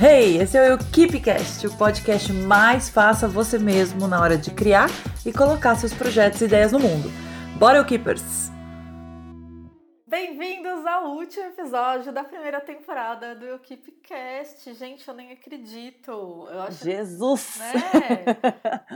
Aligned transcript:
Hey, 0.00 0.38
esse 0.38 0.58
é 0.58 0.74
o 0.74 0.78
KeepCast, 0.78 1.68
o 1.68 1.78
podcast 1.78 2.32
mais 2.32 2.88
faça 2.88 3.28
você 3.28 3.60
mesmo 3.60 4.08
na 4.08 4.20
hora 4.20 4.36
de 4.36 4.50
criar 4.50 4.88
e 5.24 5.32
colocar 5.32 5.76
seus 5.76 5.94
projetos 5.94 6.40
e 6.40 6.46
ideias 6.46 6.72
no 6.72 6.80
mundo. 6.80 7.08
Bora, 7.56 7.82
Keepers! 7.84 8.50
Bem-vindos 10.04 10.84
ao 10.84 11.12
último 11.12 11.46
episódio 11.46 12.12
da 12.12 12.24
primeira 12.24 12.60
temporada 12.60 13.36
do 13.36 13.56
KeepCast. 13.60 14.74
Gente, 14.74 15.06
eu 15.06 15.14
nem 15.14 15.30
acredito. 15.30 16.10
Eu 16.50 16.62
acho, 16.62 16.84
Jesus! 16.84 17.56
Né? 17.60 18.34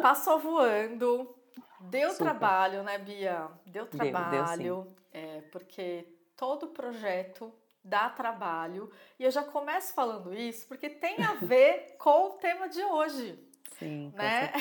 Passou 0.03 0.41
voando. 0.41 1.33
Deu 1.81 2.11
Super. 2.11 2.25
trabalho, 2.25 2.83
né, 2.83 2.99
Bia? 2.99 3.47
Deu 3.65 3.87
trabalho. 3.87 4.57
Deu, 4.57 4.83
deu 4.83 4.97
é, 5.13 5.43
porque 5.53 6.09
todo 6.37 6.67
projeto 6.67 7.53
dá 7.89 8.09
trabalho. 8.09 8.91
E 9.19 9.25
eu 9.25 9.31
já 9.31 9.43
começo 9.43 9.95
falando 9.95 10.35
isso 10.35 10.67
porque 10.69 10.89
tem 10.89 11.23
a 11.23 11.35
ver 11.35 11.97
com 11.99 12.29
o 12.29 12.31
tema 12.35 12.69
de 12.69 12.83
hoje. 12.83 13.39
Sim, 13.79 14.13
né? 14.15 14.53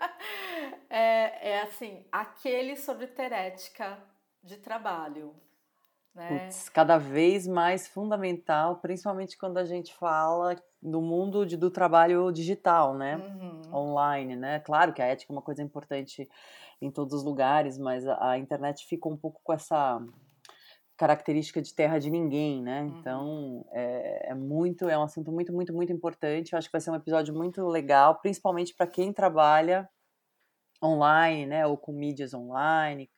é, 0.90 1.50
é 1.50 1.62
assim, 1.62 2.04
aquele 2.10 2.76
sobre 2.76 3.06
ter 3.06 3.32
ética 3.32 3.98
de 4.42 4.56
trabalho. 4.56 5.34
Né? 6.14 6.46
Puts, 6.46 6.68
cada 6.70 6.96
vez 6.96 7.46
mais 7.46 7.86
fundamental, 7.86 8.76
principalmente 8.76 9.36
quando 9.36 9.58
a 9.58 9.64
gente 9.64 9.94
fala 9.94 10.56
do 10.80 11.00
mundo 11.00 11.44
de, 11.44 11.56
do 11.56 11.70
trabalho 11.70 12.32
digital, 12.32 12.94
né? 12.94 13.16
Uhum. 13.16 13.74
Online, 13.74 14.34
né? 14.34 14.60
Claro 14.60 14.92
que 14.92 15.02
a 15.02 15.06
ética 15.06 15.30
é 15.30 15.34
uma 15.34 15.42
coisa 15.42 15.62
importante 15.62 16.28
em 16.80 16.90
todos 16.90 17.12
os 17.12 17.22
lugares, 17.22 17.78
mas 17.78 18.06
a, 18.06 18.30
a 18.30 18.38
internet 18.38 18.86
fica 18.86 19.08
um 19.08 19.16
pouco 19.16 19.40
com 19.44 19.52
essa 19.52 20.00
característica 20.96 21.60
de 21.60 21.74
terra 21.74 21.98
de 21.98 22.10
ninguém, 22.10 22.62
né? 22.62 22.82
Uhum. 22.82 22.98
Então 22.98 23.66
é, 23.72 24.30
é, 24.30 24.34
muito, 24.34 24.88
é 24.88 24.98
um 24.98 25.02
assunto 25.02 25.30
muito, 25.30 25.52
muito, 25.52 25.72
muito 25.72 25.92
importante. 25.92 26.52
Eu 26.52 26.58
acho 26.58 26.68
que 26.68 26.72
vai 26.72 26.80
ser 26.80 26.90
um 26.90 26.96
episódio 26.96 27.34
muito 27.34 27.66
legal, 27.66 28.20
principalmente 28.20 28.74
para 28.74 28.86
quem 28.86 29.12
trabalha 29.12 29.88
online, 30.82 31.46
né? 31.46 31.66
Ou 31.66 31.76
com 31.76 31.92
mídias 31.92 32.32
online, 32.32 33.10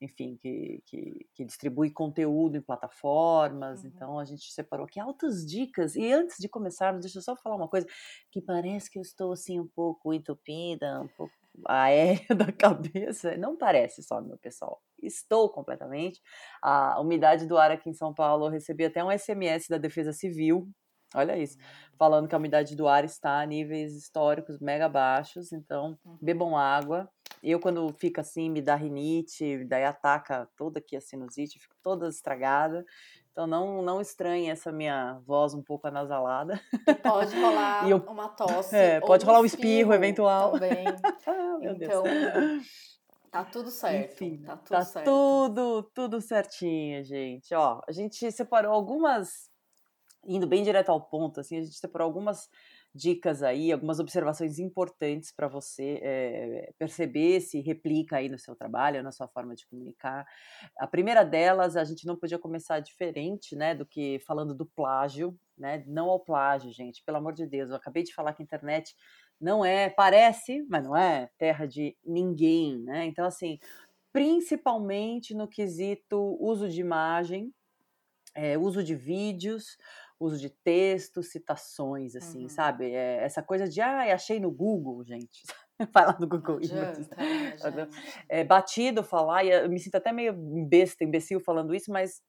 enfim, 0.00 0.36
que, 0.36 0.82
que, 0.86 1.26
que 1.34 1.44
distribui 1.44 1.90
conteúdo 1.90 2.56
em 2.56 2.62
plataformas. 2.62 3.82
Uhum. 3.82 3.88
Então 3.88 4.18
a 4.18 4.24
gente 4.24 4.52
separou 4.52 4.86
aqui 4.86 5.00
altas 5.00 5.46
dicas. 5.46 5.96
E 5.96 6.12
antes 6.12 6.36
de 6.38 6.48
começarmos, 6.48 7.02
deixa 7.02 7.18
eu 7.18 7.22
só 7.22 7.34
falar 7.36 7.56
uma 7.56 7.68
coisa 7.68 7.86
que 8.30 8.40
parece 8.40 8.90
que 8.90 8.98
eu 8.98 9.02
estou 9.02 9.32
assim 9.32 9.58
um 9.58 9.68
pouco 9.68 10.12
entupida, 10.12 11.00
um 11.00 11.08
pouco 11.08 11.32
aérea 11.66 12.26
da 12.36 12.52
cabeça. 12.52 13.36
Não 13.36 13.56
parece 13.56 14.02
só, 14.02 14.20
meu 14.20 14.36
pessoal. 14.36 14.82
Estou 15.06 15.48
completamente. 15.48 16.20
A 16.62 17.00
umidade 17.00 17.46
do 17.46 17.56
ar 17.56 17.70
aqui 17.70 17.88
em 17.88 17.94
São 17.94 18.12
Paulo, 18.12 18.46
eu 18.46 18.50
recebi 18.50 18.84
até 18.84 19.04
um 19.04 19.10
SMS 19.10 19.68
da 19.68 19.78
Defesa 19.78 20.12
Civil. 20.12 20.68
Olha 21.14 21.38
isso, 21.38 21.56
hum. 21.56 21.94
falando 21.96 22.26
que 22.26 22.34
a 22.34 22.38
umidade 22.38 22.74
do 22.74 22.88
ar 22.88 23.04
está 23.04 23.40
a 23.40 23.46
níveis 23.46 23.94
históricos 23.94 24.58
mega 24.58 24.88
baixos, 24.88 25.52
então 25.52 25.96
uhum. 26.04 26.18
bebam 26.20 26.56
água. 26.56 27.08
Eu, 27.42 27.60
quando 27.60 27.92
fica 27.98 28.22
assim, 28.22 28.48
me 28.50 28.62
dá 28.62 28.74
rinite, 28.74 29.64
daí 29.66 29.84
ataca 29.84 30.48
toda 30.56 30.78
aqui 30.78 30.96
a 30.96 31.00
sinusite, 31.00 31.58
fico 31.58 31.76
toda 31.82 32.08
estragada. 32.08 32.84
Então 33.30 33.46
não, 33.46 33.82
não 33.82 34.00
estranhe 34.00 34.48
essa 34.48 34.72
minha 34.72 35.20
voz 35.26 35.54
um 35.54 35.62
pouco 35.62 35.86
anasalada. 35.86 36.58
Pode 37.02 37.38
rolar 37.38 37.86
eu, 37.90 37.98
uma 37.98 38.28
tosse. 38.28 38.74
É, 38.74 39.00
pode 39.00 39.26
rolar 39.26 39.40
um 39.40 39.44
espirro, 39.44 39.92
espirro 39.92 39.92
eventual. 39.92 40.52
Também. 40.52 40.86
ah, 41.26 41.58
então, 41.60 42.02
Deus. 42.04 42.93
Tá 43.34 43.44
tudo 43.44 43.68
certo. 43.68 44.12
Enfim, 44.12 44.42
tá 44.44 44.56
tudo 44.56 44.68
tá 44.68 44.84
certo. 44.84 45.06
tudo, 45.06 45.82
tudo 45.92 46.20
certinho, 46.20 47.02
gente. 47.02 47.52
Ó, 47.52 47.80
a 47.84 47.90
gente 47.90 48.30
separou 48.30 48.72
algumas, 48.72 49.50
indo 50.24 50.46
bem 50.46 50.62
direto 50.62 50.90
ao 50.90 51.00
ponto, 51.00 51.40
assim, 51.40 51.58
a 51.58 51.62
gente 51.62 51.74
separou 51.74 52.06
algumas 52.06 52.48
dicas 52.94 53.42
aí, 53.42 53.72
algumas 53.72 53.98
observações 53.98 54.60
importantes 54.60 55.32
para 55.32 55.48
você 55.48 55.98
é, 56.00 56.72
perceber 56.78 57.40
se 57.40 57.60
replica 57.60 58.18
aí 58.18 58.28
no 58.28 58.38
seu 58.38 58.54
trabalho, 58.54 59.02
na 59.02 59.10
sua 59.10 59.26
forma 59.26 59.56
de 59.56 59.66
comunicar. 59.66 60.24
A 60.78 60.86
primeira 60.86 61.24
delas, 61.24 61.76
a 61.76 61.82
gente 61.82 62.06
não 62.06 62.16
podia 62.16 62.38
começar 62.38 62.78
diferente, 62.78 63.56
né, 63.56 63.74
do 63.74 63.84
que 63.84 64.20
falando 64.20 64.54
do 64.54 64.64
plágio, 64.64 65.36
né, 65.58 65.82
não 65.88 66.08
ao 66.08 66.20
plágio, 66.20 66.70
gente, 66.70 67.02
pelo 67.04 67.18
amor 67.18 67.32
de 67.32 67.48
Deus, 67.48 67.70
eu 67.70 67.76
acabei 67.76 68.04
de 68.04 68.14
falar 68.14 68.32
que 68.32 68.42
a 68.42 68.44
internet 68.44 68.94
não 69.40 69.64
é, 69.64 69.90
parece, 69.90 70.64
mas 70.68 70.84
não 70.84 70.96
é 70.96 71.28
terra 71.38 71.66
de 71.66 71.96
ninguém, 72.04 72.78
né, 72.78 73.04
então 73.06 73.24
assim, 73.24 73.58
principalmente 74.12 75.34
no 75.34 75.48
quesito 75.48 76.36
uso 76.40 76.68
de 76.68 76.80
imagem, 76.80 77.52
é, 78.34 78.58
uso 78.58 78.82
de 78.82 78.94
vídeos, 78.94 79.76
uso 80.18 80.38
de 80.38 80.50
texto, 80.50 81.22
citações, 81.22 82.16
assim, 82.16 82.44
uhum. 82.44 82.48
sabe? 82.48 82.92
É, 82.92 83.22
essa 83.22 83.42
coisa 83.42 83.68
de, 83.68 83.80
ah, 83.80 84.14
achei 84.14 84.40
no 84.40 84.50
Google, 84.50 85.04
gente. 85.04 85.42
Vai 85.92 86.06
lá 86.06 86.16
no 86.18 86.28
Google 86.28 86.60
Images. 86.62 87.08
É 88.28 88.44
batido 88.44 89.02
falar, 89.02 89.44
e 89.44 89.50
eu 89.50 89.68
me 89.68 89.78
sinto 89.78 89.96
até 89.96 90.12
meio 90.12 90.32
besta, 90.68 91.04
imbecil 91.04 91.40
falando 91.40 91.74
isso, 91.74 91.90
mas 91.90 92.22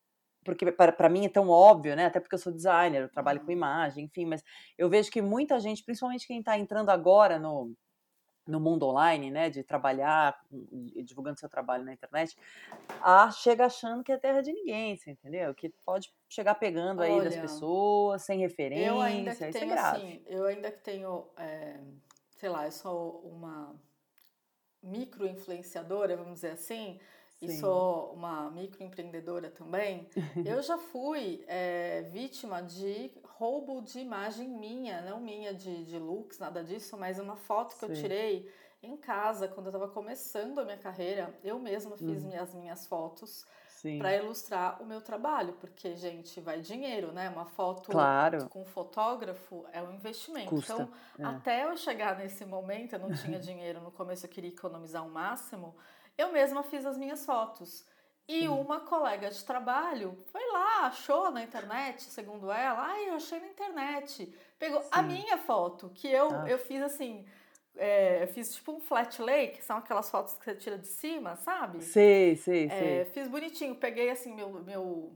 porque 0.46 0.72
para 0.72 1.10
mim 1.10 1.26
é 1.26 1.30
tão 1.30 1.50
óbvio, 1.50 1.96
né? 1.96 2.06
Até 2.06 2.20
porque 2.20 2.36
eu 2.36 2.40
sou 2.40 2.54
designer, 2.54 3.02
eu 3.02 3.10
trabalho 3.10 3.40
uhum. 3.40 3.48
com 3.48 3.52
imagem, 3.52 4.06
enfim, 4.06 4.26
mas 4.26 4.44
eu 4.78 4.88
vejo 4.88 5.12
que 5.12 5.22
muita 5.22 5.60
gente, 5.60 5.84
principalmente 5.84 6.28
quem 6.28 6.40
está 6.40 6.58
entrando 6.58 6.92
agora 6.92 7.40
no, 7.40 7.76
no 8.48 8.60
mundo 8.60 8.86
online, 8.86 9.32
né, 9.32 9.50
de 9.50 9.64
trabalhar, 9.64 10.40
divulgando 11.04 11.40
seu 11.40 11.50
trabalho 11.50 11.84
na 11.84 11.94
internet, 11.94 12.38
a, 13.02 13.32
chega 13.32 13.66
achando 13.66 14.04
que 14.04 14.12
é 14.12 14.18
terra 14.18 14.42
de 14.42 14.54
ninguém, 14.54 14.96
você 14.96 15.12
entendeu? 15.12 15.54
Que 15.56 15.70
pode 15.84 16.14
chegar 16.30 16.54
pegando 16.56 17.02
aí 17.02 17.12
Olha, 17.12 17.24
das 17.24 17.36
pessoas, 17.36 18.22
sem 18.22 18.40
referência, 18.40 18.86
eu 18.86 19.02
ainda 19.02 19.36
que 19.36 19.52
tenho, 19.52 19.74
é 19.74 19.80
assim, 19.80 20.22
eu 20.28 20.46
ainda 20.46 20.72
que 20.72 20.84
tenho, 20.84 21.28
é, 21.38 21.80
sei 22.38 22.50
lá, 22.50 22.66
eu 22.66 22.72
sou 22.72 23.22
uma 23.26 23.76
micro-influenciadora, 24.84 26.16
vamos 26.16 26.36
dizer 26.36 26.52
assim, 26.52 27.00
Sim. 27.40 27.46
e 27.48 27.60
sou 27.60 28.14
uma 28.14 28.50
microempreendedora 28.52 29.50
também, 29.50 30.08
eu 30.46 30.62
já 30.62 30.78
fui 30.78 31.44
é, 31.48 32.04
vítima 32.04 32.62
de 32.62 33.12
roubo 33.38 33.82
de 33.82 34.00
imagem 34.00 34.48
minha, 34.48 35.02
não 35.02 35.20
minha 35.20 35.54
de, 35.54 35.86
de 35.86 36.00
looks, 36.00 36.40
nada 36.40 36.64
disso, 36.64 36.98
mas 36.98 37.20
uma 37.20 37.36
foto 37.36 37.76
que 37.76 37.86
Sim. 37.86 37.92
eu 37.92 37.96
tirei 37.96 38.52
em 38.82 38.96
casa 38.96 39.48
quando 39.48 39.68
eu 39.68 39.72
estava 39.72 39.88
começando 39.88 40.60
a 40.60 40.64
minha 40.64 40.78
carreira. 40.78 41.34
Eu 41.44 41.60
mesma 41.60 41.98
fiz 41.98 42.24
uhum. 42.24 42.40
as 42.40 42.54
minhas 42.54 42.88
fotos 42.88 43.46
para 44.00 44.16
ilustrar 44.16 44.82
o 44.82 44.86
meu 44.86 45.02
trabalho, 45.02 45.54
porque, 45.54 45.96
gente, 45.96 46.40
vai 46.42 46.60
dinheiro, 46.60 47.12
né? 47.12 47.30
Uma 47.30 47.46
foto 47.46 47.92
claro. 47.92 48.50
com 48.50 48.62
um 48.62 48.66
fotógrafo 48.66 49.66
é 49.72 49.82
um 49.82 49.94
investimento. 49.94 50.50
Custa. 50.50 50.74
Então, 50.74 50.90
é. 51.20 51.24
até 51.24 51.64
eu 51.66 51.78
chegar 51.78 52.18
nesse 52.18 52.46
momento, 52.46 52.94
eu 52.94 53.00
não 53.00 53.14
tinha 53.14 53.40
dinheiro, 53.40 53.80
no 53.82 53.92
começo 53.92 54.26
eu 54.26 54.30
queria 54.30 54.50
economizar 54.50 55.06
o 55.06 55.10
máximo, 55.10 55.76
eu 56.18 56.32
mesma 56.32 56.64
fiz 56.64 56.86
as 56.86 56.98
minhas 56.98 57.26
fotos. 57.26 57.86
E 58.28 58.42
Sim. 58.42 58.48
uma 58.48 58.80
colega 58.80 59.30
de 59.30 59.44
trabalho 59.46 60.18
foi 60.32 60.42
lá, 60.52 60.88
achou 60.88 61.30
na 61.30 61.44
internet, 61.44 62.02
segundo 62.04 62.52
ela, 62.52 62.82
ai, 62.82 63.10
eu 63.10 63.16
achei 63.16 63.40
na 63.40 63.48
internet. 63.48 64.34
Pegou 64.58 64.82
Sim. 64.82 64.90
a 64.92 65.02
minha 65.04 65.38
foto, 65.38 65.92
que 65.94 66.08
eu, 66.08 66.32
ah. 66.32 66.50
eu 66.50 66.58
fiz 66.58 66.82
assim, 66.82 67.24
é, 67.78 68.24
eu 68.24 68.28
fiz 68.28 68.56
tipo 68.56 68.72
um 68.72 68.80
flat 68.80 69.22
lay, 69.22 69.50
que 69.50 69.64
são 69.64 69.78
aquelas 69.78 70.10
fotos 70.10 70.34
que 70.36 70.44
você 70.44 70.56
tira 70.56 70.78
de 70.78 70.88
cima, 70.88 71.36
sabe? 71.36 71.84
Sei, 71.84 72.36
sei, 72.36 72.66
é, 72.66 72.70
sei. 72.70 73.06
Fiz 73.06 73.28
bonitinho, 73.28 73.76
peguei 73.76 74.10
assim 74.10 74.34
meu, 74.34 74.50
meu 74.64 75.16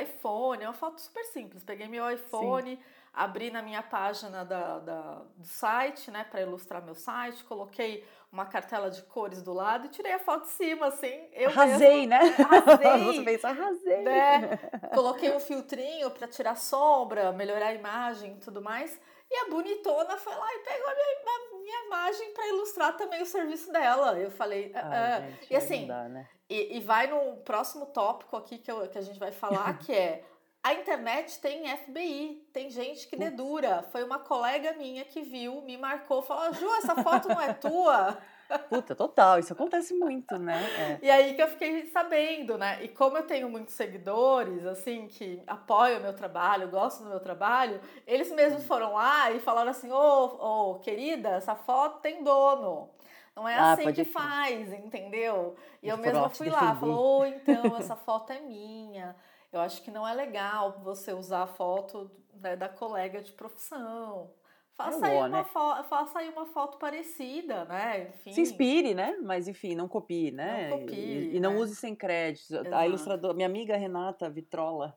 iPhone, 0.00 0.62
é 0.62 0.68
uma 0.68 0.74
foto 0.74 1.00
super 1.00 1.24
simples. 1.24 1.64
Peguei 1.64 1.88
meu 1.88 2.08
iPhone, 2.10 2.76
Sim. 2.76 2.82
abri 3.12 3.50
na 3.50 3.62
minha 3.62 3.82
página 3.82 4.44
da, 4.44 4.78
da 4.78 5.22
do 5.36 5.46
site, 5.46 6.10
né, 6.10 6.24
para 6.24 6.42
ilustrar 6.42 6.84
meu 6.84 6.94
site, 6.94 7.44
coloquei 7.44 8.04
uma 8.34 8.44
cartela 8.44 8.90
de 8.90 9.00
cores 9.02 9.40
do 9.40 9.52
lado 9.52 9.86
e 9.86 9.88
tirei 9.88 10.12
a 10.12 10.18
foto 10.18 10.42
de 10.42 10.50
cima, 10.50 10.88
assim. 10.88 11.28
Eu 11.32 11.50
arrasei, 11.50 12.04
mesmo, 12.04 12.08
né? 12.08 12.34
Arrasei. 12.50 13.04
Você 13.14 13.24
fez, 13.24 13.44
arrasei. 13.44 14.02
Né? 14.02 14.56
Coloquei 14.92 15.30
um 15.30 15.38
filtrinho 15.38 16.10
para 16.10 16.26
tirar 16.26 16.56
sombra, 16.56 17.30
melhorar 17.32 17.68
a 17.68 17.74
imagem 17.74 18.32
e 18.32 18.40
tudo 18.40 18.60
mais. 18.60 19.00
E 19.30 19.36
a 19.36 19.50
bonitona 19.50 20.16
foi 20.16 20.34
lá 20.34 20.48
e 20.52 20.58
pegou 20.58 20.88
a 20.88 20.94
minha, 20.94 21.06
a 21.26 21.62
minha 21.62 21.86
imagem 21.86 22.34
para 22.34 22.48
ilustrar 22.48 22.96
também 22.96 23.22
o 23.22 23.26
serviço 23.26 23.72
dela. 23.72 24.18
Eu 24.18 24.32
falei. 24.32 24.72
Ah, 24.74 24.90
ah. 24.92 25.20
Gente, 25.20 25.52
e 25.52 25.56
assim, 25.56 25.86
dá, 25.86 26.08
né? 26.08 26.28
e, 26.50 26.78
e, 26.78 26.80
vai 26.80 27.06
no 27.06 27.36
próximo 27.38 27.86
tópico 27.86 28.36
aqui 28.36 28.58
que, 28.58 28.70
eu, 28.70 28.88
que 28.88 28.98
a 28.98 29.02
gente 29.02 29.18
vai 29.18 29.30
falar, 29.30 29.78
que 29.78 29.94
é 29.94 30.24
a 30.64 30.72
internet 30.72 31.38
tem 31.40 31.68
FBI, 31.76 32.48
tem 32.50 32.70
gente 32.70 33.06
que 33.06 33.14
dedura. 33.14 33.84
Foi 33.92 34.02
uma 34.02 34.18
colega 34.18 34.72
minha 34.72 35.04
que 35.04 35.20
viu, 35.20 35.60
me 35.60 35.76
marcou, 35.76 36.22
falou: 36.22 36.54
Ju, 36.54 36.66
essa 36.76 36.94
foto 37.02 37.28
não 37.28 37.38
é 37.38 37.52
tua? 37.52 38.16
Puta, 38.70 38.94
total, 38.94 39.38
isso 39.38 39.52
acontece 39.52 39.92
muito, 39.92 40.38
né? 40.38 40.98
É. 41.02 41.06
E 41.06 41.10
aí 41.10 41.34
que 41.34 41.42
eu 41.42 41.48
fiquei 41.48 41.86
sabendo, 41.90 42.56
né? 42.56 42.82
E 42.82 42.88
como 42.88 43.18
eu 43.18 43.26
tenho 43.26 43.50
muitos 43.50 43.74
seguidores, 43.74 44.64
assim, 44.64 45.06
que 45.06 45.42
apoiam 45.46 45.98
o 45.98 46.02
meu 46.02 46.14
trabalho, 46.14 46.68
gostam 46.68 47.04
do 47.04 47.10
meu 47.10 47.20
trabalho, 47.20 47.78
eles 48.06 48.32
mesmos 48.32 48.66
foram 48.66 48.94
lá 48.94 49.30
e 49.32 49.40
falaram 49.40 49.70
assim: 49.70 49.92
ô, 49.92 49.96
oh, 49.96 50.70
oh, 50.70 50.78
querida, 50.78 51.28
essa 51.30 51.54
foto 51.54 52.00
tem 52.00 52.24
dono. 52.24 52.88
Não 53.36 53.46
é 53.46 53.54
ah, 53.54 53.72
assim 53.72 53.92
que 53.92 54.04
faz, 54.04 54.72
entendeu? 54.72 55.56
E 55.82 55.88
eu 55.90 55.98
mesma 55.98 56.30
fui 56.30 56.48
lá, 56.48 56.74
falou, 56.74 57.20
oh, 57.20 57.26
então, 57.26 57.76
essa 57.76 57.96
foto 57.96 58.32
é 58.32 58.40
minha. 58.40 59.14
Eu 59.54 59.60
acho 59.60 59.82
que 59.82 59.90
não 59.90 60.06
é 60.06 60.12
legal 60.12 60.80
você 60.82 61.12
usar 61.12 61.44
a 61.44 61.46
foto 61.46 62.10
né, 62.40 62.56
da 62.56 62.68
colega 62.68 63.22
de 63.22 63.30
profissão. 63.32 64.32
Faça, 64.76 65.06
aí 65.06 65.16
uma 65.16 65.28
né? 65.28 65.44
faça 65.44 66.18
aí 66.18 66.28
uma 66.30 66.46
foto 66.46 66.78
parecida, 66.78 67.64
né? 67.66 68.08
Enfim. 68.08 68.32
Se 68.32 68.40
inspire, 68.40 68.92
né? 68.92 69.16
Mas 69.22 69.46
enfim, 69.46 69.76
não 69.76 69.86
copie, 69.86 70.32
né? 70.32 70.70
Não 70.70 70.80
copie. 70.80 70.96
E, 70.96 71.36
e 71.36 71.40
não 71.40 71.52
né? 71.52 71.60
use 71.60 71.76
sem 71.76 71.94
créditos. 71.94 72.50
Exato. 72.50 72.74
A 72.74 72.84
ilustradora, 72.84 73.34
minha 73.34 73.46
amiga 73.46 73.76
Renata 73.76 74.28
Vitrola, 74.28 74.96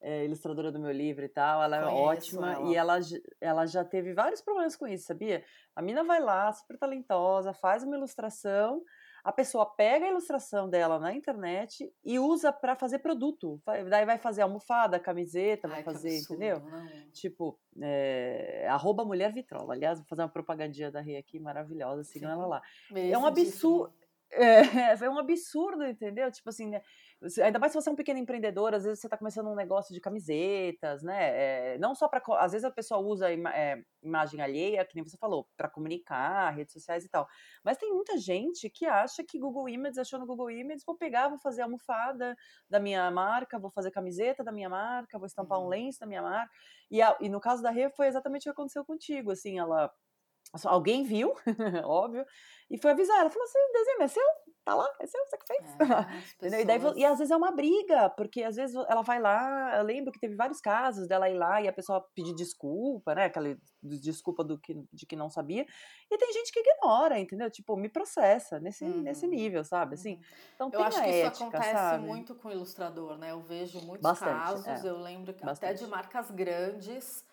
é, 0.00 0.24
ilustradora 0.24 0.70
do 0.70 0.78
meu 0.78 0.92
livro 0.92 1.24
e 1.24 1.28
tal, 1.28 1.60
ela 1.60 1.76
é 1.76 1.80
Conheço 1.80 1.98
é 1.98 2.02
ótima 2.04 2.52
ela. 2.52 2.70
e 2.70 2.76
ela, 2.76 2.98
ela 3.40 3.66
já 3.66 3.84
teve 3.84 4.14
vários 4.14 4.40
problemas 4.40 4.76
com 4.76 4.86
isso, 4.86 5.06
sabia? 5.06 5.42
A 5.74 5.82
mina 5.82 6.04
vai 6.04 6.20
lá, 6.20 6.52
super 6.52 6.78
talentosa, 6.78 7.52
faz 7.52 7.82
uma 7.82 7.96
ilustração, 7.96 8.80
a 9.26 9.32
pessoa 9.32 9.66
pega 9.66 10.06
a 10.06 10.08
ilustração 10.08 10.70
dela 10.70 11.00
na 11.00 11.12
internet 11.12 11.92
e 12.04 12.16
usa 12.16 12.52
para 12.52 12.76
fazer 12.76 13.00
produto. 13.00 13.60
Daí 13.90 14.06
vai 14.06 14.18
fazer 14.18 14.42
almofada, 14.42 15.00
camiseta, 15.00 15.66
vai 15.66 15.78
Ai, 15.78 15.82
fazer, 15.82 16.10
absurdo, 16.10 16.34
entendeu? 16.34 16.60
Não. 16.60 17.10
Tipo, 17.10 17.58
é, 17.82 18.68
arroba 18.68 19.04
Mulher 19.04 19.32
Vitrola. 19.32 19.74
Aliás, 19.74 19.98
vou 19.98 20.06
fazer 20.06 20.22
uma 20.22 20.28
propagandinha 20.28 20.92
da 20.92 21.00
Rei 21.00 21.16
aqui 21.16 21.40
maravilhosa, 21.40 22.04
sigam 22.04 22.30
ela 22.30 22.46
lá. 22.46 22.62
é 22.94 23.18
um 23.18 23.26
absurdo. 23.26 23.92
É, 24.28 24.92
é 24.92 25.08
um 25.08 25.18
absurdo, 25.20 25.86
entendeu? 25.86 26.30
Tipo 26.32 26.48
assim, 26.48 26.68
né? 26.68 26.82
Ainda 27.42 27.58
mais 27.58 27.72
se 27.72 27.80
você 27.80 27.88
é 27.88 27.92
um 27.92 27.96
pequeno 27.96 28.18
empreendedor, 28.18 28.74
às 28.74 28.84
vezes 28.84 29.00
você 29.00 29.06
está 29.06 29.16
começando 29.16 29.48
um 29.48 29.54
negócio 29.54 29.94
de 29.94 30.00
camisetas, 30.00 31.02
né? 31.02 31.74
É, 31.74 31.78
não 31.78 31.94
só 31.94 32.08
para. 32.08 32.22
Às 32.38 32.52
vezes 32.52 32.64
a 32.64 32.70
pessoa 32.70 33.00
usa 33.00 33.32
é, 33.32 33.82
imagem 34.02 34.42
alheia, 34.42 34.84
que 34.84 34.94
nem 34.94 35.02
você 35.02 35.16
falou, 35.16 35.48
para 35.56 35.68
comunicar, 35.68 36.50
redes 36.50 36.74
sociais 36.74 37.04
e 37.04 37.08
tal. 37.08 37.26
Mas 37.64 37.78
tem 37.78 37.90
muita 37.92 38.18
gente 38.18 38.68
que 38.68 38.84
acha 38.84 39.24
que 39.24 39.38
Google 39.38 39.66
Images, 39.68 39.98
achou 39.98 40.18
no 40.18 40.26
Google 40.26 40.50
Images, 40.50 40.84
vou 40.86 40.96
pegar, 40.96 41.28
vou 41.28 41.38
fazer 41.38 41.62
almofada 41.62 42.36
da 42.68 42.78
minha 42.78 43.10
marca, 43.10 43.58
vou 43.58 43.70
fazer 43.70 43.90
camiseta 43.90 44.44
da 44.44 44.52
minha 44.52 44.68
marca, 44.68 45.18
vou 45.18 45.26
estampar 45.26 45.58
um 45.58 45.62
uhum. 45.62 45.68
lenço 45.68 46.00
da 46.00 46.06
minha 46.06 46.22
marca. 46.22 46.52
E, 46.90 47.00
a, 47.00 47.16
e 47.20 47.30
no 47.30 47.40
caso 47.40 47.62
da 47.62 47.70
Rê, 47.70 47.88
foi 47.90 48.08
exatamente 48.08 48.42
o 48.42 48.44
que 48.44 48.50
aconteceu 48.50 48.84
contigo. 48.84 49.30
Assim, 49.30 49.58
ela 49.58 49.90
Alguém 50.64 51.02
viu, 51.04 51.34
óbvio, 51.84 52.24
e 52.70 52.78
foi 52.78 52.92
avisar. 52.92 53.20
Ela 53.20 53.30
falou 53.30 53.44
assim: 53.44 53.58
o 53.58 53.72
desenho 53.72 54.02
é 54.02 54.08
seu? 54.08 54.26
Tá 54.64 54.74
lá? 54.74 54.92
É 55.00 55.06
seu? 55.06 55.20
Você 55.26 55.38
que 55.38 55.46
fez? 55.46 55.64
É, 55.64 55.76
pessoas... 56.40 56.60
e, 56.62 56.64
daí, 56.64 56.80
e 56.96 57.04
às 57.04 57.18
vezes 57.18 57.30
é 57.30 57.36
uma 57.36 57.52
briga, 57.52 58.10
porque 58.10 58.42
às 58.42 58.56
vezes 58.56 58.74
ela 58.88 59.02
vai 59.02 59.20
lá. 59.20 59.76
Eu 59.76 59.84
lembro 59.84 60.12
que 60.12 60.18
teve 60.18 60.34
vários 60.34 60.60
casos 60.60 61.06
dela 61.06 61.30
ir 61.30 61.34
lá 61.34 61.62
e 61.62 61.68
a 61.68 61.72
pessoa 61.72 62.04
pedir 62.14 62.34
desculpa, 62.34 63.14
né? 63.14 63.26
Aquela 63.26 63.56
desculpa 63.80 64.42
do 64.42 64.58
que, 64.58 64.74
de 64.92 65.06
que 65.06 65.14
não 65.14 65.30
sabia. 65.30 65.64
E 66.10 66.18
tem 66.18 66.32
gente 66.32 66.52
que 66.52 66.58
ignora, 66.58 67.18
entendeu? 67.18 67.48
Tipo, 67.48 67.76
me 67.76 67.88
processa 67.88 68.58
nesse, 68.58 68.84
uhum. 68.84 69.02
nesse 69.02 69.28
nível, 69.28 69.62
sabe? 69.64 69.94
Assim, 69.94 70.14
uhum. 70.14 70.20
então, 70.54 70.70
eu 70.72 70.82
acho 70.82 71.00
que 71.00 71.08
ética, 71.08 71.32
isso 71.32 71.44
acontece 71.44 71.72
sabe? 71.72 72.04
muito 72.04 72.34
com 72.34 72.48
o 72.48 72.52
ilustrador, 72.52 73.16
né? 73.18 73.30
Eu 73.30 73.40
vejo 73.40 73.80
muitos 73.82 74.02
Bastante, 74.02 74.32
casos, 74.32 74.84
é. 74.84 74.88
eu 74.88 74.98
lembro 74.98 75.32
até 75.42 75.74
de 75.74 75.86
marcas 75.86 76.28
grandes 76.32 77.24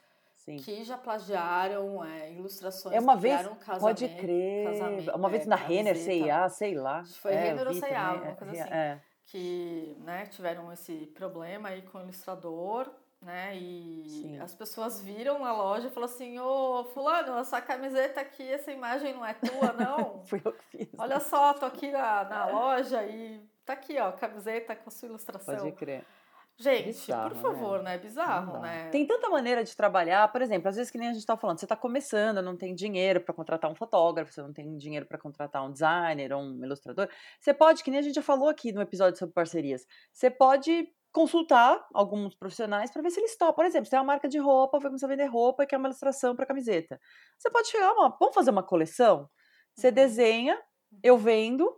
Sim. 0.43 0.57
que 0.57 0.83
já 0.83 0.97
plagiaram 0.97 2.03
é, 2.03 2.33
ilustrações 2.33 2.93
é 2.93 2.99
uma 2.99 3.15
vez 3.15 3.47
pode 3.79 4.09
crer 4.09 4.67
uma 5.15 5.29
vez 5.29 5.43
é, 5.43 5.45
na 5.45 5.55
Renner 5.55 5.95
C&A 5.95 6.49
sei 6.49 6.75
lá 6.75 7.01
foi 7.05 7.31
é, 7.31 7.43
Renner 7.43 7.67
ou 7.67 7.73
C&A 7.73 8.13
uma 8.13 8.27
é, 8.27 8.35
coisa 8.35 8.51
assim 8.51 8.73
é. 8.73 9.01
que 9.25 9.95
né 10.01 10.25
tiveram 10.25 10.69
esse 10.73 11.07
problema 11.15 11.69
aí 11.69 11.81
com 11.83 11.97
o 11.97 12.01
ilustrador 12.01 12.91
né 13.21 13.55
e 13.55 14.03
Sim. 14.05 14.39
as 14.41 14.53
pessoas 14.53 15.01
viram 15.01 15.39
na 15.39 15.53
loja 15.53 15.87
e 15.87 15.91
falaram 15.91 16.13
assim 16.13 16.37
ô 16.37 16.83
fulano 16.93 17.37
essa 17.37 17.61
camiseta 17.61 18.19
aqui 18.19 18.43
essa 18.43 18.69
imagem 18.69 19.13
não 19.13 19.25
é 19.25 19.33
tua 19.35 19.71
não 19.71 20.23
fui 20.27 20.41
eu 20.43 20.51
que 20.51 20.65
fiz 20.65 20.89
olha 20.97 21.21
só 21.21 21.53
tô 21.53 21.65
aqui 21.65 21.89
na, 21.89 22.25
na 22.25 22.45
loja 22.47 23.01
e 23.05 23.41
tá 23.63 23.71
aqui 23.71 23.97
ó 23.97 24.11
camiseta 24.11 24.75
com 24.75 24.89
a 24.89 24.91
sua 24.91 25.07
ilustração 25.07 25.55
pode 25.55 25.71
crer 25.71 26.03
Gente, 26.57 26.85
bizarro, 26.85 27.29
por 27.31 27.41
favor, 27.41 27.83
né? 27.83 27.91
né? 27.91 27.97
Bizarro, 27.97 28.59
né? 28.59 28.89
Tem 28.89 29.05
tanta 29.07 29.27
maneira 29.27 29.63
de 29.63 29.75
trabalhar, 29.75 30.31
por 30.31 30.41
exemplo, 30.41 30.69
às 30.69 30.75
vezes 30.75 30.91
que 30.91 30.97
nem 30.97 31.09
a 31.09 31.13
gente 31.13 31.25
tá 31.25 31.35
falando, 31.35 31.59
você 31.59 31.65
tá 31.65 31.75
começando, 31.75 32.41
não 32.43 32.55
tem 32.55 32.75
dinheiro 32.75 33.19
para 33.21 33.33
contratar 33.33 33.71
um 33.71 33.75
fotógrafo, 33.75 34.31
você 34.31 34.41
não 34.41 34.53
tem 34.53 34.77
dinheiro 34.77 35.05
para 35.05 35.17
contratar 35.17 35.65
um 35.65 35.71
designer 35.71 36.31
ou 36.31 36.41
um 36.41 36.63
ilustrador. 36.63 37.09
Você 37.39 37.53
pode, 37.53 37.83
que 37.83 37.89
nem 37.89 37.99
a 37.99 38.03
gente 38.03 38.15
já 38.15 38.21
falou 38.21 38.49
aqui 38.49 38.71
no 38.71 38.81
episódio 38.81 39.17
sobre 39.17 39.33
parcerias, 39.33 39.85
você 40.11 40.29
pode 40.29 40.87
consultar 41.11 41.85
alguns 41.93 42.35
profissionais 42.35 42.91
para 42.91 43.01
ver 43.01 43.11
se 43.11 43.19
eles 43.19 43.37
topam. 43.37 43.55
Por 43.55 43.65
exemplo, 43.65 43.85
você 43.85 43.91
tem 43.91 43.99
uma 43.99 44.05
marca 44.05 44.27
de 44.27 44.39
roupa, 44.39 44.79
vai 44.79 44.89
começar 44.89 45.05
a 45.05 45.09
vender 45.09 45.25
roupa 45.25 45.63
e 45.63 45.67
quer 45.67 45.77
uma 45.77 45.87
ilustração 45.87 46.35
para 46.35 46.45
camiseta. 46.45 46.99
Você 47.37 47.49
pode 47.49 47.67
chegar, 47.67 47.93
uma, 47.93 48.15
vamos 48.19 48.33
fazer 48.33 48.51
uma 48.51 48.63
coleção? 48.63 49.29
Você 49.75 49.87
uhum. 49.87 49.93
desenha, 49.93 50.61
eu 51.03 51.17
vendo, 51.17 51.71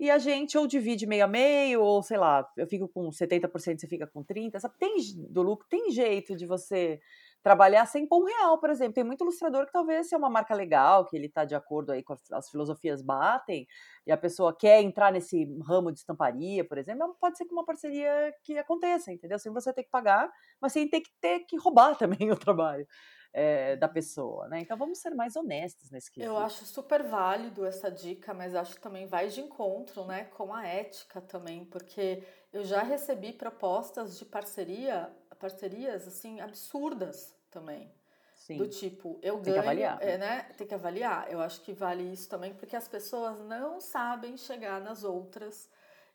e 0.00 0.10
a 0.10 0.16
gente 0.16 0.56
ou 0.56 0.66
divide 0.66 1.06
meio 1.06 1.26
a 1.26 1.28
meio, 1.28 1.82
ou 1.82 2.02
sei 2.02 2.16
lá, 2.16 2.48
eu 2.56 2.66
fico 2.66 2.88
com 2.88 3.10
70%, 3.10 3.78
você 3.78 3.86
fica 3.86 4.06
com 4.06 4.24
30%, 4.24 4.58
sabe? 4.58 4.74
Tem 4.78 4.96
do 5.28 5.42
lucro, 5.42 5.68
tem 5.68 5.90
jeito 5.90 6.34
de 6.34 6.46
você 6.46 6.98
trabalhar 7.42 7.84
sem 7.84 8.06
pão 8.06 8.24
real, 8.24 8.58
por 8.58 8.70
exemplo. 8.70 8.94
Tem 8.94 9.04
muito 9.04 9.22
ilustrador 9.22 9.66
que 9.66 9.72
talvez 9.72 10.06
seja 10.06 10.16
uma 10.16 10.30
marca 10.30 10.54
legal, 10.54 11.04
que 11.04 11.14
ele 11.14 11.26
está 11.26 11.44
de 11.44 11.54
acordo 11.54 11.92
aí 11.92 12.02
com 12.02 12.14
as, 12.14 12.32
as, 12.32 12.48
filosofias 12.48 13.02
batem, 13.02 13.66
e 14.06 14.10
a 14.10 14.16
pessoa 14.16 14.56
quer 14.56 14.80
entrar 14.80 15.12
nesse 15.12 15.44
ramo 15.68 15.92
de 15.92 15.98
estamparia, 15.98 16.66
por 16.66 16.78
exemplo, 16.78 17.14
pode 17.20 17.36
ser 17.36 17.44
que 17.44 17.52
uma 17.52 17.66
parceria 17.66 18.34
que 18.42 18.56
aconteça, 18.56 19.12
entendeu? 19.12 19.38
Sem 19.38 19.52
você 19.52 19.70
ter 19.70 19.84
que 19.84 19.90
pagar, 19.90 20.30
mas 20.62 20.72
sem 20.72 20.88
ter 20.88 21.02
que 21.02 21.10
ter 21.20 21.40
que 21.40 21.58
roubar 21.58 21.94
também 21.98 22.30
o 22.32 22.36
trabalho 22.36 22.86
é, 23.32 23.76
da 23.76 23.88
pessoa, 23.88 24.48
né? 24.48 24.60
Então 24.60 24.76
vamos 24.76 24.98
ser 24.98 25.10
mais 25.10 25.36
honestos 25.36 25.90
nesse 25.90 26.10
quesito. 26.10 26.30
Eu 26.30 26.36
acho 26.36 26.64
super 26.64 27.02
válido 27.02 27.64
essa 27.64 27.90
dica, 27.90 28.34
mas 28.34 28.54
acho 28.54 28.74
que 28.74 28.80
também 28.80 29.06
vai 29.06 29.28
de 29.28 29.40
encontro, 29.40 30.04
né, 30.04 30.24
com 30.24 30.52
a 30.52 30.66
ética 30.66 31.20
também, 31.20 31.64
porque 31.64 32.22
eu 32.52 32.64
já 32.64 32.82
recebi 32.82 33.32
propostas 33.32 34.18
de 34.18 34.24
parceria, 34.24 35.10
parcerias 35.38 36.06
assim 36.06 36.40
absurdas 36.40 37.34
também. 37.50 37.92
Sim. 38.34 38.56
Do 38.56 38.68
tipo, 38.68 39.18
eu 39.22 39.34
ganho, 39.34 39.44
tem 39.44 39.52
que 39.52 39.58
avaliar. 39.58 39.98
É, 40.00 40.18
né? 40.18 40.42
Tem 40.56 40.66
que 40.66 40.74
avaliar. 40.74 41.30
Eu 41.30 41.40
acho 41.40 41.60
que 41.60 41.72
vale 41.72 42.02
isso 42.10 42.28
também, 42.28 42.54
porque 42.54 42.74
as 42.74 42.88
pessoas 42.88 43.38
não 43.40 43.80
sabem 43.80 44.36
chegar 44.36 44.80
nas 44.80 45.04
outras 45.04 45.68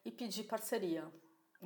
e 0.04 0.12
pedir 0.12 0.44
parceria 0.44 1.06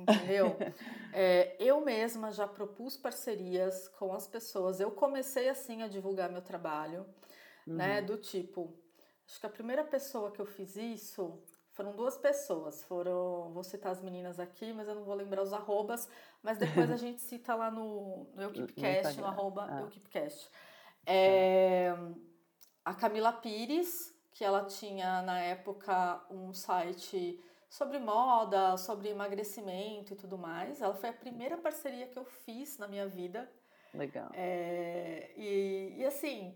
entendeu? 0.02 0.56
é, 1.12 1.56
eu 1.58 1.80
mesma 1.80 2.30
já 2.30 2.46
propus 2.46 2.96
parcerias 2.96 3.88
com 3.88 4.12
as 4.12 4.26
pessoas. 4.26 4.80
Eu 4.80 4.90
comecei 4.90 5.48
assim 5.48 5.82
a 5.82 5.88
divulgar 5.88 6.30
meu 6.30 6.42
trabalho, 6.42 7.06
né, 7.66 7.66
uhum. 7.66 7.76
né? 7.76 8.02
Do 8.02 8.16
tipo, 8.16 8.74
acho 9.26 9.40
que 9.40 9.46
a 9.46 9.50
primeira 9.50 9.84
pessoa 9.84 10.30
que 10.30 10.40
eu 10.40 10.46
fiz 10.46 10.76
isso 10.76 11.42
foram 11.72 11.92
duas 11.92 12.18
pessoas. 12.18 12.82
Foram, 12.84 13.50
vou 13.52 13.62
citar 13.62 13.92
as 13.92 14.02
meninas 14.02 14.38
aqui, 14.38 14.72
mas 14.72 14.86
eu 14.86 14.94
não 14.94 15.04
vou 15.04 15.14
lembrar 15.14 15.42
os 15.42 15.52
arrobas. 15.52 16.08
Mas 16.42 16.58
depois 16.58 16.90
a 16.90 16.96
gente 16.98 17.22
cita 17.22 17.54
lá 17.54 17.70
no, 17.70 18.26
no 18.34 18.42
Eukipcast, 18.42 19.16
no, 19.16 19.22
no 19.22 19.28
arroba 19.28 19.66
ah. 19.68 19.80
Eukipcast. 19.80 20.50
É, 21.06 21.94
a 22.84 22.94
Camila 22.94 23.32
Pires, 23.32 24.14
que 24.32 24.44
ela 24.44 24.64
tinha 24.64 25.22
na 25.22 25.38
época 25.40 26.22
um 26.30 26.52
site 26.52 27.42
sobre 27.70 28.00
moda, 28.00 28.76
sobre 28.76 29.08
emagrecimento 29.08 30.12
e 30.12 30.16
tudo 30.16 30.36
mais. 30.36 30.82
Ela 30.82 30.92
foi 30.92 31.08
a 31.08 31.12
primeira 31.12 31.56
parceria 31.56 32.08
que 32.08 32.18
eu 32.18 32.24
fiz 32.24 32.76
na 32.76 32.88
minha 32.88 33.06
vida. 33.06 33.48
Legal. 33.94 34.28
É, 34.34 35.30
e, 35.36 35.94
e 35.98 36.04
assim, 36.04 36.52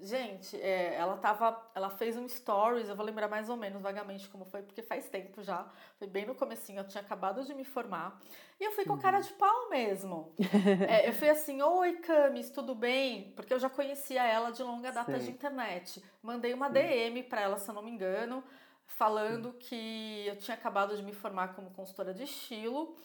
gente, 0.00 0.60
é, 0.60 0.94
ela 0.94 1.16
tava, 1.16 1.70
ela 1.76 1.90
fez 1.90 2.16
um 2.16 2.28
stories, 2.28 2.88
eu 2.88 2.96
vou 2.96 3.06
lembrar 3.06 3.28
mais 3.28 3.48
ou 3.48 3.56
menos 3.56 3.80
vagamente 3.80 4.28
como 4.28 4.44
foi, 4.44 4.62
porque 4.62 4.82
faz 4.82 5.08
tempo 5.08 5.44
já. 5.44 5.64
Foi 5.96 6.08
bem 6.08 6.26
no 6.26 6.34
comecinho, 6.34 6.80
eu 6.80 6.88
tinha 6.88 7.02
acabado 7.02 7.44
de 7.44 7.54
me 7.54 7.64
formar. 7.64 8.20
E 8.58 8.64
eu 8.64 8.72
fui 8.72 8.84
com 8.84 8.94
uhum. 8.94 8.98
cara 8.98 9.20
de 9.20 9.32
pau 9.34 9.70
mesmo. 9.70 10.34
é, 10.88 11.08
eu 11.08 11.12
fui 11.12 11.28
assim, 11.28 11.62
oi 11.62 11.98
Camis, 11.98 12.50
tudo 12.50 12.74
bem? 12.74 13.32
Porque 13.36 13.54
eu 13.54 13.60
já 13.60 13.70
conhecia 13.70 14.24
ela 14.24 14.50
de 14.50 14.64
longa 14.64 14.90
data 14.90 15.20
Sim. 15.20 15.26
de 15.26 15.30
internet. 15.30 16.02
Mandei 16.20 16.52
uma 16.52 16.68
DM 16.68 17.22
para 17.22 17.42
ela, 17.42 17.58
se 17.58 17.70
eu 17.70 17.74
não 17.74 17.82
me 17.82 17.92
engano 17.92 18.42
falando 18.88 19.52
que 19.52 20.26
eu 20.26 20.36
tinha 20.36 20.56
acabado 20.56 20.96
de 20.96 21.02
me 21.02 21.12
formar 21.12 21.54
como 21.54 21.70
consultora 21.70 22.12
de 22.12 22.24
estilo 22.24 22.96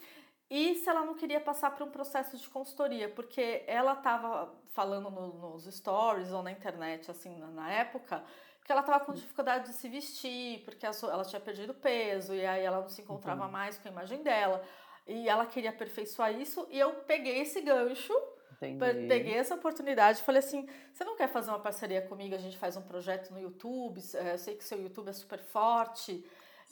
e 0.50 0.75
se 0.75 0.90
ela 0.90 1.04
não 1.04 1.16
queria 1.16 1.40
passar 1.40 1.72
por 1.72 1.88
um 1.88 1.92
processo 1.92 2.38
de 2.38 2.48
consultoria, 2.50 3.10
porque 3.10 3.63
ela 3.68 3.94
estava 3.94 4.54
falando 4.70 5.10
no, 5.10 5.52
nos 5.52 5.66
stories 5.66 6.32
ou 6.32 6.44
na 6.44 6.52
internet, 6.52 7.10
assim, 7.10 7.38
na, 7.40 7.72
época, 7.72 8.24
que 8.63 8.72
ela 8.72 8.82
estava 8.82 9.04
com 9.04 9.13
dificuldade 9.13 9.68
de 9.68 9.74
se 9.74 9.90
vestir, 9.90 10.63
porque 10.63 10.86
ela 10.86 11.25
tinha 11.25 11.40
perdido 11.40 11.74
peso 11.74 12.34
e 12.36 12.46
aí 12.46 12.63
ela 12.63 12.82
não 12.82 12.90
se 12.90 13.02
encontrava 13.02 13.48
mais 13.48 13.78
com 13.78 13.88
a 13.88 13.92
imagem 13.92 14.22
dela. 14.22 14.63
E 15.08 15.28
ela 15.28 15.46
queria 15.46 15.72
aperfeiçoar 15.72 16.32
isso, 16.40 16.68
e 16.70 16.80
eu 16.80 16.94
peguei 17.02 17.40
esse 17.40 17.60
gancho 17.60 18.13
Entendi. 18.62 19.07
Peguei 19.07 19.33
essa 19.36 19.55
oportunidade 19.55 20.19
e 20.19 20.24
falei 20.24 20.39
assim: 20.39 20.67
você 20.91 21.03
não 21.03 21.15
quer 21.15 21.27
fazer 21.27 21.51
uma 21.51 21.60
parceria 21.60 22.01
comigo? 22.01 22.36
A 22.36 22.39
gente 22.39 22.57
faz 22.57 22.77
um 22.77 22.81
projeto 22.81 23.31
no 23.31 23.39
YouTube. 23.39 24.01
Eh, 24.13 24.33
eu 24.33 24.38
sei 24.38 24.55
que 24.55 24.63
seu 24.63 24.81
YouTube 24.81 25.10
é 25.10 25.13
super 25.13 25.39
forte. 25.39 26.24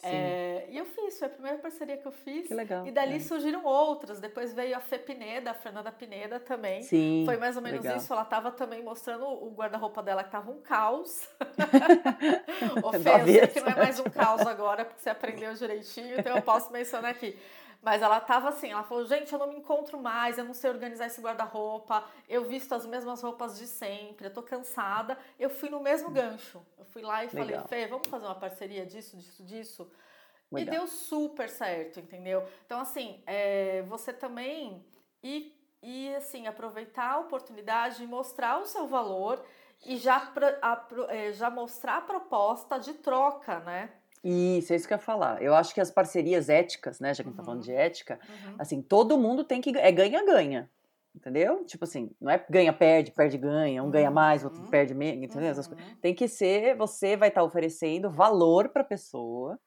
É, 0.03 0.65
e 0.69 0.77
eu 0.77 0.85
fiz, 0.85 1.19
foi 1.19 1.27
a 1.27 1.29
primeira 1.29 1.57
parceria 1.59 1.95
que 1.95 2.05
eu 2.05 2.11
fiz. 2.11 2.47
Que 2.47 2.53
legal. 2.53 2.87
E 2.87 2.91
dali 2.91 3.17
é. 3.17 3.19
surgiram 3.19 3.63
outras. 3.63 4.19
Depois 4.19 4.51
veio 4.53 4.75
a 4.75 4.79
Fê 4.79 4.97
Pineda, 4.97 5.51
a 5.51 5.53
Fernanda 5.53 5.91
Pineda 5.91 6.39
também. 6.39 6.81
Sim. 6.81 7.23
Foi 7.25 7.37
mais 7.37 7.55
ou 7.55 7.61
menos 7.61 7.81
legal. 7.81 7.97
isso. 7.97 8.11
Ela 8.11 8.23
estava 8.23 8.51
também 8.51 8.81
mostrando 8.81 9.25
o 9.25 9.53
guarda-roupa 9.55 10.01
dela 10.01 10.23
que 10.23 10.31
tava 10.31 10.49
um 10.49 10.59
caos. 10.59 11.29
Ô, 12.83 12.91
Fê, 12.93 13.09
eu 13.09 13.25
sei 13.25 13.47
que 13.47 13.61
não 13.61 13.69
é 13.69 13.75
mais 13.75 13.99
um 13.99 14.05
caos 14.05 14.41
agora, 14.41 14.85
porque 14.85 15.01
você 15.01 15.09
aprendeu 15.09 15.53
direitinho, 15.53 16.19
então 16.19 16.35
eu 16.35 16.41
posso 16.41 16.71
mencionar 16.73 17.11
aqui. 17.11 17.37
Mas 17.81 18.01
ela 18.03 18.19
tava 18.19 18.49
assim, 18.49 18.71
ela 18.71 18.83
falou, 18.83 19.05
gente, 19.05 19.33
eu 19.33 19.39
não 19.39 19.47
me 19.47 19.55
encontro 19.55 19.99
mais, 19.99 20.37
eu 20.37 20.45
não 20.45 20.53
sei 20.53 20.69
organizar 20.69 21.07
esse 21.07 21.19
guarda-roupa, 21.19 22.05
eu 22.29 22.45
visto 22.45 22.73
as 22.75 22.85
mesmas 22.85 23.23
roupas 23.23 23.57
de 23.57 23.65
sempre, 23.65 24.27
eu 24.27 24.33
tô 24.33 24.43
cansada. 24.43 25.17
Eu 25.39 25.49
fui 25.49 25.67
no 25.67 25.79
mesmo 25.79 26.09
hum. 26.09 26.13
gancho. 26.13 26.63
Eu 26.77 26.85
fui 26.85 27.01
lá 27.01 27.23
e 27.23 27.27
Legal. 27.33 27.65
falei, 27.65 27.67
Fê, 27.67 27.87
vamos 27.87 28.07
fazer 28.07 28.25
uma 28.25 28.35
parceria 28.35 28.85
disso, 28.85 29.17
disso, 29.17 29.43
disso. 29.43 29.91
Legal. 30.51 30.75
E 30.75 30.77
deu 30.77 30.87
super 30.87 31.49
certo, 31.49 31.99
entendeu? 31.99 32.47
Então, 32.65 32.79
assim, 32.79 33.23
é, 33.25 33.81
você 33.83 34.13
também 34.13 34.85
e, 35.23 35.55
e 35.81 36.13
assim, 36.15 36.45
aproveitar 36.45 37.13
a 37.13 37.19
oportunidade 37.19 38.03
e 38.03 38.07
mostrar 38.07 38.59
o 38.59 38.65
seu 38.65 38.87
valor 38.87 39.43
e 39.85 39.97
já, 39.97 40.31
a, 40.61 40.87
é, 41.09 41.31
já 41.31 41.49
mostrar 41.49 41.97
a 41.97 42.01
proposta 42.01 42.77
de 42.77 42.93
troca, 42.93 43.59
né? 43.61 43.91
Isso, 44.23 44.71
é 44.71 44.75
isso 44.75 44.87
que 44.87 44.93
eu 44.93 44.97
ia 44.97 45.03
falar. 45.03 45.41
Eu 45.41 45.55
acho 45.55 45.73
que 45.73 45.81
as 45.81 45.89
parcerias 45.89 46.47
éticas, 46.47 46.99
né, 46.99 47.13
já 47.13 47.23
que 47.23 47.29
a 47.29 47.31
gente 47.31 47.37
tá 47.37 47.43
falando 47.43 47.63
de 47.63 47.71
uhum. 47.71 47.77
ética, 47.77 48.19
uhum. 48.29 48.55
assim, 48.59 48.81
todo 48.81 49.17
mundo 49.17 49.43
tem 49.43 49.59
que. 49.61 49.75
É 49.77 49.91
ganha-ganha. 49.91 50.69
Entendeu? 51.13 51.65
Tipo 51.65 51.83
assim, 51.83 52.09
não 52.21 52.31
é 52.31 52.43
ganha, 52.49 52.71
perde, 52.71 53.11
perde, 53.11 53.37
ganha, 53.37 53.81
um 53.81 53.87
uhum. 53.87 53.91
ganha 53.91 54.09
mais, 54.09 54.45
outro 54.45 54.63
perde 54.69 54.93
menos, 54.93 55.23
entendeu? 55.23 55.53
Uhum. 55.53 55.95
Tem 55.99 56.15
que 56.15 56.25
ser, 56.25 56.75
você 56.77 57.17
vai 57.17 57.27
estar 57.27 57.41
tá 57.41 57.45
oferecendo 57.45 58.09
valor 58.09 58.69
para 58.69 58.81
a 58.81 58.85
pessoa 58.85 59.59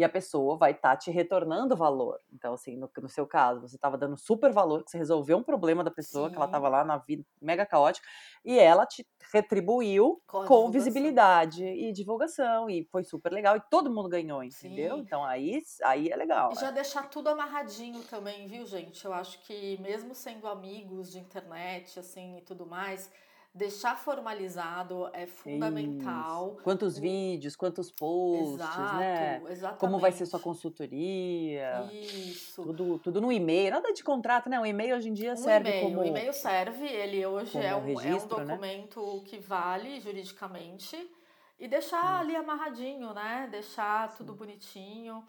e 0.00 0.04
a 0.04 0.08
pessoa 0.08 0.56
vai 0.56 0.70
estar 0.70 0.92
tá 0.92 0.96
te 0.96 1.10
retornando 1.10 1.76
valor. 1.76 2.18
Então, 2.32 2.54
assim, 2.54 2.74
no, 2.74 2.90
no 3.02 3.08
seu 3.08 3.26
caso, 3.26 3.60
você 3.60 3.76
estava 3.76 3.98
dando 3.98 4.16
super 4.16 4.50
valor, 4.50 4.82
que 4.82 4.90
você 4.90 4.96
resolveu 4.96 5.36
um 5.36 5.42
problema 5.42 5.84
da 5.84 5.90
pessoa, 5.90 6.28
Sim. 6.28 6.30
que 6.30 6.36
ela 6.36 6.46
estava 6.46 6.70
lá 6.70 6.82
na 6.82 6.96
vida 6.96 7.22
mega 7.38 7.66
caótica, 7.66 8.08
e 8.42 8.58
ela 8.58 8.86
te 8.86 9.06
retribuiu 9.30 10.18
com, 10.26 10.46
com 10.46 10.70
visibilidade 10.70 11.62
e 11.62 11.92
divulgação, 11.92 12.70
e 12.70 12.82
foi 12.90 13.04
super 13.04 13.30
legal, 13.30 13.58
e 13.58 13.60
todo 13.70 13.92
mundo 13.92 14.08
ganhou, 14.08 14.42
entendeu? 14.42 14.96
Sim. 14.96 15.02
Então, 15.02 15.22
aí, 15.22 15.60
aí 15.84 16.08
é 16.08 16.16
legal. 16.16 16.50
E 16.52 16.54
já 16.54 16.68
é. 16.68 16.72
deixar 16.72 17.10
tudo 17.10 17.28
amarradinho 17.28 18.02
também, 18.04 18.48
viu, 18.48 18.64
gente? 18.64 19.04
Eu 19.04 19.12
acho 19.12 19.38
que 19.42 19.76
mesmo 19.82 20.14
sendo 20.14 20.48
amigos 20.48 21.12
de 21.12 21.18
internet, 21.18 22.00
assim, 22.00 22.38
e 22.38 22.40
tudo 22.40 22.64
mais 22.64 23.10
deixar 23.52 23.96
formalizado 23.96 25.10
é 25.12 25.26
fundamental. 25.26 26.52
Isso. 26.54 26.62
Quantos 26.62 26.96
vídeos, 26.96 27.56
quantos 27.56 27.90
posts, 27.90 28.54
Exato, 28.54 28.96
né? 28.96 29.42
Exatamente. 29.48 29.80
Como 29.80 29.98
vai 29.98 30.12
ser 30.12 30.26
sua 30.26 30.38
consultoria? 30.38 31.88
Isso. 31.92 32.62
Tudo, 32.62 32.98
tudo 33.00 33.20
no 33.20 33.32
e-mail, 33.32 33.72
nada 33.72 33.92
de 33.92 34.04
contrato, 34.04 34.48
né? 34.48 34.58
O 34.60 34.64
e-mail 34.64 34.96
hoje 34.96 35.08
em 35.08 35.12
dia 35.12 35.32
um 35.32 35.36
serve 35.36 35.80
como... 35.80 36.00
O 36.00 36.04
e-mail 36.04 36.32
serve, 36.32 36.86
ele 36.86 37.26
hoje 37.26 37.58
é 37.58 37.74
um, 37.74 37.84
registro, 37.84 38.38
é 38.38 38.42
um 38.42 38.44
né? 38.44 38.54
documento 38.54 39.16
né? 39.16 39.22
que 39.26 39.38
vale 39.38 40.00
juridicamente 40.00 41.10
e 41.58 41.66
deixar 41.66 42.02
hum. 42.02 42.20
ali 42.20 42.36
amarradinho, 42.36 43.12
né? 43.12 43.48
Deixar 43.50 44.10
Sim. 44.10 44.18
tudo 44.18 44.34
bonitinho. 44.34 45.24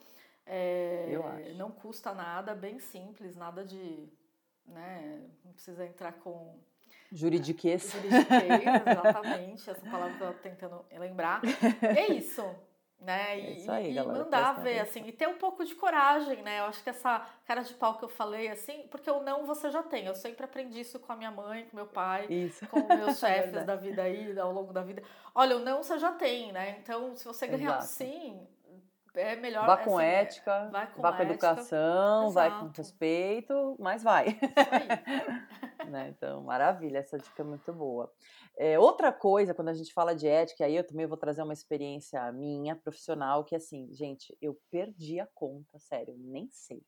É, 0.46 1.08
Eu 1.10 1.26
acho. 1.26 1.56
Não 1.56 1.72
custa 1.72 2.14
nada, 2.14 2.54
bem 2.54 2.78
simples, 2.78 3.36
nada 3.36 3.66
de... 3.66 4.08
Né? 4.68 5.28
Não 5.44 5.52
precisa 5.54 5.86
entrar 5.86 6.14
com 6.14 6.56
Juridiquês. 7.12 7.92
Juridiquês, 7.92 8.62
exatamente. 8.88 9.70
Essa 9.70 9.90
palavra 9.90 10.18
que 10.18 10.24
eu 10.24 10.28
tô 10.28 10.34
tentando 10.40 10.86
lembrar. 10.92 11.42
É 11.82 12.12
isso. 12.14 12.44
Né? 13.00 13.40
E, 13.40 13.46
é 13.48 13.52
isso 13.54 13.72
aí, 13.72 13.90
e 13.90 13.94
galera, 13.96 14.24
mandar 14.24 14.62
ver, 14.62 14.80
assim, 14.80 15.04
e 15.08 15.12
ter 15.12 15.28
um 15.28 15.36
pouco 15.36 15.66
de 15.66 15.74
coragem, 15.74 16.44
né? 16.44 16.60
Eu 16.60 16.66
acho 16.66 16.84
que 16.84 16.90
essa 16.92 17.28
cara 17.48 17.64
de 17.64 17.74
pau 17.74 17.98
que 17.98 18.06
eu 18.06 18.10
falei, 18.10 18.48
assim, 18.48 18.86
porque 18.92 19.10
o 19.10 19.24
não 19.24 19.44
você 19.44 19.72
já 19.72 19.82
tem. 19.82 20.06
Eu 20.06 20.14
sempre 20.14 20.46
aprendi 20.46 20.82
isso 20.82 21.00
com 21.00 21.12
a 21.12 21.16
minha 21.16 21.32
mãe, 21.32 21.66
com 21.66 21.76
meu 21.76 21.88
pai, 21.88 22.28
isso. 22.30 22.66
com 22.68 22.80
meus 22.88 23.18
é 23.24 23.42
chefes 23.42 23.66
da 23.66 23.76
vida 23.76 24.04
aí, 24.04 24.38
ao 24.38 24.52
longo 24.52 24.72
da 24.72 24.84
vida. 24.84 25.02
Olha, 25.34 25.58
o 25.58 25.60
não 25.60 25.82
você 25.82 25.98
já 25.98 26.12
tem, 26.12 26.52
né? 26.52 26.78
Então, 26.80 27.16
se 27.16 27.26
você 27.26 27.48
ganhar 27.48 27.80
um 27.80 27.82
sim, 27.82 28.40
é 29.16 29.36
melhor. 29.36 29.66
Vá 29.66 29.78
com 29.78 29.98
assim, 29.98 30.08
ética, 30.08 30.70
vai 30.72 30.92
com, 30.92 31.02
vá 31.02 31.14
com 31.14 31.24
educação, 31.24 32.28
Exato. 32.28 32.34
vai 32.34 32.60
com 32.60 32.68
respeito, 32.76 33.76
mas 33.80 34.04
vai. 34.04 34.40
né? 35.90 36.10
Então, 36.10 36.42
maravilha, 36.44 37.00
essa 37.00 37.18
dica 37.18 37.42
é 37.42 37.46
muito 37.46 37.74
boa. 37.74 38.12
É, 38.58 38.80
outra 38.80 39.12
coisa, 39.12 39.54
quando 39.54 39.70
a 39.70 39.74
gente 39.74 39.94
fala 39.94 40.16
de 40.16 40.28
ética, 40.28 40.66
aí 40.66 40.76
eu 40.76 40.86
também 40.86 41.06
vou 41.06 41.18
trazer 41.18 41.42
uma 41.42 41.54
experiência 41.54 42.32
minha, 42.32 42.76
profissional, 42.76 43.44
que 43.44 43.56
assim, 43.56 43.92
gente, 43.94 44.36
eu 44.42 44.58
perdi 44.70 45.20
a 45.20 45.28
conta, 45.34 45.80
sério, 45.80 46.16
nem 46.18 46.50
sei, 46.52 46.82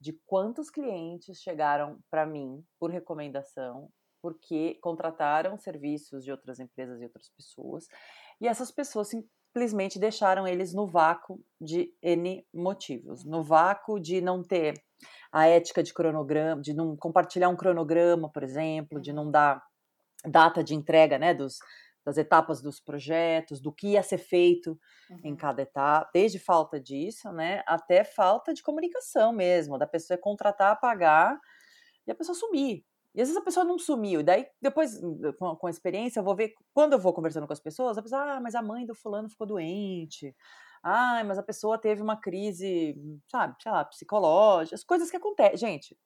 de 0.00 0.12
quantos 0.26 0.70
clientes 0.70 1.40
chegaram 1.40 1.98
para 2.10 2.24
mim 2.24 2.64
por 2.78 2.90
recomendação, 2.90 3.90
porque 4.22 4.78
contrataram 4.82 5.58
serviços 5.58 6.24
de 6.24 6.30
outras 6.30 6.60
empresas 6.60 7.00
e 7.00 7.04
outras 7.04 7.28
pessoas, 7.28 7.86
e 8.40 8.46
essas 8.46 8.70
pessoas 8.70 9.08
simplesmente 9.50 9.98
deixaram 9.98 10.46
eles 10.46 10.72
no 10.72 10.86
vácuo 10.86 11.42
de 11.60 11.92
N 12.00 12.46
motivos. 12.54 13.24
No 13.24 13.42
vácuo 13.42 13.98
de 13.98 14.20
não 14.20 14.42
ter 14.42 14.74
a 15.32 15.46
ética 15.46 15.82
de 15.82 15.92
cronograma, 15.92 16.62
de 16.62 16.72
não 16.72 16.96
compartilhar 16.96 17.48
um 17.48 17.56
cronograma, 17.56 18.30
por 18.30 18.42
exemplo, 18.44 19.00
de 19.00 19.12
não 19.12 19.30
dar 19.30 19.60
data 20.24 20.62
de 20.62 20.74
entrega 20.74 21.18
né, 21.18 21.34
dos, 21.34 21.58
das 22.04 22.16
etapas 22.16 22.62
dos 22.62 22.80
projetos, 22.80 23.60
do 23.60 23.72
que 23.72 23.88
ia 23.88 24.02
ser 24.02 24.18
feito 24.18 24.78
uhum. 25.10 25.20
em 25.24 25.36
cada 25.36 25.62
etapa, 25.62 26.08
desde 26.14 26.38
falta 26.38 26.78
disso, 26.80 27.32
né, 27.32 27.62
até 27.66 28.04
falta 28.04 28.54
de 28.54 28.62
comunicação 28.62 29.32
mesmo, 29.32 29.78
da 29.78 29.86
pessoa 29.86 30.18
contratar, 30.18 30.78
pagar 30.78 31.36
e 32.06 32.12
a 32.12 32.14
pessoa 32.14 32.36
sumir. 32.36 32.84
E 33.14 33.20
às 33.20 33.28
vezes 33.28 33.36
a 33.36 33.44
pessoa 33.44 33.64
não 33.64 33.78
sumiu. 33.78 34.22
Daí, 34.22 34.46
depois, 34.60 35.00
com, 35.38 35.56
com 35.56 35.66
a 35.66 35.70
experiência, 35.70 36.20
eu 36.20 36.24
vou 36.24 36.36
ver. 36.36 36.54
Quando 36.72 36.92
eu 36.94 36.98
vou 36.98 37.12
conversando 37.12 37.46
com 37.46 37.52
as 37.52 37.60
pessoas, 37.60 37.98
a 37.98 38.02
pessoa, 38.02 38.36
ah, 38.36 38.40
mas 38.40 38.54
a 38.54 38.62
mãe 38.62 38.86
do 38.86 38.94
fulano 38.94 39.28
ficou 39.28 39.46
doente. 39.46 40.34
Ah, 40.82 41.22
mas 41.24 41.38
a 41.38 41.42
pessoa 41.42 41.78
teve 41.78 42.02
uma 42.02 42.16
crise, 42.16 42.94
sabe, 43.30 43.54
sei 43.62 43.72
lá, 43.72 43.84
psicológica. 43.84 44.74
As 44.74 44.84
coisas 44.84 45.10
que 45.10 45.16
acontecem. 45.16 45.58
Gente, 45.58 45.96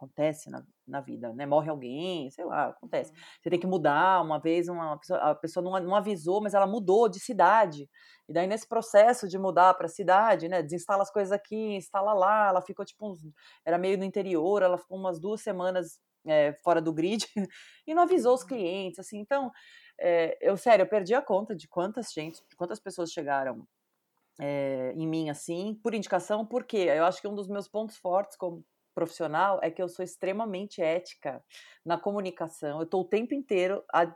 acontece 0.00 0.50
na, 0.50 0.62
na 0.86 1.00
vida, 1.00 1.32
né? 1.34 1.46
Morre 1.46 1.70
alguém, 1.70 2.30
sei 2.30 2.44
lá, 2.44 2.68
acontece. 2.68 3.12
Uhum. 3.12 3.18
Você 3.42 3.50
tem 3.50 3.60
que 3.60 3.66
mudar. 3.66 4.22
Uma 4.22 4.38
vez 4.40 4.68
uma 4.68 4.98
pessoa, 4.98 5.18
a 5.18 5.34
pessoa 5.34 5.62
não, 5.62 5.80
não 5.80 5.94
avisou, 5.94 6.40
mas 6.42 6.54
ela 6.54 6.66
mudou 6.66 7.08
de 7.08 7.20
cidade. 7.20 7.88
E 8.28 8.32
daí, 8.32 8.46
nesse 8.46 8.66
processo 8.68 9.28
de 9.28 9.38
mudar 9.38 9.74
para 9.74 9.86
a 9.86 9.88
cidade, 9.90 10.48
né? 10.48 10.62
Desinstala 10.62 11.02
as 11.02 11.12
coisas 11.12 11.32
aqui, 11.32 11.76
instala 11.76 12.12
lá. 12.12 12.48
Ela 12.48 12.62
ficou 12.62 12.84
tipo 12.84 13.10
uns. 13.10 13.20
Era 13.64 13.78
meio 13.78 13.98
no 13.98 14.04
interior, 14.04 14.62
ela 14.62 14.78
ficou 14.78 14.98
umas 14.98 15.20
duas 15.20 15.42
semanas 15.42 15.98
é, 16.26 16.52
fora 16.62 16.80
do 16.80 16.92
grid 16.92 17.26
e 17.86 17.94
não 17.94 18.02
avisou 18.02 18.34
os 18.34 18.42
uhum. 18.42 18.48
clientes, 18.48 18.98
assim. 18.98 19.18
Então, 19.18 19.50
é, 19.98 20.36
eu, 20.40 20.56
sério, 20.56 20.82
eu 20.84 20.88
perdi 20.88 21.14
a 21.14 21.22
conta 21.22 21.54
de 21.54 21.68
quantas 21.68 22.12
gente, 22.12 22.40
de 22.48 22.56
quantas 22.56 22.80
pessoas 22.80 23.10
chegaram 23.10 23.66
é, 24.40 24.92
em 24.96 25.06
mim, 25.06 25.28
assim, 25.28 25.78
por 25.82 25.94
indicação, 25.94 26.46
porque 26.46 26.78
eu 26.78 27.04
acho 27.04 27.20
que 27.20 27.28
um 27.28 27.34
dos 27.34 27.48
meus 27.48 27.68
pontos 27.68 27.96
fortes 27.96 28.36
como 28.36 28.64
profissional 28.94 29.60
é 29.62 29.70
que 29.70 29.82
eu 29.82 29.88
sou 29.88 30.04
extremamente 30.04 30.82
ética 30.82 31.42
na 31.84 31.98
comunicação. 31.98 32.78
Eu 32.78 32.84
estou 32.84 33.02
o 33.02 33.08
tempo 33.08 33.34
inteiro 33.34 33.84
a, 33.92 34.12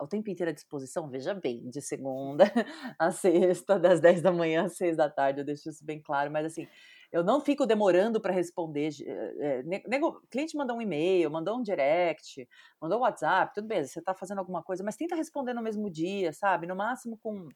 o 0.00 0.06
tempo 0.06 0.30
inteiro 0.30 0.50
à 0.50 0.54
disposição, 0.54 1.08
veja 1.08 1.34
bem, 1.34 1.68
de 1.68 1.80
segunda 1.80 2.44
a 2.98 3.10
sexta, 3.10 3.78
das 3.78 4.00
10 4.00 4.22
da 4.22 4.32
manhã 4.32 4.64
às 4.64 4.76
6 4.76 4.96
da 4.96 5.10
tarde, 5.10 5.40
eu 5.40 5.44
deixo 5.44 5.68
isso 5.68 5.84
bem 5.84 6.00
claro, 6.00 6.30
mas 6.30 6.46
assim, 6.46 6.66
eu 7.14 7.22
não 7.22 7.40
fico 7.40 7.64
demorando 7.64 8.20
para 8.20 8.32
responder. 8.32 8.90
É, 9.06 9.62
nego, 9.62 10.20
cliente 10.28 10.56
mandou 10.56 10.76
um 10.76 10.82
e-mail, 10.82 11.30
mandou 11.30 11.56
um 11.56 11.62
direct, 11.62 12.48
mandou 12.80 12.98
um 12.98 13.02
WhatsApp, 13.02 13.54
tudo 13.54 13.68
bem, 13.68 13.84
você 13.84 14.00
está 14.00 14.12
fazendo 14.12 14.40
alguma 14.40 14.64
coisa, 14.64 14.82
mas 14.82 14.96
tenta 14.96 15.14
responder 15.14 15.54
no 15.54 15.62
mesmo 15.62 15.88
dia, 15.88 16.32
sabe? 16.32 16.66
No 16.66 16.74
máximo 16.74 17.16
com 17.22 17.48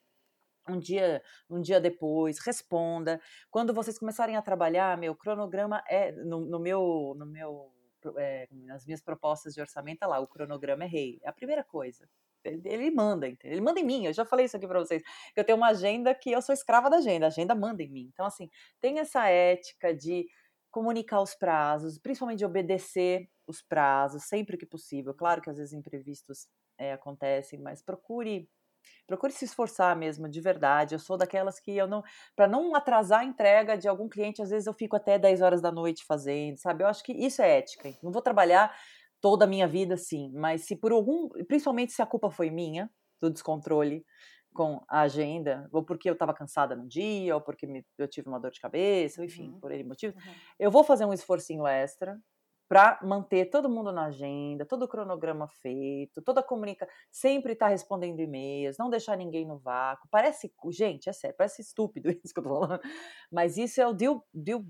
um 0.69 0.79
dia, 0.79 1.21
um 1.51 1.61
dia 1.61 1.81
depois, 1.81 2.39
responda. 2.39 3.21
Quando 3.51 3.75
vocês 3.75 3.99
começarem 3.99 4.37
a 4.37 4.43
trabalhar, 4.43 4.97
meu 4.97 5.17
cronograma 5.17 5.83
é 5.89 6.13
no, 6.13 6.41
no 6.47 6.61
meu, 6.61 7.17
no 7.19 7.27
meu, 7.27 7.73
é, 8.17 8.47
nas 8.53 8.87
minhas 8.87 9.03
propostas 9.03 9.55
de 9.55 9.61
orçamento, 9.61 9.99
tá 9.99 10.07
lá, 10.07 10.21
o 10.21 10.29
cronograma 10.29 10.85
é 10.85 10.87
rei. 10.87 11.19
É 11.25 11.29
a 11.29 11.33
primeira 11.33 11.65
coisa. 11.65 12.09
Ele, 12.45 12.63
ele 12.65 12.91
manda, 12.91 13.29
entendeu? 13.29 13.57
ele 13.57 13.65
manda 13.65 13.81
em 13.81 13.85
mim. 13.85 14.07
Eu 14.07 14.13
já 14.13 14.25
falei 14.25 14.47
isso 14.47 14.57
aqui 14.57 14.67
para 14.67 14.79
vocês. 14.79 15.03
Eu 15.37 15.45
tenho 15.45 15.59
uma 15.59 15.69
agenda 15.69 16.15
que 16.15 16.31
eu 16.31 16.41
sou 16.43 16.53
escrava 16.53 16.91
da 16.91 16.99
agenda. 16.99 17.27
A 17.27 17.29
agenda 17.29 17.55
manda 17.55 17.83
em 17.83 17.91
mim. 17.91 18.11
Então, 18.13 18.27
assim, 18.27 18.49
tem 18.81 18.99
essa 18.99 19.27
ética 19.29 19.95
de 19.95 20.27
comunicar 20.71 21.21
os 21.21 21.35
prazos, 21.35 21.99
principalmente 21.99 22.39
de 22.39 22.45
obedecer 22.45 23.29
os 23.47 23.63
prazos 23.63 24.25
sempre 24.25 24.57
que 24.57 24.67
possível. 24.67 25.15
Claro 25.15 25.41
que 25.41 25.51
às 25.51 25.57
vezes 25.57 25.73
imprevistos 25.73 26.47
é, 26.79 26.93
acontecem, 26.93 27.59
mas 27.59 27.83
procure 27.83 28.49
procure 29.07 29.33
se 29.33 29.45
esforçar 29.45 29.97
mesmo, 29.97 30.29
de 30.29 30.41
verdade. 30.41 30.95
Eu 30.95 30.99
sou 30.99 31.17
daquelas 31.17 31.59
que 31.59 31.75
eu 31.77 31.87
não, 31.87 32.03
para 32.37 32.47
não 32.47 32.75
atrasar 32.75 33.21
a 33.21 33.25
entrega 33.25 33.77
de 33.77 33.89
algum 33.89 34.09
cliente, 34.09 34.43
às 34.43 34.51
vezes 34.51 34.67
eu 34.67 34.75
fico 34.75 34.97
até 34.97 35.19
10 35.19 35.41
horas 35.41 35.61
da 35.61 35.73
noite 35.73 36.05
fazendo, 36.05 36.59
sabe? 36.59 36.85
Eu 36.85 36.89
acho 36.89 37.03
que 37.03 37.13
isso 37.13 37.43
é 37.43 37.59
ética. 37.59 37.91
Não 38.03 38.13
vou 38.13 38.23
trabalhar 38.23 38.75
toda 39.21 39.45
a 39.45 39.49
minha 39.49 39.67
vida, 39.67 39.97
sim. 39.97 40.31
Mas 40.35 40.65
se 40.65 40.77
por 40.77 40.93
algum, 40.93 41.29
principalmente 41.47 41.93
se 41.93 42.03
a 42.03 42.07
culpa 42.07 42.31
foi 42.31 42.51
minha, 42.51 42.91
do 43.21 43.31
descontrole 43.31 44.05
com 44.53 44.83
a 44.89 45.03
agenda, 45.03 45.69
ou 45.73 45.85
porque 45.85 46.09
eu 46.09 46.15
estava 46.15 46.35
cansada 46.35 46.75
no 46.75 46.87
dia, 46.87 47.35
ou 47.35 47.41
porque 47.41 47.67
me, 47.67 47.85
eu 47.97 48.09
tive 48.09 48.29
uma 48.29 48.41
dor 48.41 48.51
de 48.51 48.61
cabeça, 48.61 49.25
enfim, 49.25 49.51
uhum. 49.51 49.61
por 49.61 49.71
ele 49.71 49.85
motivo, 49.85 50.17
uhum. 50.17 50.35
eu 50.59 50.71
vou 50.71 50.83
fazer 50.83 51.05
um 51.05 51.13
esforcinho 51.13 51.67
extra 51.67 52.19
para 52.69 52.99
manter 53.03 53.47
todo 53.47 53.71
mundo 53.71 53.91
na 53.91 54.07
agenda, 54.07 54.67
todo 54.67 54.83
o 54.83 54.89
cronograma 54.89 55.49
feito, 55.49 56.21
toda 56.21 56.41
a 56.41 56.43
comunicação, 56.43 56.93
sempre 57.11 57.55
estar 57.55 57.67
tá 57.67 57.71
respondendo 57.71 58.21
e-mails, 58.21 58.77
não 58.77 58.91
deixar 58.91 59.17
ninguém 59.17 59.47
no 59.47 59.59
vácuo. 59.59 60.07
Parece, 60.11 60.53
gente, 60.71 61.09
é 61.09 61.13
sério, 61.13 61.37
parece 61.37 61.63
estúpido 61.63 62.11
isso 62.23 62.35
que 62.35 62.41
eu 62.41 62.45
tô 62.45 62.49
falando, 62.51 62.81
mas 63.33 63.57
isso 63.57 63.81
é 63.81 63.87
o 63.87 63.95
deal, 63.95 64.23
deal 64.35 64.63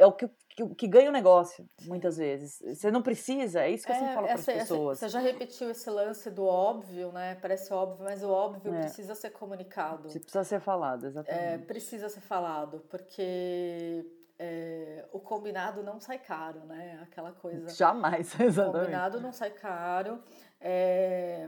é 0.00 0.06
o 0.06 0.12
que, 0.12 0.26
que, 0.48 0.66
que 0.74 0.88
ganha 0.88 1.10
o 1.10 1.12
negócio, 1.12 1.68
muitas 1.84 2.16
vezes. 2.16 2.58
Você 2.74 2.90
não 2.90 3.02
precisa, 3.02 3.60
é 3.60 3.70
isso 3.70 3.84
que 3.84 3.92
eu 3.92 3.96
sempre 3.96 4.10
é, 4.10 4.14
falo 4.14 4.26
para 4.26 4.34
as 4.36 4.46
pessoas. 4.46 4.98
Você 4.98 5.08
já 5.10 5.20
repetiu 5.20 5.70
esse 5.70 5.90
lance 5.90 6.30
do 6.30 6.46
óbvio, 6.46 7.12
né? 7.12 7.34
Parece 7.34 7.70
óbvio, 7.70 8.02
mas 8.02 8.22
o 8.22 8.30
óbvio 8.30 8.74
é. 8.74 8.80
precisa 8.80 9.14
ser 9.14 9.28
comunicado. 9.30 10.08
Precisa 10.08 10.42
ser 10.42 10.58
falado, 10.58 11.06
exatamente. 11.06 11.44
É, 11.44 11.58
precisa 11.58 12.08
ser 12.08 12.22
falado, 12.22 12.82
porque 12.88 14.06
é, 14.38 15.04
o 15.12 15.20
combinado 15.20 15.82
não 15.82 16.00
sai 16.00 16.18
caro, 16.18 16.60
né? 16.60 16.98
Aquela 17.02 17.32
coisa. 17.32 17.68
Jamais, 17.68 18.32
exatamente. 18.40 18.76
O 18.76 18.80
combinado 18.80 19.20
não 19.20 19.32
sai 19.32 19.50
caro. 19.50 20.22
É, 20.58 21.46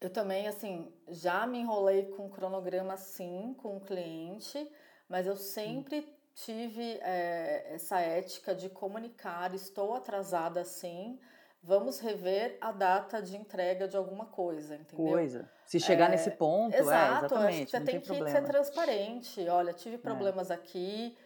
eu 0.00 0.08
também, 0.08 0.48
assim, 0.48 0.90
já 1.08 1.46
me 1.46 1.58
enrolei 1.58 2.06
com 2.06 2.30
cronograma 2.30 2.96
sim, 2.96 3.54
com 3.58 3.76
o 3.76 3.80
cliente, 3.80 4.66
mas 5.06 5.26
eu 5.26 5.36
sempre 5.36 6.16
tive 6.44 6.98
é, 7.02 7.74
essa 7.74 8.00
ética 8.00 8.54
de 8.54 8.68
comunicar, 8.68 9.54
estou 9.54 9.94
atrasada 9.94 10.64
sim, 10.64 11.18
vamos 11.62 11.98
rever 11.98 12.56
a 12.60 12.70
data 12.70 13.20
de 13.20 13.36
entrega 13.36 13.88
de 13.88 13.96
alguma 13.96 14.26
coisa, 14.26 14.76
entendeu? 14.76 15.12
Coisa. 15.12 15.50
Se 15.66 15.80
chegar 15.80 16.06
é, 16.06 16.10
nesse 16.10 16.30
ponto, 16.30 16.74
exato, 16.74 17.24
é, 17.24 17.26
exatamente. 17.26 17.70
Você 17.70 17.80
tem, 17.80 18.00
tem 18.00 18.22
que 18.24 18.30
ser 18.30 18.44
transparente. 18.44 19.48
Olha, 19.48 19.72
tive 19.72 19.96
é. 19.96 19.98
problemas 19.98 20.50
aqui, 20.50 21.16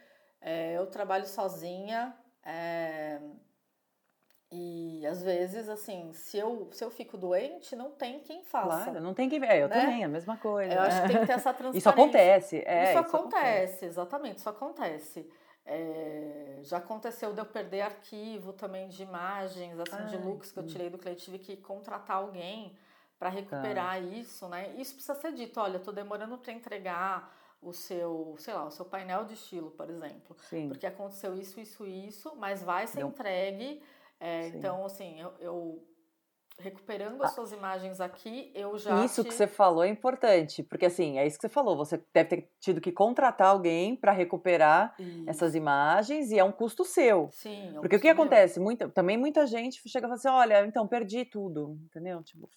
é, 0.41 0.77
eu 0.77 0.87
trabalho 0.87 1.27
sozinha 1.27 2.15
é, 2.43 3.19
e 4.55 5.03
às 5.07 5.23
vezes, 5.23 5.67
assim, 5.67 6.13
se 6.13 6.37
eu, 6.37 6.69
se 6.71 6.83
eu 6.83 6.91
fico 6.91 7.17
doente, 7.17 7.75
não 7.75 7.89
tem 7.89 8.19
quem 8.19 8.43
faça. 8.43 8.83
Claro, 8.83 9.01
não 9.01 9.11
tem 9.11 9.27
quem. 9.27 9.43
É, 9.43 9.63
eu 9.63 9.67
né? 9.67 9.81
também, 9.81 10.03
a 10.03 10.07
mesma 10.07 10.37
coisa. 10.37 10.71
Eu 10.71 10.81
acho 10.81 11.01
que 11.01 11.07
tem 11.07 11.19
que 11.21 11.25
ter 11.25 11.33
essa 11.33 11.51
transparência. 11.55 11.77
Isso 11.79 11.89
acontece. 11.89 12.63
É, 12.63 12.83
isso, 12.83 12.91
isso 12.91 12.99
acontece, 12.99 13.37
acontece, 13.37 13.85
exatamente, 13.85 14.37
isso 14.37 14.49
acontece. 14.49 15.29
É, 15.65 16.59
já 16.61 16.77
aconteceu 16.77 17.33
de 17.33 17.39
eu 17.39 17.45
perder 17.47 17.81
arquivo 17.81 18.53
também 18.53 18.87
de 18.89 19.01
imagens, 19.01 19.79
assim, 19.79 19.95
Ai, 19.97 20.05
de 20.05 20.17
looks 20.17 20.51
que 20.51 20.59
eu 20.59 20.67
tirei 20.67 20.87
do 20.87 20.99
cliente, 20.99 21.23
tive 21.23 21.39
que 21.39 21.57
contratar 21.57 22.17
alguém 22.17 22.77
para 23.17 23.29
recuperar 23.29 23.93
tá. 23.93 23.99
isso, 23.99 24.47
né? 24.49 24.71
Isso 24.77 24.93
precisa 24.93 25.15
ser 25.15 25.33
dito, 25.33 25.59
olha, 25.59 25.77
eu 25.77 25.83
tô 25.83 25.91
demorando 25.91 26.37
para 26.37 26.53
entregar 26.53 27.35
o 27.59 27.73
seu, 27.73 28.35
sei 28.37 28.53
lá, 28.53 28.65
o 28.65 28.71
seu 28.71 28.85
painel 28.85 29.25
de 29.25 29.33
estilo, 29.33 29.71
por 29.71 29.89
exemplo. 29.89 30.35
Sim. 30.47 30.67
Porque 30.67 30.85
aconteceu 30.85 31.33
isso, 31.35 31.59
isso, 31.59 31.87
isso, 31.87 32.35
mas 32.35 32.61
vai 32.61 32.85
ser 32.85 33.01
entregue. 33.01 33.81
É, 34.23 34.47
então, 34.47 34.85
assim, 34.85 35.19
eu, 35.19 35.33
eu 35.41 35.87
recuperando 36.57 37.21
as 37.21 37.31
ah. 37.31 37.35
suas 37.35 37.51
imagens 37.51 37.99
aqui, 37.99 38.51
eu 38.55 38.77
já. 38.77 39.03
Isso 39.03 39.21
te... 39.21 39.27
que 39.27 39.33
você 39.33 39.47
falou 39.47 39.83
é 39.83 39.89
importante, 39.89 40.63
porque 40.63 40.85
assim, 40.85 41.17
é 41.17 41.27
isso 41.27 41.37
que 41.37 41.41
você 41.41 41.49
falou, 41.49 41.75
você 41.75 42.01
deve 42.13 42.29
ter 42.29 42.49
tido 42.57 42.79
que 42.79 42.91
contratar 42.91 43.49
alguém 43.49 43.97
para 43.97 44.13
recuperar 44.13 44.95
isso. 44.97 45.29
essas 45.29 45.55
imagens 45.55 46.31
e 46.31 46.39
é 46.39 46.43
um 46.43 46.53
custo 46.53 46.85
seu. 46.85 47.27
Sim. 47.31 47.75
É 47.75 47.79
um 47.79 47.81
porque 47.81 47.97
o 47.97 47.99
que 47.99 48.05
meu. 48.05 48.13
acontece? 48.13 48.61
Muita, 48.61 48.87
também 48.87 49.17
muita 49.17 49.45
gente 49.45 49.81
chega 49.89 50.05
e 50.05 50.09
fala 50.09 50.13
assim: 50.13 50.29
olha, 50.29 50.65
então 50.65 50.87
perdi 50.87 51.25
tudo, 51.25 51.77
entendeu? 51.83 52.23
Tipo, 52.23 52.49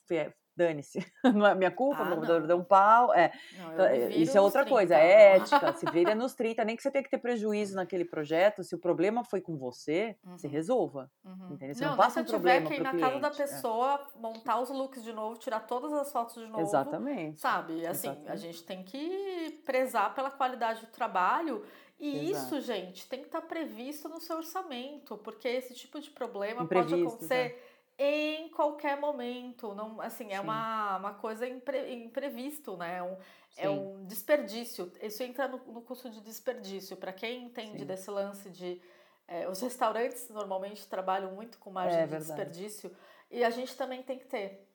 dane-se, 0.57 1.05
não 1.35 1.47
é 1.47 1.55
minha 1.55 1.71
culpa, 1.71 2.03
ah, 2.03 2.17
meu 2.17 2.47
deu 2.47 2.57
um 2.57 2.65
pau. 2.65 3.13
É. 3.15 3.33
Não, 3.59 3.73
então, 3.75 3.87
é, 3.87 4.09
isso 4.09 4.37
é 4.37 4.41
outra 4.41 4.63
30, 4.63 4.75
coisa, 4.75 4.95
é 4.97 5.37
ética, 5.37 5.73
se 5.75 5.91
vira 5.91 6.15
nos 6.17 6.35
30, 6.35 6.65
nem 6.65 6.77
que 6.77 6.83
você 6.83 6.91
tenha 6.91 7.05
que 7.05 7.11
ter 7.11 7.19
prejuízo 7.19 7.77
naquele 7.77 8.05
projeto, 8.05 8.65
se 8.65 8.75
o 8.75 8.79
problema 8.79 9.23
foi 9.23 9.41
com 9.41 9.57
você, 9.57 10.17
uhum. 10.25 10.39
se 10.39 10.49
resolva. 10.49 11.11
Uhum. 11.25 11.53
Entendeu? 11.53 11.75
Você 11.75 11.85
não, 11.85 11.91
não 11.91 11.97
passa 11.97 12.21
um 12.21 12.25
problema 12.25 12.69
que 12.69 12.75
ir 12.75 12.83
na 12.83 12.91
cliente. 12.91 13.09
casa 13.09 13.21
da 13.21 13.29
é. 13.29 13.47
pessoa, 13.47 14.07
é. 14.15 14.19
montar 14.19 14.61
os 14.61 14.71
looks 14.71 15.03
de 15.03 15.13
novo, 15.13 15.39
tirar 15.39 15.61
todas 15.61 15.93
as 15.93 16.11
fotos 16.11 16.35
de 16.35 16.47
novo. 16.47 16.63
Exatamente. 16.63 17.39
Sabe? 17.39 17.87
Assim, 17.87 18.09
Exatamente. 18.09 18.33
a 18.33 18.37
gente 18.37 18.63
tem 18.65 18.83
que 18.83 19.63
prezar 19.65 20.15
pela 20.15 20.31
qualidade 20.31 20.81
do 20.81 20.87
trabalho 20.89 21.65
e 21.99 22.31
Exato. 22.31 22.57
isso, 22.57 22.61
gente, 22.61 23.09
tem 23.09 23.21
que 23.21 23.27
estar 23.27 23.41
previsto 23.43 24.09
no 24.09 24.21
seu 24.21 24.37
orçamento, 24.37 25.17
porque 25.19 25.49
esse 25.49 25.75
tipo 25.75 25.99
de 25.99 26.11
problema 26.11 26.63
Imprevisto, 26.63 26.97
pode 26.97 27.07
acontecer 27.07 27.65
em 27.99 28.49
qualquer 28.50 28.99
momento. 28.99 29.75
Não, 29.75 30.00
assim, 30.00 30.33
é 30.33 30.41
uma, 30.41 30.99
uma 30.99 31.15
coisa 31.15 31.49
impre, 31.49 31.93
imprevisto, 31.95 32.76
né? 32.76 32.99
É 32.99 33.03
um, 33.03 33.16
é 33.57 33.68
um 33.68 34.05
desperdício. 34.07 34.92
Isso 35.03 35.23
entra 35.23 35.49
no, 35.49 35.59
no 35.59 35.81
custo 35.83 36.11
de 36.11 36.20
desperdício. 36.20 36.97
Para 36.97 37.12
quem 37.12 37.44
entende 37.44 37.81
Sim. 37.81 37.87
desse 37.87 38.11
lance 38.11 38.51
de. 38.51 38.81
É, 39.29 39.49
os 39.49 39.61
restaurantes 39.61 40.29
normalmente 40.29 40.87
trabalham 40.87 41.33
muito 41.33 41.59
com 41.59 41.70
margem 41.70 41.99
é, 41.99 42.05
de 42.05 42.11
verdade. 42.11 42.29
desperdício 42.29 42.97
e 43.31 43.42
a 43.42 43.51
gente 43.51 43.77
também 43.77 44.03
tem 44.03 44.18
que 44.18 44.27
ter, 44.27 44.68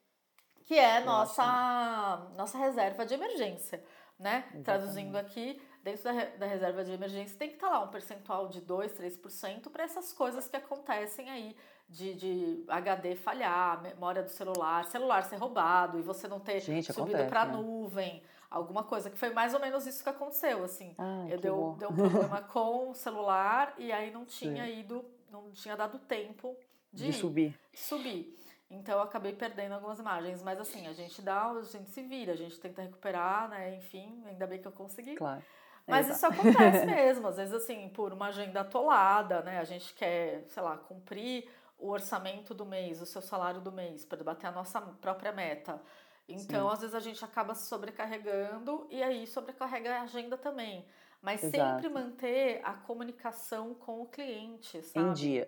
que 0.63 0.78
é 0.78 1.00
nossa, 1.02 2.30
nossa 2.36 2.58
reserva 2.58 3.06
de 3.06 3.13
emergência, 3.13 3.84
né? 4.21 4.38
Exatamente. 4.38 4.63
Traduzindo 4.63 5.15
aqui, 5.17 5.62
dentro 5.84 6.03
da, 6.03 6.25
da 6.38 6.45
reserva 6.45 6.84
de 6.84 6.91
emergência 6.91 7.38
tem 7.38 7.49
que 7.49 7.55
estar 7.55 7.69
tá 7.69 7.79
lá 7.79 7.84
um 7.84 7.88
percentual 7.89 8.47
de 8.47 8.62
2, 8.62 8.93
3% 8.93 9.69
para 9.69 9.84
essas 9.84 10.13
coisas 10.13 10.47
que 10.47 10.55
acontecem 10.55 11.29
aí 11.29 11.55
de, 11.89 12.13
de 12.13 12.63
HD 12.67 13.15
falhar, 13.15 13.81
memória 13.81 14.23
do 14.23 14.29
celular, 14.29 14.86
celular 14.86 15.23
ser 15.23 15.36
roubado 15.36 15.99
e 15.99 16.01
você 16.01 16.27
não 16.27 16.39
ter 16.39 16.62
Gente, 16.62 16.93
subido 16.93 17.25
para 17.25 17.41
a 17.41 17.45
né? 17.45 17.53
nuvem, 17.53 18.23
alguma 18.49 18.84
coisa, 18.84 19.10
que 19.10 19.17
foi 19.17 19.31
mais 19.31 19.53
ou 19.53 19.60
menos 19.60 19.86
isso 19.86 20.03
que 20.03 20.10
aconteceu, 20.10 20.63
assim. 20.63 20.95
Eu 21.29 21.39
deu, 21.39 21.75
deu 21.77 21.89
um 21.89 21.95
problema 21.95 22.41
com 22.47 22.91
o 22.91 22.93
celular 22.93 23.73
e 23.77 23.91
aí 23.91 24.12
não 24.12 24.25
tinha 24.25 24.65
Sim. 24.65 24.79
ido, 24.79 25.03
não 25.29 25.51
tinha 25.51 25.75
dado 25.75 25.99
tempo 25.99 26.55
de, 26.93 27.07
de 27.07 27.13
subir. 27.13 27.60
Subir. 27.73 28.38
Então 28.71 28.95
eu 28.95 29.01
acabei 29.01 29.34
perdendo 29.34 29.73
algumas 29.73 29.99
imagens, 29.99 30.41
mas 30.41 30.60
assim, 30.60 30.88
a 30.88 30.93
gente 30.93 31.21
dá, 31.21 31.51
a 31.51 31.62
gente 31.62 31.89
se 31.89 32.01
vira, 32.01 32.31
a 32.31 32.38
gente 32.38 32.57
tenta 32.60 32.81
recuperar, 32.81 33.49
né? 33.49 33.75
Enfim, 33.75 34.23
ainda 34.25 34.47
bem 34.47 34.62
que 34.62 34.67
eu 34.67 34.71
consegui. 34.71 35.15
Claro. 35.15 35.43
Mas 35.86 36.07
isso 36.07 36.25
acontece 36.25 36.86
mesmo, 36.88 37.27
às 37.27 37.36
vezes 37.36 37.53
assim, 37.53 37.89
por 37.89 38.13
uma 38.13 38.27
agenda 38.27 38.62
atolada, 38.62 39.41
né? 39.41 39.60
A 39.60 39.65
gente 39.65 39.93
quer, 39.93 40.45
sei 40.47 40.63
lá, 40.63 40.77
cumprir 40.77 41.49
o 41.77 41.89
orçamento 41.89 42.53
do 42.53 42.65
mês, 42.65 43.01
o 43.01 43.05
seu 43.05 43.21
salário 43.21 43.60
do 43.60 43.71
mês, 43.71 44.05
para 44.05 44.23
bater 44.23 44.47
a 44.47 44.51
nossa 44.51 44.79
própria 44.79 45.34
meta. 45.34 45.81
Então, 46.29 46.67
Sim. 46.67 46.73
às 46.73 46.79
vezes 46.79 46.95
a 46.95 46.99
gente 46.99 47.25
acaba 47.25 47.53
se 47.53 47.67
sobrecarregando 47.67 48.88
e 48.89 49.03
aí 49.03 49.27
sobrecarrega 49.27 49.95
a 49.95 50.01
agenda 50.03 50.38
também. 50.38 50.86
Mas 51.21 51.43
Exato. 51.43 51.75
sempre 51.75 51.89
manter 51.89 52.62
a 52.63 52.73
comunicação 52.73 53.73
com 53.73 54.01
o 54.01 54.05
cliente, 54.05 54.81
sabe? 54.84 55.10
Em 55.10 55.13
dia. 55.13 55.45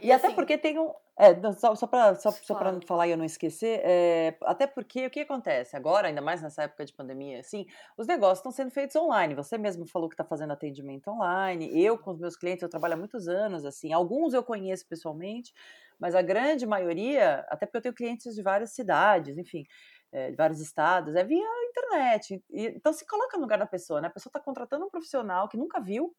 E, 0.00 0.06
e 0.08 0.12
até 0.12 0.26
assim, 0.26 0.36
porque 0.36 0.58
tem 0.58 0.78
um. 0.78 0.92
É, 1.16 1.32
só, 1.52 1.76
só 1.76 1.86
para 1.86 2.16
só, 2.16 2.32
só 2.32 2.56
falar 2.84 3.06
e 3.06 3.12
eu 3.12 3.16
não 3.16 3.24
esquecer, 3.24 3.80
é, 3.84 4.36
até 4.42 4.66
porque 4.66 5.06
o 5.06 5.10
que 5.10 5.20
acontece 5.20 5.76
agora, 5.76 6.08
ainda 6.08 6.20
mais 6.20 6.42
nessa 6.42 6.64
época 6.64 6.84
de 6.84 6.92
pandemia, 6.92 7.38
assim, 7.38 7.66
os 7.96 8.08
negócios 8.08 8.38
estão 8.40 8.50
sendo 8.50 8.72
feitos 8.72 8.96
online. 8.96 9.32
Você 9.34 9.56
mesmo 9.56 9.86
falou 9.86 10.08
que 10.08 10.14
está 10.14 10.24
fazendo 10.24 10.52
atendimento 10.52 11.08
online. 11.08 11.70
Eu, 11.80 11.96
com 11.98 12.10
os 12.10 12.18
meus 12.18 12.36
clientes, 12.36 12.62
eu 12.62 12.68
trabalho 12.68 12.94
há 12.94 12.96
muitos 12.96 13.28
anos, 13.28 13.64
assim. 13.64 13.92
Alguns 13.92 14.34
eu 14.34 14.42
conheço 14.42 14.88
pessoalmente, 14.88 15.52
mas 16.00 16.16
a 16.16 16.22
grande 16.22 16.66
maioria, 16.66 17.46
até 17.48 17.64
porque 17.64 17.78
eu 17.78 17.82
tenho 17.82 17.94
clientes 17.94 18.34
de 18.34 18.42
várias 18.42 18.70
cidades, 18.72 19.38
enfim, 19.38 19.64
é, 20.10 20.30
de 20.30 20.36
vários 20.36 20.60
estados, 20.60 21.14
é 21.14 21.22
via 21.22 21.44
internet. 21.70 22.42
E, 22.50 22.66
então 22.68 22.92
se 22.92 23.06
coloca 23.06 23.36
no 23.36 23.42
lugar 23.42 23.58
da 23.58 23.66
pessoa, 23.66 24.00
né? 24.00 24.08
A 24.08 24.10
pessoa 24.10 24.30
está 24.30 24.40
contratando 24.40 24.84
um 24.84 24.90
profissional 24.90 25.48
que 25.48 25.56
nunca 25.56 25.80
viu, 25.80 26.12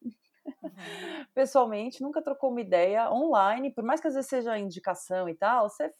Uhum. 0.62 1.26
pessoalmente, 1.34 2.02
nunca 2.02 2.22
trocou 2.22 2.50
uma 2.50 2.60
ideia 2.60 3.10
online, 3.12 3.70
por 3.72 3.84
mais 3.84 4.00
que 4.00 4.08
às 4.08 4.14
vezes 4.14 4.28
seja 4.28 4.58
indicação 4.58 5.28
e 5.28 5.34
tal, 5.34 5.68
você, 5.68 5.92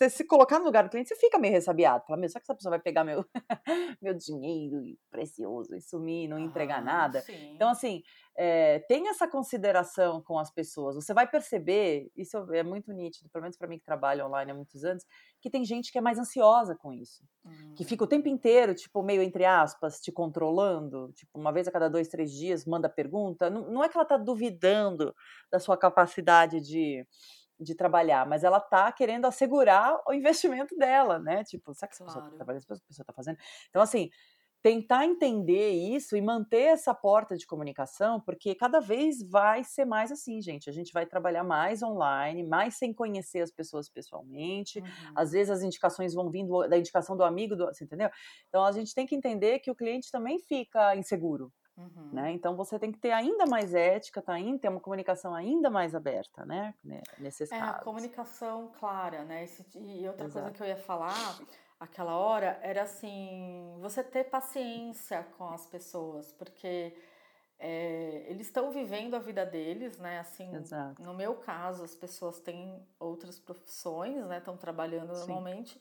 você 0.00 0.08
se 0.08 0.24
colocar 0.24 0.58
no 0.58 0.64
lugar 0.64 0.84
do 0.84 0.90
cliente, 0.90 1.10
você 1.10 1.16
fica 1.16 1.38
meio 1.38 1.52
ressabiado. 1.52 2.04
Fala, 2.06 2.18
meu, 2.18 2.28
será 2.28 2.40
que 2.40 2.46
essa 2.46 2.54
pessoa 2.54 2.70
vai 2.70 2.80
pegar 2.80 3.04
meu, 3.04 3.22
meu 4.00 4.14
dinheiro 4.14 4.82
precioso 5.10 5.74
e 5.74 5.80
sumir, 5.80 6.26
não 6.26 6.38
entregar 6.38 6.78
ah, 6.78 6.82
nada? 6.82 7.20
Sim. 7.20 7.52
Então, 7.54 7.68
assim, 7.68 8.02
é, 8.34 8.78
tem 8.88 9.08
essa 9.08 9.28
consideração 9.28 10.22
com 10.22 10.38
as 10.38 10.50
pessoas. 10.50 10.94
Você 10.94 11.12
vai 11.12 11.28
perceber, 11.28 12.10
isso 12.16 12.38
é 12.54 12.62
muito 12.62 12.90
nítido, 12.94 13.28
pelo 13.28 13.42
menos 13.42 13.58
para 13.58 13.68
mim 13.68 13.78
que 13.78 13.84
trabalho 13.84 14.24
online 14.24 14.52
há 14.52 14.54
muitos 14.54 14.84
anos, 14.84 15.04
que 15.38 15.50
tem 15.50 15.64
gente 15.66 15.92
que 15.92 15.98
é 15.98 16.00
mais 16.00 16.18
ansiosa 16.18 16.74
com 16.74 16.94
isso. 16.94 17.22
Hum. 17.44 17.74
Que 17.76 17.84
fica 17.84 18.02
o 18.02 18.06
tempo 18.06 18.26
inteiro, 18.26 18.74
tipo, 18.74 19.02
meio 19.02 19.20
entre 19.20 19.44
aspas, 19.44 20.00
te 20.00 20.10
controlando. 20.10 21.12
Tipo, 21.14 21.38
uma 21.38 21.52
vez 21.52 21.68
a 21.68 21.70
cada 21.70 21.90
dois, 21.90 22.08
três 22.08 22.32
dias, 22.32 22.64
manda 22.64 22.88
pergunta. 22.88 23.50
Não, 23.50 23.70
não 23.70 23.84
é 23.84 23.88
que 23.90 23.98
ela 23.98 24.04
está 24.04 24.16
duvidando 24.16 25.14
da 25.52 25.58
sua 25.58 25.76
capacidade 25.76 26.58
de 26.60 27.06
de 27.60 27.74
trabalhar, 27.74 28.26
mas 28.26 28.42
ela 28.42 28.60
tá 28.60 28.90
querendo 28.90 29.26
assegurar 29.26 30.00
o 30.08 30.12
investimento 30.12 30.76
dela, 30.76 31.18
né? 31.18 31.44
Tipo, 31.44 31.74
sabe 31.74 31.90
que 31.90 31.94
essa 31.94 32.04
claro. 32.04 32.20
pessoa 32.20 32.30
tá 32.30 32.36
trabalhando, 32.36 32.62
essa 32.62 32.84
pessoa 32.86 33.04
tá 33.04 33.12
fazendo? 33.12 33.38
Então, 33.68 33.82
assim, 33.82 34.10
tentar 34.62 35.06
entender 35.06 35.70
isso 35.70 36.16
e 36.16 36.20
manter 36.20 36.64
essa 36.64 36.94
porta 36.94 37.36
de 37.36 37.46
comunicação, 37.46 38.20
porque 38.20 38.54
cada 38.54 38.78
vez 38.78 39.22
vai 39.22 39.64
ser 39.64 39.84
mais 39.86 40.12
assim, 40.12 40.40
gente. 40.42 40.68
A 40.68 40.72
gente 40.72 40.92
vai 40.92 41.06
trabalhar 41.06 41.42
mais 41.42 41.82
online, 41.82 42.42
mais 42.42 42.74
sem 42.74 42.92
conhecer 42.92 43.40
as 43.40 43.50
pessoas 43.50 43.88
pessoalmente. 43.88 44.80
Uhum. 44.80 45.12
Às 45.16 45.32
vezes 45.32 45.50
as 45.50 45.62
indicações 45.62 46.12
vão 46.12 46.30
vindo 46.30 46.68
da 46.68 46.76
indicação 46.76 47.16
do 47.16 47.24
amigo, 47.24 47.56
do, 47.56 47.66
você 47.66 47.84
entendeu? 47.84 48.10
Então 48.48 48.64
a 48.64 48.72
gente 48.72 48.94
tem 48.94 49.06
que 49.06 49.14
entender 49.14 49.60
que 49.60 49.70
o 49.70 49.74
cliente 49.74 50.10
também 50.10 50.38
fica 50.38 50.94
inseguro. 50.94 51.50
Uhum. 51.76 52.10
Né? 52.12 52.32
Então 52.32 52.54
você 52.56 52.78
tem 52.78 52.92
que 52.92 52.98
ter 52.98 53.12
ainda 53.12 53.46
mais 53.46 53.74
ética, 53.74 54.20
tá? 54.20 54.34
ter 54.60 54.68
uma 54.68 54.80
comunicação 54.80 55.34
ainda 55.34 55.70
mais 55.70 55.94
aberta, 55.94 56.44
né? 56.44 56.74
Nesses 57.18 57.50
é, 57.50 57.58
casos. 57.58 57.76
a 57.76 57.84
comunicação 57.84 58.70
clara, 58.78 59.24
né? 59.24 59.44
Esse, 59.44 59.64
e 59.78 60.06
outra 60.06 60.26
Exato. 60.26 60.44
coisa 60.44 60.50
que 60.50 60.62
eu 60.62 60.66
ia 60.66 60.76
falar 60.76 61.38
aquela 61.80 62.16
hora 62.16 62.58
era 62.62 62.82
assim, 62.82 63.74
você 63.80 64.04
ter 64.04 64.24
paciência 64.24 65.26
com 65.38 65.48
as 65.48 65.66
pessoas, 65.66 66.30
porque 66.32 66.94
é, 67.58 68.26
eles 68.28 68.46
estão 68.46 68.70
vivendo 68.70 69.14
a 69.14 69.18
vida 69.18 69.46
deles, 69.46 69.98
né? 69.98 70.20
Assim, 70.20 70.54
Exato. 70.54 71.02
no 71.02 71.14
meu 71.14 71.34
caso, 71.36 71.82
as 71.82 71.94
pessoas 71.94 72.40
têm 72.40 72.86
outras 72.98 73.38
profissões, 73.38 74.24
né? 74.26 74.38
Estão 74.38 74.56
trabalhando 74.56 75.14
Sim. 75.14 75.20
normalmente. 75.20 75.80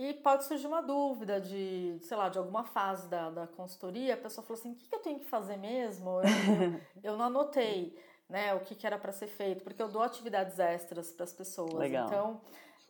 E 0.00 0.14
pode 0.14 0.46
surgir 0.46 0.66
uma 0.66 0.82
dúvida 0.82 1.38
de, 1.38 1.98
sei 2.00 2.16
lá, 2.16 2.30
de 2.30 2.38
alguma 2.38 2.64
fase 2.64 3.06
da, 3.06 3.28
da 3.28 3.46
consultoria, 3.46 4.14
a 4.14 4.16
pessoa 4.16 4.42
falou 4.42 4.58
assim, 4.58 4.72
o 4.72 4.74
que, 4.74 4.88
que 4.88 4.94
eu 4.94 5.00
tenho 5.00 5.18
que 5.18 5.26
fazer 5.26 5.58
mesmo? 5.58 6.22
Eu, 6.22 6.22
eu, 6.22 6.80
eu 7.12 7.16
não 7.18 7.26
anotei 7.26 7.94
né, 8.26 8.54
o 8.54 8.60
que, 8.60 8.74
que 8.74 8.86
era 8.86 8.98
para 8.98 9.12
ser 9.12 9.26
feito, 9.26 9.62
porque 9.62 9.82
eu 9.82 9.88
dou 9.88 10.02
atividades 10.02 10.58
extras 10.58 11.12
para 11.12 11.24
as 11.24 11.34
pessoas. 11.34 11.74
Legal. 11.74 12.06
Então, 12.06 12.40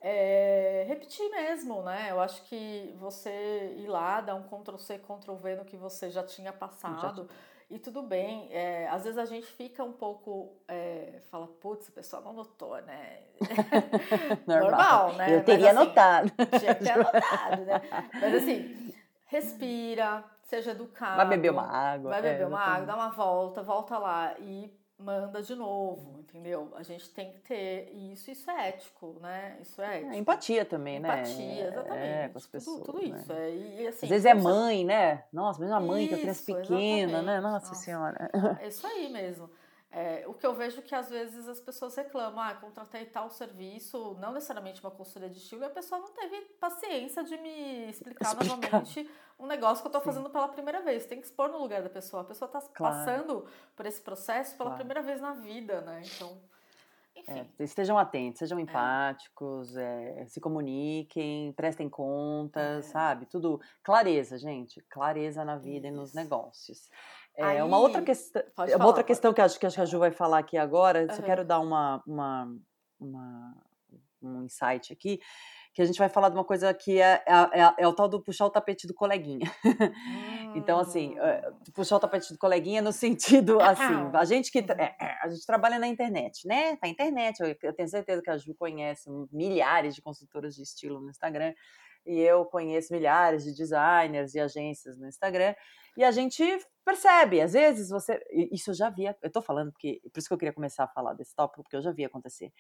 é, 0.01 0.85
repetir 0.87 1.29
mesmo, 1.33 1.83
né? 1.83 2.13
Eu 2.13 2.21
acho 2.21 2.45
que 2.45 2.95
você 3.01 3.75
ir 3.77 3.89
lá, 3.89 4.21
dar 4.21 4.37
um 4.37 4.45
Ctrl 4.45 4.77
C, 4.79 4.97
Ctrl 4.99 5.35
V 5.35 5.57
no 5.57 5.65
que 5.65 5.77
você 5.77 6.11
já 6.11 6.23
tinha 6.23 6.53
passado. 6.53 7.29
Já 7.29 7.35
e 7.71 7.79
tudo 7.79 8.03
bem, 8.03 8.49
é, 8.51 8.89
às 8.89 9.05
vezes 9.05 9.17
a 9.17 9.25
gente 9.25 9.47
fica 9.47 9.85
um 9.85 9.93
pouco, 9.93 10.57
é, 10.67 11.21
fala, 11.31 11.47
putz, 11.47 11.89
o 11.89 11.93
pessoal 11.93 12.21
não 12.21 12.33
notou, 12.33 12.77
né? 12.83 13.21
Normal. 14.45 14.71
Normal, 14.71 15.13
né? 15.13 15.37
Eu 15.37 15.45
teria 15.45 15.73
Mas, 15.73 15.77
assim, 15.77 15.89
notado. 15.89 16.33
Tinha 16.59 16.75
que 16.75 16.85
ter 16.85 16.91
anotado, 16.91 17.65
né? 17.65 17.81
Mas 18.21 18.35
assim, 18.35 18.95
respira, 19.27 20.25
seja 20.43 20.73
educado. 20.73 21.17
Vai 21.17 21.29
beber 21.29 21.53
uma 21.53 21.67
água. 21.67 22.11
Vai 22.11 22.23
beber 22.23 22.43
é, 22.43 22.47
uma 22.47 22.61
água, 22.61 22.87
dá 22.87 22.95
uma 22.97 23.11
volta, 23.11 23.63
volta 23.63 23.99
lá 23.99 24.35
e 24.41 24.69
manda 25.01 25.43
de 25.43 25.55
novo, 25.55 26.21
entendeu? 26.21 26.73
A 26.77 26.83
gente 26.83 27.09
tem 27.11 27.33
que 27.33 27.41
ter 27.41 27.93
isso, 27.95 28.31
isso 28.31 28.51
é 28.51 28.69
ético, 28.69 29.17
né? 29.21 29.59
Isso 29.61 29.81
é, 29.81 29.87
é 29.87 29.97
ético. 29.99 30.13
É, 30.13 30.17
empatia 30.17 30.65
também, 30.65 30.97
empatia, 30.99 31.23
né? 31.23 31.33
Empatia, 31.33 31.69
exatamente. 31.69 32.07
É, 32.07 32.29
com 32.29 32.39
as 32.39 32.47
pessoas. 32.47 32.77
Tudo, 32.81 32.93
tudo 32.93 33.09
né? 33.09 33.19
isso. 33.19 33.33
É, 33.33 33.51
e, 33.51 33.87
assim, 33.89 34.07
Às 34.07 34.11
vezes 34.11 34.27
é 34.27 34.35
mãe, 34.35 34.85
né? 34.85 35.25
Nossa, 35.33 35.61
mesmo 35.61 35.75
a 35.75 35.81
mãe 35.81 36.05
isso, 36.05 36.09
que 36.09 36.15
a 36.15 36.19
criança 36.19 36.45
pequena, 36.45 37.23
né? 37.23 37.41
Nossa, 37.41 37.69
Nossa, 37.69 37.83
Senhora. 37.83 38.31
É 38.61 38.69
isso 38.69 38.87
aí 38.87 39.11
mesmo. 39.11 39.51
É, 39.93 40.25
o 40.29 40.33
que 40.33 40.47
eu 40.47 40.55
vejo 40.55 40.81
que 40.83 40.95
às 40.95 41.11
vezes 41.11 41.49
as 41.49 41.59
pessoas 41.59 41.97
reclamam, 41.97 42.39
ah, 42.39 42.55
contratei 42.55 43.07
tal 43.07 43.29
serviço, 43.29 44.17
não 44.21 44.33
necessariamente 44.33 44.81
uma 44.81 44.91
consultoria 44.91 45.29
de 45.29 45.39
estilo, 45.39 45.63
e 45.63 45.65
a 45.65 45.71
pessoa 45.71 46.01
não 46.01 46.13
teve 46.13 46.43
paciência 46.61 47.25
de 47.25 47.37
me 47.39 47.89
explicar, 47.91 48.31
explicar. 48.31 48.57
novamente 48.57 49.11
um 49.41 49.47
negócio 49.47 49.83
que 49.83 49.87
eu 49.87 49.91
estou 49.91 50.03
fazendo 50.03 50.31
pela 50.31 50.49
primeira 50.49 50.83
vez. 50.83 51.07
Tem 51.07 51.19
que 51.19 51.27
expor 51.27 51.49
no 51.49 51.59
lugar 51.59 51.83
da 51.83 51.89
pessoa. 51.89 52.23
A 52.23 52.25
pessoa 52.25 52.47
está 52.47 52.61
claro. 52.61 52.95
passando 52.95 53.47
por 53.75 53.87
esse 53.87 54.01
processo 54.01 54.57
pela 54.57 54.71
claro. 54.71 54.85
primeira 54.85 55.03
vez 55.03 55.21
na 55.21 55.33
vida, 55.33 55.81
né? 55.81 56.03
Então. 56.05 56.39
É, 57.29 57.45
estejam 57.59 57.99
atentos, 57.99 58.39
sejam 58.39 58.59
é. 58.59 58.63
empáticos, 58.63 59.77
é. 59.77 60.21
É, 60.21 60.27
se 60.27 60.41
comuniquem, 60.41 61.53
prestem 61.53 61.89
contas, 61.89 62.87
é. 62.87 62.89
sabe? 62.89 63.27
Tudo. 63.27 63.61
Clareza, 63.83 64.39
gente. 64.39 64.81
Clareza 64.89 65.45
na 65.45 65.57
vida 65.57 65.89
Isso. 65.89 65.97
e 65.97 66.01
nos 66.01 66.15
negócios. 66.15 66.89
É, 67.37 67.45
Aí, 67.45 67.63
uma 67.63 67.79
outra 67.79 68.03
questão, 68.03 68.43
uma 68.57 68.69
falar, 68.69 68.87
outra 68.87 69.05
questão 69.05 69.33
que 69.33 69.41
acho 69.41 69.59
que 69.59 69.67
a 69.67 69.85
Ju 69.85 69.99
vai 69.99 70.11
falar 70.11 70.39
aqui 70.39 70.59
agora, 70.59 71.03
uhum. 71.03 71.17
só 71.17 71.23
quero 71.23 71.45
dar 71.45 71.61
uma, 71.61 72.03
uma, 72.07 72.57
uma, 72.99 73.57
um 74.23 74.43
insight 74.43 74.93
aqui, 74.93 75.21
que 75.73 75.81
a 75.81 75.85
gente 75.85 75.99
vai 75.99 76.09
falar 76.09 76.29
de 76.29 76.37
uma 76.37 76.45
coisa 76.45 76.73
que 76.75 77.01
é, 77.01 77.23
é, 77.27 77.61
é, 77.61 77.75
é 77.79 77.89
o 77.89 77.93
tal 77.93 78.09
do 78.09 78.23
puxar 78.23 78.47
o 78.47 78.51
tapete 78.51 78.87
do 78.87 78.95
coleguinha. 78.95 79.51
Hum. 79.65 80.53
então, 80.57 80.79
assim, 80.79 81.15
hum. 81.19 81.73
puxar 81.75 81.97
o 81.97 82.01
tapete 82.01 82.33
do 82.33 82.39
coleguinha 82.39 82.83
no 82.83 82.93
sentido, 82.93 83.61
assim, 83.63 84.11
a 84.13 84.25
gente 84.25 84.51
que 84.51 84.59
uhum. 84.59 84.67
a 85.23 85.29
gente 85.29 85.47
trabalha 85.47 85.79
na 85.79 85.87
internet, 85.87 86.47
né? 86.47 86.77
Na 86.83 86.89
internet, 86.89 87.41
eu, 87.41 87.55
eu 87.63 87.73
tenho 87.75 87.89
certeza 87.89 88.21
que 88.23 88.31
a 88.31 88.37
Ju 88.37 88.55
conhece 88.55 89.09
milhares 89.33 89.95
de 89.95 90.03
consultoras 90.03 90.55
de 90.55 90.63
estilo 90.63 91.01
no 91.01 91.11
Instagram, 91.11 91.55
e 92.07 92.19
eu 92.19 92.45
conheço 92.47 92.93
milhares 92.93 93.45
de 93.45 93.55
designers 93.55 94.35
e 94.35 94.41
agências 94.41 94.99
no 94.99 95.07
Instagram, 95.07 95.55
e 95.97 96.05
a 96.05 96.11
gente 96.11 96.43
percebe, 96.85 97.41
às 97.41 97.53
vezes 97.53 97.91
você. 97.91 98.21
Isso 98.53 98.71
eu 98.71 98.75
já 98.75 98.91
via. 98.91 99.17
Eu 99.23 99.31
tô 99.31 99.43
falando 99.43 99.73
porque. 99.73 100.01
Por 100.13 100.19
isso 100.19 100.29
que 100.29 100.35
eu 100.35 100.39
queria 100.39 100.53
começar 100.53 100.85
a 100.85 100.89
falar 100.89 101.15
desse 101.15 101.35
tópico, 101.35 101.63
porque 101.63 101.77
eu 101.77 101.83
já 101.83 101.93
vi 101.93 102.05
acontecer. 102.05 102.53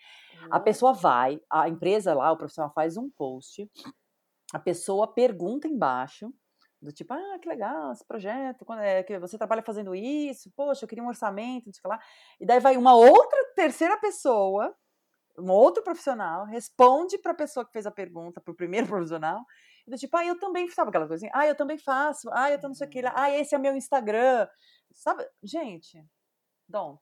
Uhum. 0.42 0.48
A 0.50 0.60
pessoa 0.60 0.92
vai, 0.92 1.40
a 1.50 1.68
empresa 1.68 2.14
lá, 2.14 2.32
o 2.32 2.36
profissional 2.36 2.72
faz 2.72 2.96
um 2.96 3.10
post, 3.10 3.68
a 4.52 4.58
pessoa 4.58 5.12
pergunta 5.12 5.68
embaixo. 5.68 6.32
Do 6.82 6.90
tipo, 6.90 7.12
ah, 7.12 7.38
que 7.42 7.46
legal 7.46 7.92
esse 7.92 8.06
projeto, 8.06 8.64
quando 8.64 8.80
é 8.80 9.02
que 9.02 9.18
você 9.18 9.36
trabalha 9.36 9.62
fazendo 9.62 9.94
isso, 9.94 10.50
poxa, 10.56 10.84
eu 10.84 10.88
queria 10.88 11.04
um 11.04 11.08
orçamento, 11.08 11.66
não 11.66 11.74
sei 11.74 11.80
o 11.80 11.82
que 11.82 11.88
lá. 11.88 12.00
E 12.40 12.46
daí 12.46 12.58
vai 12.58 12.74
uma 12.78 12.94
outra 12.94 13.52
terceira 13.54 13.98
pessoa 13.98 14.74
um 15.40 15.50
outro 15.50 15.82
profissional 15.82 16.44
responde 16.44 17.18
para 17.18 17.32
a 17.32 17.34
pessoa 17.34 17.64
que 17.64 17.72
fez 17.72 17.86
a 17.86 17.90
pergunta, 17.90 18.40
para 18.40 18.52
o 18.52 18.56
primeiro 18.56 18.86
profissional, 18.88 19.40
do 19.86 19.96
tipo, 19.96 20.16
ah, 20.16 20.24
eu 20.24 20.38
também, 20.38 20.68
sabe 20.68 20.90
aquela 20.90 21.08
coisinha? 21.08 21.30
Ah, 21.34 21.46
eu 21.46 21.54
também 21.54 21.78
faço, 21.78 22.28
ah, 22.32 22.50
eu 22.50 22.60
tô 22.60 22.68
não 22.68 22.74
sei 22.74 22.86
o 22.86 22.90
que 22.90 23.02
ah, 23.14 23.30
esse 23.30 23.54
é 23.54 23.58
meu 23.58 23.74
Instagram, 23.76 24.48
sabe? 24.92 25.26
Gente, 25.42 26.04
don't. 26.68 27.00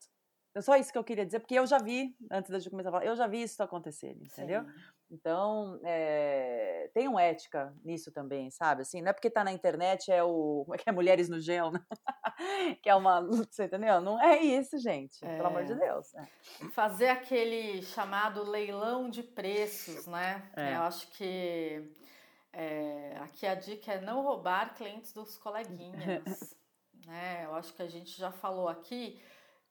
É 0.55 0.61
só 0.61 0.77
isso 0.77 0.91
que 0.91 0.99
eu 0.99 1.05
queria 1.05 1.25
dizer, 1.25 1.41
porque 1.41 1.55
eu 1.55 1.67
já 1.67 1.79
vi, 1.79 2.17
antes 2.31 2.63
de 2.63 2.71
começar 2.71 2.89
a 2.89 2.93
falar, 2.93 3.05
eu 3.05 3.15
já 3.15 3.27
vi 3.27 3.43
isso 3.43 3.63
acontecer, 3.63 4.17
entendeu? 4.21 4.65
Sim. 4.65 4.71
Então, 5.11 5.81
é, 5.85 6.91
tenham 6.93 7.19
ética 7.19 7.75
nisso 7.83 8.13
também, 8.13 8.51
sabe? 8.51 8.83
Assim, 8.83 9.01
não 9.01 9.09
é 9.09 9.13
porque 9.13 9.31
tá 9.31 9.43
na 9.43 9.53
internet, 9.53 10.11
é 10.11 10.23
o. 10.23 10.65
Como 10.65 10.75
é 10.75 10.79
que 10.79 10.89
é? 10.89 10.93
Mulheres 10.93 11.29
no 11.29 11.41
Gel, 11.41 11.71
né? 11.71 11.81
que 12.83 12.91
é 12.91 12.95
uma. 12.95 13.23
Você 13.23 13.65
entendeu? 13.65 14.01
Não 14.03 14.21
é 14.21 14.39
isso, 14.43 14.79
gente. 14.79 15.25
É. 15.25 15.37
Pelo 15.37 15.49
amor 15.49 15.65
de 15.65 15.73
é. 15.73 15.77
Deus. 15.77 16.15
É. 16.15 16.27
Fazer 16.73 17.09
aquele 17.09 17.83
chamado 17.83 18.43
leilão 18.43 19.09
de 19.09 19.23
preços, 19.23 20.07
né? 20.07 20.51
É. 20.55 20.75
Eu 20.75 20.83
acho 20.83 21.09
que 21.13 21.91
é, 22.53 23.17
aqui 23.21 23.47
a 23.47 23.55
dica 23.55 23.93
é 23.93 24.01
não 24.01 24.23
roubar 24.23 24.75
clientes 24.75 25.13
dos 25.13 25.37
coleguinhas. 25.37 26.57
né? 27.07 27.45
Eu 27.45 27.55
acho 27.55 27.73
que 27.73 27.83
a 27.83 27.89
gente 27.89 28.17
já 28.17 28.31
falou 28.31 28.69
aqui 28.69 29.21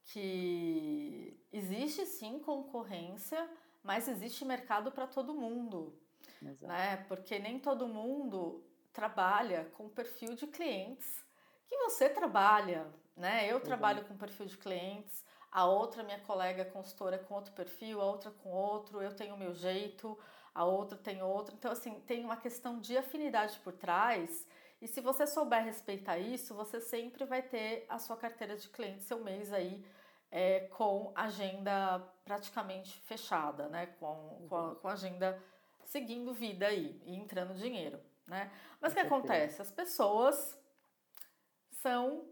que 0.05 1.39
existe 1.51 2.05
sim 2.05 2.39
concorrência, 2.39 3.49
mas 3.83 4.07
existe 4.07 4.45
mercado 4.45 4.91
para 4.91 5.07
todo 5.07 5.33
mundo. 5.33 5.99
Exato. 6.41 6.67
Né? 6.67 6.97
Porque 7.07 7.39
nem 7.39 7.59
todo 7.59 7.87
mundo 7.87 8.63
trabalha 8.93 9.65
com 9.75 9.89
perfil 9.89 10.35
de 10.35 10.47
clientes 10.47 11.23
que 11.67 11.77
você 11.77 12.09
trabalha. 12.09 12.87
Né? 13.15 13.51
Eu 13.51 13.59
trabalho 13.59 14.05
com 14.05 14.15
perfil 14.15 14.45
de 14.45 14.57
clientes, 14.57 15.25
a 15.51 15.65
outra, 15.65 16.03
minha 16.03 16.19
colega 16.19 16.63
consultora, 16.65 17.17
com 17.17 17.33
outro 17.33 17.51
perfil, 17.53 18.01
a 18.01 18.05
outra 18.05 18.31
com 18.31 18.49
outro, 18.49 19.01
eu 19.01 19.15
tenho 19.15 19.35
o 19.35 19.37
meu 19.37 19.53
jeito 19.53 20.17
a 20.57 20.65
outra 20.65 20.97
tem 20.97 21.21
outro. 21.21 21.53
Então, 21.55 21.71
assim, 21.71 21.99
tem 22.07 22.25
uma 22.25 22.35
questão 22.35 22.79
de 22.79 22.97
afinidade 22.97 23.59
por 23.59 23.73
trás. 23.73 24.47
E 24.81 24.87
se 24.87 24.99
você 24.99 25.27
souber 25.27 25.63
respeitar 25.63 26.17
isso, 26.17 26.55
você 26.55 26.81
sempre 26.81 27.25
vai 27.25 27.43
ter 27.43 27.85
a 27.87 27.99
sua 27.99 28.17
carteira 28.17 28.57
de 28.57 28.67
clientes, 28.67 29.05
seu 29.05 29.23
mês 29.23 29.53
aí, 29.53 29.85
é, 30.31 30.61
com 30.71 31.11
agenda 31.15 31.99
praticamente 32.25 32.99
fechada, 33.01 33.69
né? 33.69 33.85
Com, 33.99 34.47
com, 34.49 34.55
a, 34.57 34.75
com 34.75 34.87
agenda 34.87 35.39
seguindo 35.85 36.33
vida 36.33 36.65
aí 36.65 36.99
e 37.05 37.15
entrando 37.15 37.53
dinheiro, 37.53 37.99
né? 38.25 38.51
Mas 38.81 38.93
o 38.93 38.95
que 38.95 39.01
acontece? 39.01 39.61
As 39.61 39.69
pessoas 39.69 40.59
são 41.69 42.25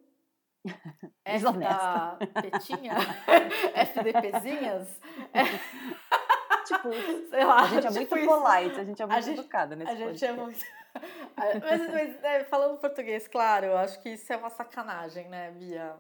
essa 1.24 2.18
petinha, 2.42 2.96
FDPzinhas. 3.76 5.00
É, 6.72 6.78
tipo, 6.78 6.90
sei 7.30 7.44
lá. 7.44 7.62
A 7.62 7.68
gente 7.68 7.88
é 7.88 7.90
tipo 7.90 8.16
muito 8.16 8.18
isso. 8.18 8.28
polite, 8.28 8.80
a 8.80 8.84
gente 8.84 9.02
é 9.02 9.06
muito 9.06 9.26
gente, 9.26 9.40
educada 9.40 9.76
nesse 9.76 9.92
A 9.92 9.96
gente 9.96 10.20
podcast. 10.20 10.26
é 10.26 10.44
muito. 10.44 10.66
mas, 11.36 11.92
mas 11.92 12.24
é, 12.24 12.44
falando 12.46 12.78
português, 12.78 13.28
claro, 13.28 13.66
eu 13.66 13.78
acho 13.78 14.00
que 14.02 14.10
isso 14.10 14.32
é 14.32 14.38
uma 14.38 14.50
sacanagem, 14.50 15.28
né, 15.28 15.52
Bia? 15.52 15.96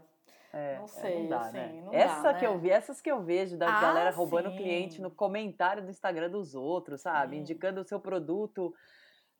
É, 0.54 0.78
não 0.80 0.88
sei, 0.88 1.13
é, 1.13 1.19
não 1.19 1.28
dá, 1.28 1.39
assim, 1.41 1.58
né? 1.58 1.82
não 1.84 1.93
Essa 1.93 2.21
dá, 2.21 2.34
que 2.36 2.47
né? 2.47 2.47
eu 2.47 2.58
vi, 2.58 2.69
essas 2.71 3.01
que 3.01 3.12
eu 3.12 3.21
vejo 3.21 3.58
da 3.58 3.67
ah, 3.67 3.82
galera 3.82 4.10
roubando 4.12 4.49
sim. 4.51 4.56
cliente 4.56 5.01
no 5.01 5.12
comentário 5.12 5.84
do 5.84 5.89
Instagram 5.89 6.30
dos 6.30 6.56
outros, 6.56 7.01
sabe? 7.01 7.36
Sim. 7.36 7.41
Indicando 7.41 7.82
o 7.82 7.84
seu 7.84 7.99
produto 7.99 8.73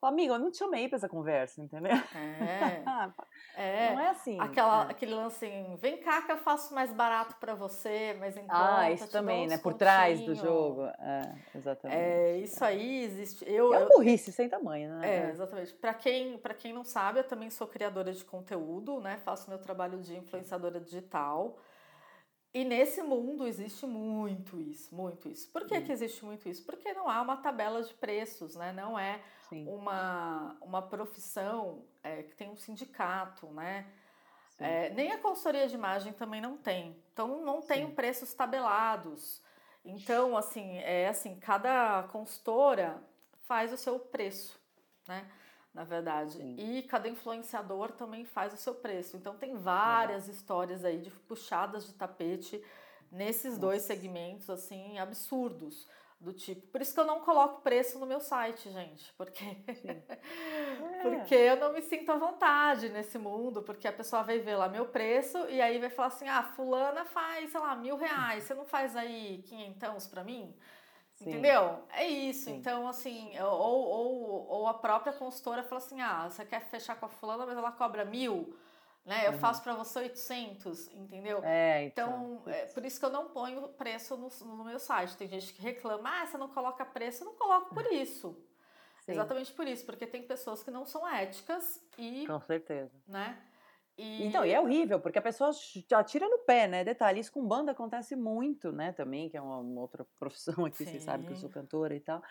amigo, 0.06 0.34
eu 0.34 0.40
não 0.40 0.52
te 0.52 0.58
chamei 0.58 0.88
pra 0.88 0.98
essa 0.98 1.10
conversa, 1.10 1.62
entendeu? 1.62 1.92
É. 1.92 2.84
é. 3.56 3.94
Não 3.94 4.00
é 4.00 4.10
assim. 4.10 4.40
Aquela, 4.40 4.86
é. 4.86 4.92
Aquele 4.92 5.14
lance 5.14 5.46
assim, 5.46 5.76
vem 5.78 5.98
cá 5.98 6.22
que 6.22 6.32
eu 6.32 6.38
faço 6.38 6.74
mais 6.74 6.92
barato 6.92 7.36
para 7.36 7.54
você, 7.54 8.16
mas 8.20 8.38
em 8.38 8.46
Ah, 8.48 8.92
isso 8.92 9.08
também, 9.10 9.48
né? 9.48 9.58
Por 9.58 9.74
trás 9.74 10.22
do 10.22 10.36
jogo. 10.36 10.84
É, 11.00 11.36
exatamente. 11.56 12.00
É, 12.00 12.38
isso 12.38 12.64
aí 12.64 13.04
existe. 13.04 13.46
Eu, 13.48 13.74
é 13.74 13.80
uma 13.80 13.90
burrice 13.90 14.32
sem 14.32 14.48
tamanho, 14.48 14.90
né? 14.96 15.28
É, 15.28 15.30
exatamente. 15.30 15.74
Para 15.74 15.94
quem, 15.94 16.38
pra 16.38 16.54
quem 16.54 16.74
não 16.74 16.84
sabe, 16.84 17.20
eu 17.20 17.24
também 17.24 17.50
sou 17.50 17.68
criadora 17.68 18.12
de 18.12 18.24
conteúdo, 18.24 19.00
né? 19.00 19.18
Faço 19.18 19.50
meu 19.50 19.60
trabalho 19.60 20.00
de 20.00 20.16
influenciadora 20.16 20.80
digital. 20.80 21.58
E 22.56 22.64
nesse 22.64 23.04
mundo 23.04 23.46
existe 23.46 23.86
muito 23.86 24.58
isso, 24.62 24.96
muito 24.96 25.28
isso. 25.28 25.50
Por 25.50 25.68
que, 25.68 25.82
que 25.82 25.92
existe 25.92 26.24
muito 26.24 26.48
isso? 26.48 26.64
Porque 26.64 26.94
não 26.94 27.10
há 27.10 27.22
uma 27.22 27.36
tabela 27.36 27.84
de 27.84 27.94
preços, 27.94 28.56
né? 28.56 28.72
Não 28.72 28.98
é 28.98 29.20
uma, 29.68 30.56
uma 30.62 30.82
profissão 30.82 31.84
é, 32.02 32.24
que 32.24 32.34
tem 32.34 32.50
um 32.50 32.56
sindicato, 32.56 33.48
né? 33.48 33.86
É, 34.58 34.90
nem 34.92 35.12
a 35.12 35.18
consultoria 35.18 35.68
de 35.68 35.76
imagem 35.76 36.14
também 36.14 36.40
não 36.40 36.56
tem. 36.56 36.96
Então 37.12 37.42
não 37.44 37.62
tem 37.62 37.88
Sim. 37.88 37.94
preços 37.94 38.34
tabelados. 38.34 39.42
Então, 39.84 40.38
assim, 40.38 40.78
é 40.78 41.10
assim, 41.10 41.38
cada 41.38 42.04
consultora 42.04 43.04
faz 43.42 43.74
o 43.74 43.78
seu 43.78 44.00
preço, 44.00 44.58
né? 45.06 45.30
Na 45.76 45.84
verdade. 45.84 46.38
Sim. 46.38 46.56
E 46.58 46.82
cada 46.84 47.10
influenciador 47.10 47.92
também 47.92 48.24
faz 48.24 48.54
o 48.54 48.58
seu 48.58 48.74
preço. 48.74 49.18
Então 49.18 49.36
tem 49.36 49.56
várias 49.56 50.30
histórias 50.30 50.86
aí 50.86 50.98
de 50.98 51.12
puxadas 51.12 51.86
de 51.86 51.94
tapete 51.94 52.64
nesses 53.12 53.52
Nossa. 53.52 53.60
dois 53.60 53.82
segmentos 53.84 54.50
assim 54.50 54.98
absurdos 54.98 55.86
do 56.18 56.32
tipo. 56.32 56.66
Por 56.68 56.82
isso 56.82 56.94
que 56.94 57.00
eu 57.00 57.06
não 57.06 57.20
coloco 57.20 57.62
preço 57.62 58.00
no 58.00 58.06
meu 58.06 58.22
site, 58.22 58.72
gente, 58.72 59.14
porque 59.18 59.44
é. 59.68 61.02
porque 61.04 61.36
eu 61.36 61.58
não 61.58 61.74
me 61.74 61.82
sinto 61.82 62.10
à 62.10 62.16
vontade 62.16 62.88
nesse 62.88 63.18
mundo, 63.18 63.62
porque 63.62 63.86
a 63.86 63.92
pessoa 63.92 64.24
vai 64.24 64.40
ver 64.40 64.56
lá 64.56 64.70
meu 64.70 64.86
preço 64.86 65.38
e 65.50 65.62
aí 65.62 65.78
vai 65.78 65.90
falar 65.90 66.08
assim, 66.08 66.28
ah, 66.30 66.42
fulana 66.56 67.04
faz, 67.04 67.52
sei 67.52 67.60
lá, 67.60 67.76
mil 67.76 67.98
reais, 67.98 68.46
você 68.46 68.54
não 68.54 68.66
faz 68.66 68.96
aí 68.96 69.44
quinhentãos 69.46 70.08
para 70.08 70.24
mim? 70.24 70.56
Sim. 71.16 71.30
Entendeu? 71.30 71.80
É 71.94 72.06
isso. 72.06 72.46
Sim. 72.46 72.58
Então, 72.58 72.88
assim, 72.88 73.40
ou, 73.40 73.88
ou, 73.88 74.48
ou 74.50 74.68
a 74.68 74.74
própria 74.74 75.14
consultora 75.14 75.64
fala 75.64 75.82
assim: 75.82 76.02
ah, 76.02 76.30
você 76.30 76.46
quer 76.46 76.62
fechar 76.70 76.96
com 76.96 77.06
a 77.06 77.10
fulana, 77.10 77.46
mas 77.46 77.58
ela 77.58 77.72
cobra 77.72 78.04
mil, 78.04 78.58
né? 79.06 79.28
Eu 79.28 79.32
uhum. 79.32 79.40
faço 79.40 79.64
para 79.64 79.74
você 79.76 80.00
800, 80.00 80.90
entendeu? 80.94 81.42
É, 81.44 81.86
então, 81.86 82.42
então 82.42 82.54
é 82.54 82.66
por 82.66 82.84
isso 82.84 83.00
que 83.00 83.06
eu 83.06 83.10
não 83.10 83.30
ponho 83.30 83.68
preço 83.70 84.18
no, 84.18 84.30
no 84.46 84.66
meu 84.66 84.78
site. 84.78 85.16
Tem 85.16 85.28
gente 85.28 85.54
que 85.54 85.62
reclama: 85.62 86.22
ah, 86.22 86.26
você 86.26 86.38
não 86.38 86.50
coloca 86.50 86.86
preço. 86.86 87.24
Eu 87.24 87.28
não 87.28 87.36
coloco 87.36 87.74
por 87.74 87.86
isso. 87.94 88.38
Sim. 89.06 89.14
Exatamente 89.14 89.54
por 89.54 89.68
isso, 89.68 89.86
porque 89.86 90.06
tem 90.06 90.24
pessoas 90.24 90.64
que 90.64 90.72
não 90.72 90.86
são 90.86 91.08
éticas 91.08 91.82
e. 91.98 92.28
Com 92.28 92.42
certeza. 92.42 92.92
Né? 93.08 93.38
E... 93.98 94.26
Então, 94.26 94.46
e 94.46 94.52
é 94.52 94.60
horrível, 94.60 95.00
porque 95.00 95.20
a 95.20 95.22
pessoa 95.22 95.52
já 95.90 96.04
tira 96.04 96.28
no 96.28 96.40
pé, 96.40 96.68
né? 96.68 96.84
Detalhe, 96.84 97.20
isso 97.20 97.32
com 97.32 97.46
banda 97.46 97.72
acontece 97.72 98.16
muito, 98.16 98.72
né? 98.72 98.92
Também, 98.92 99.30
que 99.30 99.38
é 99.38 99.42
uma, 99.42 99.60
uma 99.60 99.82
outra 99.82 100.06
profissão 100.20 100.66
aqui, 100.66 100.78
Sim. 100.78 100.86
vocês 100.86 101.04
sabem 101.04 101.26
que 101.26 101.34
eu 101.34 101.38
sou 101.38 101.50
cantora 101.50 101.96
e 101.96 102.00
tal. 102.00 102.22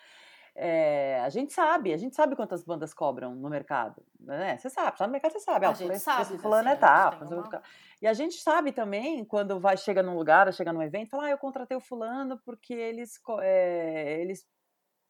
É, 0.57 1.19
a 1.21 1.29
gente 1.31 1.53
sabe, 1.53 1.93
a 1.93 1.97
gente 1.97 2.15
sabe 2.15 2.37
quantas 2.37 2.63
bandas 2.63 2.95
cobram 2.95 3.35
no 3.35 3.51
mercado, 3.51 4.01
né? 4.21 4.57
Você 4.57 4.71
sabe, 4.71 4.97
lá 5.01 5.07
no 5.07 5.13
mercado 5.13 5.33
você 5.33 5.41
sabe. 5.41 5.67
A 5.67 5.71
ah, 5.71 5.75
gente 5.75 5.99
sabe. 5.99 6.39
Fulano 6.39 6.69
assim, 6.69 6.77
é 6.77 6.81
tal. 6.81 7.13
Uma... 7.23 7.63
E 8.01 8.07
a 8.07 8.13
gente 8.13 8.37
sabe 8.37 8.71
também, 8.71 9.25
quando 9.25 9.59
vai, 9.59 9.77
chega 9.77 10.01
num 10.01 10.17
lugar, 10.17 10.53
chega 10.53 10.73
num 10.73 10.83
evento, 10.83 11.11
fala, 11.11 11.25
ah, 11.25 11.31
eu 11.31 11.39
contratei 11.39 11.77
o 11.77 11.81
fulano 11.81 12.39
porque 12.45 12.73
eles, 12.73 13.21
é, 13.41 14.21
eles 14.21 14.47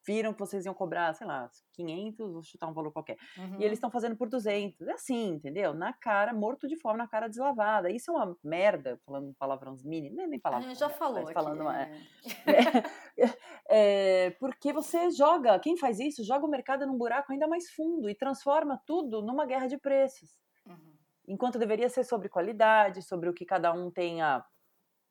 viram 0.07 0.33
que 0.33 0.40
vocês 0.40 0.64
iam 0.64 0.75
cobrar, 0.75 1.14
sei 1.14 1.27
lá, 1.27 1.49
500, 1.73 2.33
vou 2.33 2.43
chutar 2.43 2.69
um 2.69 2.73
valor 2.73 2.93
qualquer. 2.93 3.17
Uhum. 3.37 3.61
E 3.61 3.64
eles 3.64 3.79
estão 3.79 3.90
fazendo 3.90 4.17
por 4.17 4.29
200. 4.29 4.88
É 4.88 4.93
assim, 4.93 5.29
entendeu? 5.31 5.75
Na 5.75 5.93
cara, 5.93 6.33
morto 6.33 6.69
de 6.69 6.77
fome, 6.77 6.99
na 6.99 7.09
cara 7.09 7.29
deslavada. 7.29 7.90
Isso 7.90 8.11
é 8.11 8.14
uma 8.14 8.37
merda, 8.43 9.01
falando 9.05 9.35
palavrões 9.38 9.83
mini, 9.83 10.11
nem, 10.11 10.27
nem 10.27 10.40
palavrão. 10.40 10.67
A 10.67 10.69
gente 10.71 10.81
já 10.81 10.88
né? 10.88 10.95
falou 10.95 11.33
falando, 11.33 11.69
aqui, 11.69 11.93
é. 13.19 14.27
é, 14.27 14.31
porque 14.33 14.73
você 14.73 15.11
joga, 15.11 15.59
quem 15.59 15.77
faz 15.77 15.99
isso, 15.99 16.25
joga 16.25 16.47
o 16.47 16.51
mercado 16.51 16.87
num 16.87 16.97
buraco 16.97 17.33
ainda 17.33 17.47
mais 17.47 17.71
fundo 17.71 18.09
e 18.09 18.14
transforma 18.14 18.81
tudo 18.87 19.23
numa 19.23 19.47
guerra 19.47 19.67
de 19.67 19.79
preços. 19.79 20.31
Uhum. 20.67 20.95
Enquanto 21.27 21.59
deveria 21.59 21.88
ser 21.88 22.05
sobre 22.05 22.29
qualidade, 22.29 23.03
sobre 23.03 23.29
o 23.29 23.35
que 23.35 23.47
cada 23.47 23.73
um 23.73 23.90
tem 23.90 24.21
a 24.21 24.45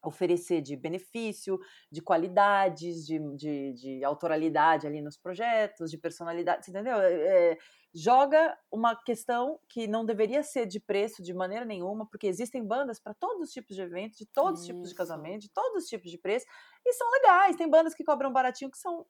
oferecer 0.04 0.62
de 0.62 0.76
benefício, 0.76 1.58
de 1.92 2.02
qualidades, 2.02 3.06
de, 3.06 3.20
de, 3.36 3.74
de, 3.74 4.04
autoralidade 4.04 4.86
ali 4.86 5.02
nos 5.02 5.18
projetos, 5.18 5.90
de 5.90 5.98
personalidade, 5.98 6.70
entendeu? 6.70 6.98
É, 6.98 7.52
é, 7.52 7.58
joga 7.96 8.58
uma 8.72 8.96
questão 8.96 9.60
que 9.70 9.88
não 9.88 10.06
deveria 10.06 10.44
ser 10.44 10.66
de 10.66 10.80
preço 10.80 11.24
de 11.24 11.34
maneira 11.34 11.66
nenhuma, 11.66 12.06
porque 12.08 12.28
existem 12.28 12.66
bandas 12.66 13.00
para 13.00 13.14
todos 13.14 13.48
os 13.48 13.54
tipos 13.54 13.76
de 13.76 13.82
eventos, 13.82 14.18
de 14.18 14.26
todos 14.26 14.62
os 14.62 14.66
tipos 14.66 14.90
de 14.90 14.96
casamento, 14.96 15.42
de 15.42 15.52
todos 15.52 15.84
os 15.84 15.90
tipos 15.90 16.12
de 16.12 16.18
preço, 16.18 16.46
e 16.86 16.94
são 16.94 17.10
legais. 17.12 17.56
Tem 17.56 17.70
bandas 17.70 17.94
que 17.94 18.04
cobram 18.04 18.32
baratinho 18.32 18.70
que 18.70 18.78
são 18.78 19.06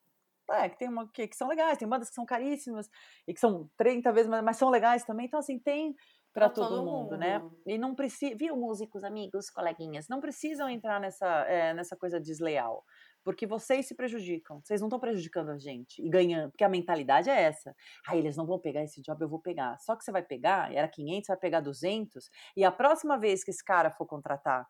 é, 0.51 0.67
que 0.67 0.77
tem 0.77 0.89
uma 0.89 1.09
que, 1.09 1.25
que, 1.25 1.35
são 1.37 1.47
legais, 1.47 1.77
tem 1.77 1.87
bandas 1.87 2.09
que 2.09 2.15
são 2.15 2.25
caríssimas 2.25 2.89
e 3.25 3.33
que 3.33 3.39
são 3.39 3.69
30 3.77 4.11
vezes 4.11 4.29
mais, 4.29 4.43
mas 4.43 4.57
são 4.57 4.69
legais 4.69 5.05
também. 5.05 5.25
Então, 5.25 5.39
assim, 5.39 5.57
tem 5.57 5.95
para 6.33 6.49
todo, 6.49 6.69
todo 6.69 6.83
mundo, 6.83 7.15
né? 7.15 7.37
mundo, 7.37 7.55
né? 7.65 7.73
E 7.73 7.77
não 7.77 7.93
precisa, 7.93 8.35
viu, 8.35 8.57
músicos, 8.57 9.03
amigos, 9.03 9.49
coleguinhas, 9.49 10.07
não 10.09 10.19
precisam 10.19 10.67
entrar 10.67 10.99
nessa, 10.99 11.27
é, 11.47 11.73
nessa 11.73 11.95
coisa 11.95 12.19
desleal, 12.19 12.83
porque 13.23 13.45
vocês 13.45 13.85
se 13.85 13.95
prejudicam, 13.95 14.59
vocês 14.63 14.81
não 14.81 14.87
estão 14.87 14.99
prejudicando 14.99 15.49
a 15.49 15.57
gente 15.57 16.01
e 16.01 16.09
ganhando, 16.09 16.49
porque 16.49 16.63
a 16.63 16.69
mentalidade 16.69 17.29
é 17.29 17.39
essa. 17.39 17.75
Ah, 18.07 18.17
eles 18.17 18.35
não 18.35 18.47
vão 18.47 18.59
pegar 18.59 18.83
esse 18.83 19.01
job, 19.01 19.21
eu 19.21 19.29
vou 19.29 19.39
pegar. 19.39 19.77
Só 19.79 19.95
que 19.95 20.03
você 20.03 20.11
vai 20.11 20.23
pegar, 20.23 20.73
era 20.73 20.87
500, 20.87 21.27
vai 21.27 21.37
pegar 21.37 21.61
200, 21.61 22.29
e 22.57 22.65
a 22.65 22.71
próxima 22.71 23.17
vez 23.17 23.43
que 23.43 23.51
esse 23.51 23.63
cara 23.63 23.91
for 23.91 24.07
contratar 24.07 24.67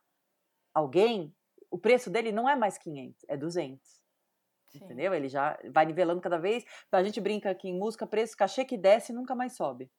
alguém, 0.73 1.33
o 1.71 1.77
preço 1.77 2.09
dele 2.09 2.31
não 2.31 2.47
é 2.49 2.55
mais 2.55 2.77
500, 2.77 3.25
é 3.29 3.37
200. 3.37 4.03
Sim. 4.67 4.83
Entendeu? 4.83 5.13
Ele 5.13 5.29
já 5.29 5.57
vai 5.71 5.85
nivelando 5.85 6.19
cada 6.19 6.37
vez. 6.37 6.65
A 6.91 7.03
gente 7.03 7.21
brinca 7.21 7.51
aqui 7.51 7.69
em 7.69 7.77
música, 7.77 8.07
preço, 8.07 8.35
cachê 8.35 8.65
que 8.65 8.75
desce 8.75 9.13
nunca 9.13 9.35
mais 9.35 9.55
sobe. 9.55 9.89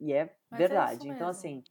E 0.00 0.12
é 0.12 0.34
Mas 0.50 0.60
é 0.60 0.68
verdade. 0.68 1.08
É 1.08 1.12
então, 1.12 1.28
assim, 1.28 1.62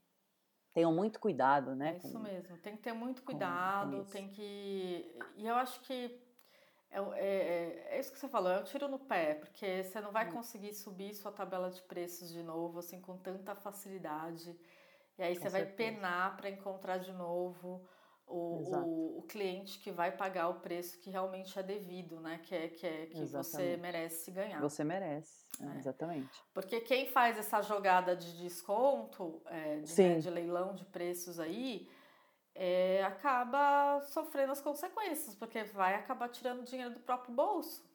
tenham 0.72 0.94
muito 0.94 1.18
cuidado, 1.18 1.74
né? 1.74 1.94
É 1.94 1.96
isso 1.96 2.12
com, 2.12 2.20
mesmo. 2.20 2.56
Tem 2.58 2.76
que 2.76 2.82
ter 2.82 2.92
muito 2.92 3.22
cuidado, 3.22 3.98
com, 3.98 4.04
com 4.04 4.10
tem 4.10 4.28
que. 4.28 5.18
E 5.36 5.46
eu 5.46 5.54
acho 5.56 5.80
que 5.80 6.20
é, 6.90 6.98
é, 6.98 7.86
é, 7.90 8.00
isso 8.00 8.12
que 8.12 8.18
você 8.18 8.28
falou, 8.28 8.50
é 8.50 8.60
um 8.60 8.64
tiro 8.64 8.88
no 8.88 8.98
pé, 8.98 9.34
porque 9.34 9.84
você 9.84 10.00
não 10.00 10.10
vai 10.10 10.28
hum. 10.28 10.32
conseguir 10.32 10.74
subir 10.74 11.14
sua 11.14 11.30
tabela 11.30 11.70
de 11.70 11.80
preços 11.82 12.28
de 12.30 12.42
novo, 12.42 12.80
assim, 12.80 13.00
com 13.00 13.16
tanta 13.16 13.54
facilidade. 13.54 14.58
E 15.16 15.22
aí 15.22 15.36
você 15.36 15.48
vai 15.48 15.66
penar 15.66 16.36
para 16.36 16.48
encontrar 16.48 16.98
de 16.98 17.12
novo 17.12 17.86
o, 18.30 18.62
o, 18.62 19.18
o, 19.18 19.22
cliente 19.22 19.78
que 19.80 19.90
vai 19.90 20.12
pagar 20.12 20.48
o 20.48 20.60
preço 20.60 20.98
que 21.00 21.10
realmente 21.10 21.58
é 21.58 21.62
devido, 21.62 22.20
né? 22.20 22.38
Que 22.42 22.54
é 22.54 22.68
que, 22.68 22.86
é, 22.86 23.06
que 23.06 23.24
você 23.26 23.76
merece 23.76 24.30
ganhar. 24.30 24.60
Você 24.60 24.84
merece, 24.84 25.44
é. 25.60 25.78
exatamente. 25.78 26.42
Porque 26.54 26.80
quem 26.80 27.06
faz 27.06 27.36
essa 27.36 27.60
jogada 27.60 28.14
de 28.14 28.38
desconto, 28.38 29.42
é, 29.46 29.78
de, 29.80 30.02
né, 30.02 30.18
de, 30.18 30.30
leilão 30.30 30.74
de 30.74 30.84
preços 30.84 31.40
aí, 31.40 31.88
é, 32.54 33.02
acaba 33.04 34.00
sofrendo 34.02 34.52
as 34.52 34.60
consequências, 34.60 35.34
porque 35.34 35.64
vai 35.64 35.94
acabar 35.94 36.28
tirando 36.28 36.64
dinheiro 36.64 36.94
do 36.94 37.00
próprio 37.00 37.34
bolso. 37.34 37.88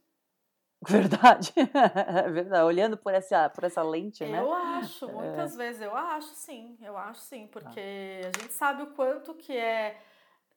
Verdade, 0.88 1.54
verdade. 2.32 2.64
Olhando 2.64 2.98
por 2.98 3.12
essa, 3.14 3.50
por 3.50 3.64
essa 3.64 3.82
lente, 3.82 4.24
eu 4.24 4.30
né? 4.30 4.40
Eu 4.40 4.54
acho, 4.54 5.08
muitas 5.08 5.56
é. 5.56 5.58
vezes 5.58 5.82
eu 5.82 5.96
acho 5.96 6.28
sim, 6.36 6.78
eu 6.80 6.96
acho 6.96 7.22
sim, 7.22 7.48
porque 7.48 7.80
ah. 8.24 8.28
a 8.28 8.42
gente 8.42 8.54
sabe 8.54 8.84
o 8.84 8.88
quanto 8.88 9.34
que 9.34 9.58
é 9.58 10.00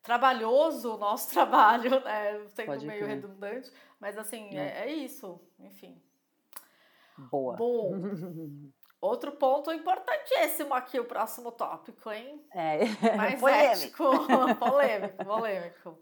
trabalhoso 0.03 0.95
o 0.95 0.99
nosso 0.99 1.31
trabalho, 1.33 2.03
né? 2.05 2.47
Sendo 2.49 2.67
Pode 2.67 2.87
meio 2.87 3.05
crer. 3.05 3.17
redundante, 3.17 3.71
mas 4.01 4.17
assim, 4.17 4.57
é. 4.57 4.85
é, 4.87 4.89
é 4.89 4.93
isso, 4.93 5.41
enfim. 5.59 6.01
Boa. 7.31 7.57
Bom. 7.57 7.93
Outro 9.01 9.31
ponto 9.33 9.73
importantíssimo 9.73 10.75
aqui, 10.75 10.99
o 10.99 11.05
próximo 11.05 11.53
tópico, 11.53 12.11
hein? 12.11 12.45
É. 12.53 12.81
Mais 13.17 13.39
polêmico. 13.41 14.13
ético. 14.13 14.57
polêmico, 14.59 15.25
polêmico. 15.25 15.99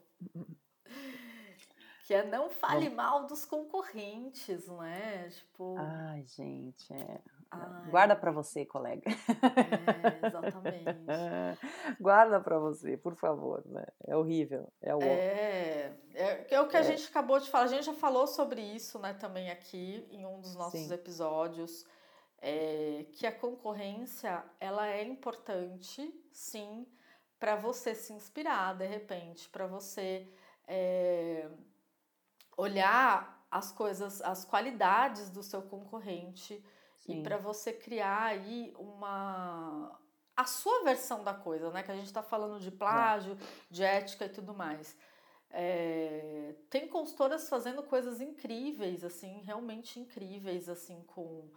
Que 2.06 2.14
é 2.14 2.24
não 2.24 2.48
fale 2.48 2.88
mal 2.88 3.26
dos 3.26 3.44
concorrentes, 3.44 4.66
né? 4.68 5.28
Tipo. 5.28 5.74
Ai, 5.76 6.24
gente, 6.24 6.90
é. 6.90 7.20
Ai. 7.50 7.90
Guarda 7.90 8.16
para 8.16 8.30
você, 8.30 8.64
colega. 8.64 9.10
É, 9.10 10.26
exatamente. 10.26 10.84
Guarda 12.00 12.40
para 12.40 12.58
você, 12.58 12.96
por 12.96 13.14
favor. 13.14 13.62
Né? 13.66 13.86
É 14.06 14.16
horrível. 14.16 14.72
É 14.80 14.94
o, 14.94 15.02
é, 15.02 15.96
é, 16.14 16.46
é 16.54 16.60
o 16.60 16.68
que 16.68 16.76
a 16.76 16.80
é. 16.80 16.84
gente 16.84 17.08
acabou 17.08 17.38
de 17.38 17.48
falar. 17.48 17.64
A 17.64 17.68
gente 17.68 17.84
já 17.84 17.94
falou 17.94 18.26
sobre 18.26 18.60
isso 18.60 18.98
né, 18.98 19.14
também 19.14 19.50
aqui 19.50 20.06
em 20.10 20.26
um 20.26 20.40
dos 20.40 20.54
nossos 20.54 20.80
Sim. 20.80 20.92
episódios. 20.92 21.84
É, 22.38 23.06
que 23.12 23.26
a 23.26 23.32
concorrência 23.32 24.44
ela 24.60 24.86
é 24.86 25.02
importante, 25.02 26.14
sim, 26.30 26.86
para 27.38 27.56
você 27.56 27.94
se 27.94 28.12
inspirar 28.12 28.74
de 28.74 28.86
repente, 28.86 29.48
para 29.48 29.66
você 29.66 30.28
é, 30.68 31.48
olhar 32.56 33.46
as 33.50 33.72
coisas, 33.72 34.20
as 34.20 34.44
qualidades 34.44 35.30
do 35.30 35.42
seu 35.42 35.62
concorrente 35.62 36.62
Sim. 37.06 37.20
e 37.20 37.22
para 37.22 37.36
você 37.36 37.72
criar 37.72 38.24
aí 38.24 38.74
uma 38.78 39.98
a 40.36 40.44
sua 40.44 40.84
versão 40.84 41.24
da 41.24 41.32
coisa, 41.32 41.70
né? 41.70 41.82
Que 41.82 41.90
a 41.90 41.96
gente 41.96 42.06
está 42.06 42.22
falando 42.22 42.60
de 42.60 42.70
plágio, 42.70 43.38
de 43.70 43.82
ética 43.82 44.26
e 44.26 44.28
tudo 44.28 44.52
mais. 44.52 44.94
É, 45.50 46.54
tem 46.68 46.86
consultoras 46.88 47.48
fazendo 47.48 47.82
coisas 47.82 48.20
incríveis, 48.20 49.02
assim, 49.02 49.40
realmente 49.40 49.98
incríveis, 49.98 50.68
assim, 50.68 51.02
com, 51.04 51.50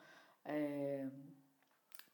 é, 0.46 1.10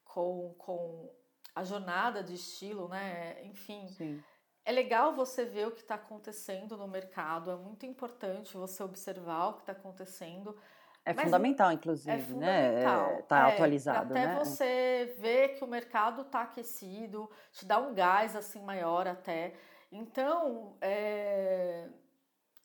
com, 0.03 0.55
com 0.57 1.13
a 1.53 1.63
jornada 1.63 2.23
de 2.23 2.33
estilo, 2.33 2.87
né? 2.87 3.43
Enfim, 3.45 3.87
Sim. 3.89 4.23
é 4.63 4.71
legal 4.71 5.13
você 5.13 5.45
ver 5.45 5.67
o 5.67 5.71
que 5.71 5.81
está 5.81 5.95
acontecendo 5.95 6.75
no 6.75 6.87
mercado, 6.87 7.51
é 7.51 7.55
muito 7.55 7.85
importante 7.85 8.57
você 8.57 8.81
observar 8.81 9.49
o 9.49 9.53
que 9.53 9.61
está 9.61 9.73
acontecendo. 9.73 10.57
É 11.05 11.13
Mas 11.13 11.25
fundamental, 11.25 11.71
inclusive, 11.71 12.11
é 12.11 12.19
fundamental. 12.19 13.11
né? 13.11 13.21
Tá 13.27 13.49
é, 13.49 13.53
atualizado, 13.53 14.11
até 14.11 14.25
né? 14.25 14.39
você 14.43 15.15
ver 15.19 15.49
que 15.49 15.63
o 15.63 15.67
mercado 15.67 16.23
está 16.23 16.41
aquecido, 16.41 17.29
te 17.51 17.63
dá 17.63 17.77
um 17.79 17.93
gás 17.93 18.35
assim 18.35 18.61
maior 18.63 19.07
até. 19.07 19.53
Então, 19.91 20.75
é, 20.81 21.87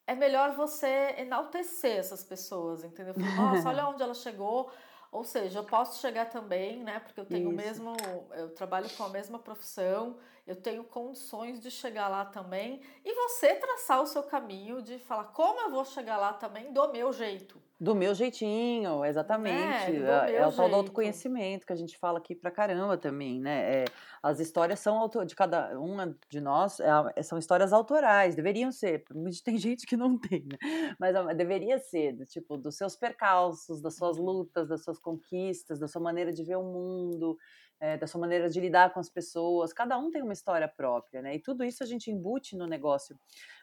é 0.06 0.14
melhor 0.14 0.52
você 0.56 1.14
enaltecer 1.18 1.98
essas 1.98 2.24
pessoas, 2.24 2.82
entendeu? 2.82 3.14
Nossa, 3.36 3.68
olha 3.68 3.86
onde 3.86 4.02
ela 4.02 4.14
chegou, 4.14 4.72
Ou 5.12 5.24
seja, 5.24 5.58
eu 5.58 5.64
posso 5.64 6.00
chegar 6.00 6.26
também, 6.30 6.84
né? 6.84 7.00
Porque 7.00 7.18
eu 7.18 7.26
tenho 7.26 7.50
o 7.50 7.52
mesmo, 7.52 7.96
eu 8.32 8.54
trabalho 8.54 8.88
com 8.96 9.02
a 9.02 9.08
mesma 9.08 9.40
profissão, 9.40 10.16
eu 10.46 10.54
tenho 10.54 10.84
condições 10.84 11.60
de 11.60 11.70
chegar 11.70 12.08
lá 12.08 12.24
também 12.24 12.80
e 13.04 13.12
você 13.12 13.56
traçar 13.56 14.00
o 14.00 14.06
seu 14.06 14.22
caminho 14.22 14.80
de 14.80 14.98
falar 14.98 15.24
como 15.24 15.60
eu 15.60 15.70
vou 15.70 15.84
chegar 15.84 16.16
lá 16.16 16.32
também 16.32 16.72
do 16.72 16.92
meu 16.92 17.12
jeito. 17.12 17.60
Do 17.80 17.94
meu 17.94 18.14
jeitinho, 18.14 19.02
exatamente. 19.06 19.96
É, 20.04 20.36
é 20.36 20.46
o 20.46 20.52
tal 20.52 20.68
do 20.68 20.76
autoconhecimento 20.76 21.66
que 21.66 21.72
a 21.72 21.76
gente 21.76 21.96
fala 21.96 22.18
aqui 22.18 22.34
pra 22.34 22.50
caramba 22.50 22.98
também, 22.98 23.40
né? 23.40 23.84
É, 23.84 23.84
as 24.22 24.38
histórias 24.38 24.80
são 24.80 25.08
de 25.24 25.34
cada 25.34 25.80
uma 25.80 26.14
de 26.28 26.42
nós, 26.42 26.78
é, 26.78 27.22
são 27.22 27.38
histórias 27.38 27.72
autorais, 27.72 28.36
deveriam 28.36 28.70
ser. 28.70 29.04
Tem 29.42 29.56
gente 29.56 29.86
que 29.86 29.96
não 29.96 30.18
tem, 30.18 30.44
né? 30.44 30.94
Mas 30.98 31.14
deveria 31.34 31.78
ser, 31.78 32.18
tipo, 32.26 32.58
dos 32.58 32.76
seus 32.76 32.96
percalços, 32.96 33.80
das 33.80 33.96
suas 33.96 34.18
uhum. 34.18 34.26
lutas, 34.26 34.68
das 34.68 34.84
suas 34.84 34.98
conquistas, 34.98 35.78
da 35.78 35.88
sua 35.88 36.02
maneira 36.02 36.34
de 36.34 36.44
ver 36.44 36.56
o 36.56 36.62
mundo, 36.62 37.38
é, 37.80 37.96
da 37.96 38.06
sua 38.06 38.20
maneira 38.20 38.50
de 38.50 38.60
lidar 38.60 38.92
com 38.92 39.00
as 39.00 39.08
pessoas. 39.08 39.72
Cada 39.72 39.96
um 39.96 40.10
tem 40.10 40.20
uma 40.22 40.34
história 40.34 40.68
própria, 40.68 41.22
né? 41.22 41.34
E 41.34 41.38
tudo 41.38 41.64
isso 41.64 41.82
a 41.82 41.86
gente 41.86 42.10
embute 42.10 42.54
no 42.56 42.66
negócio 42.66 43.18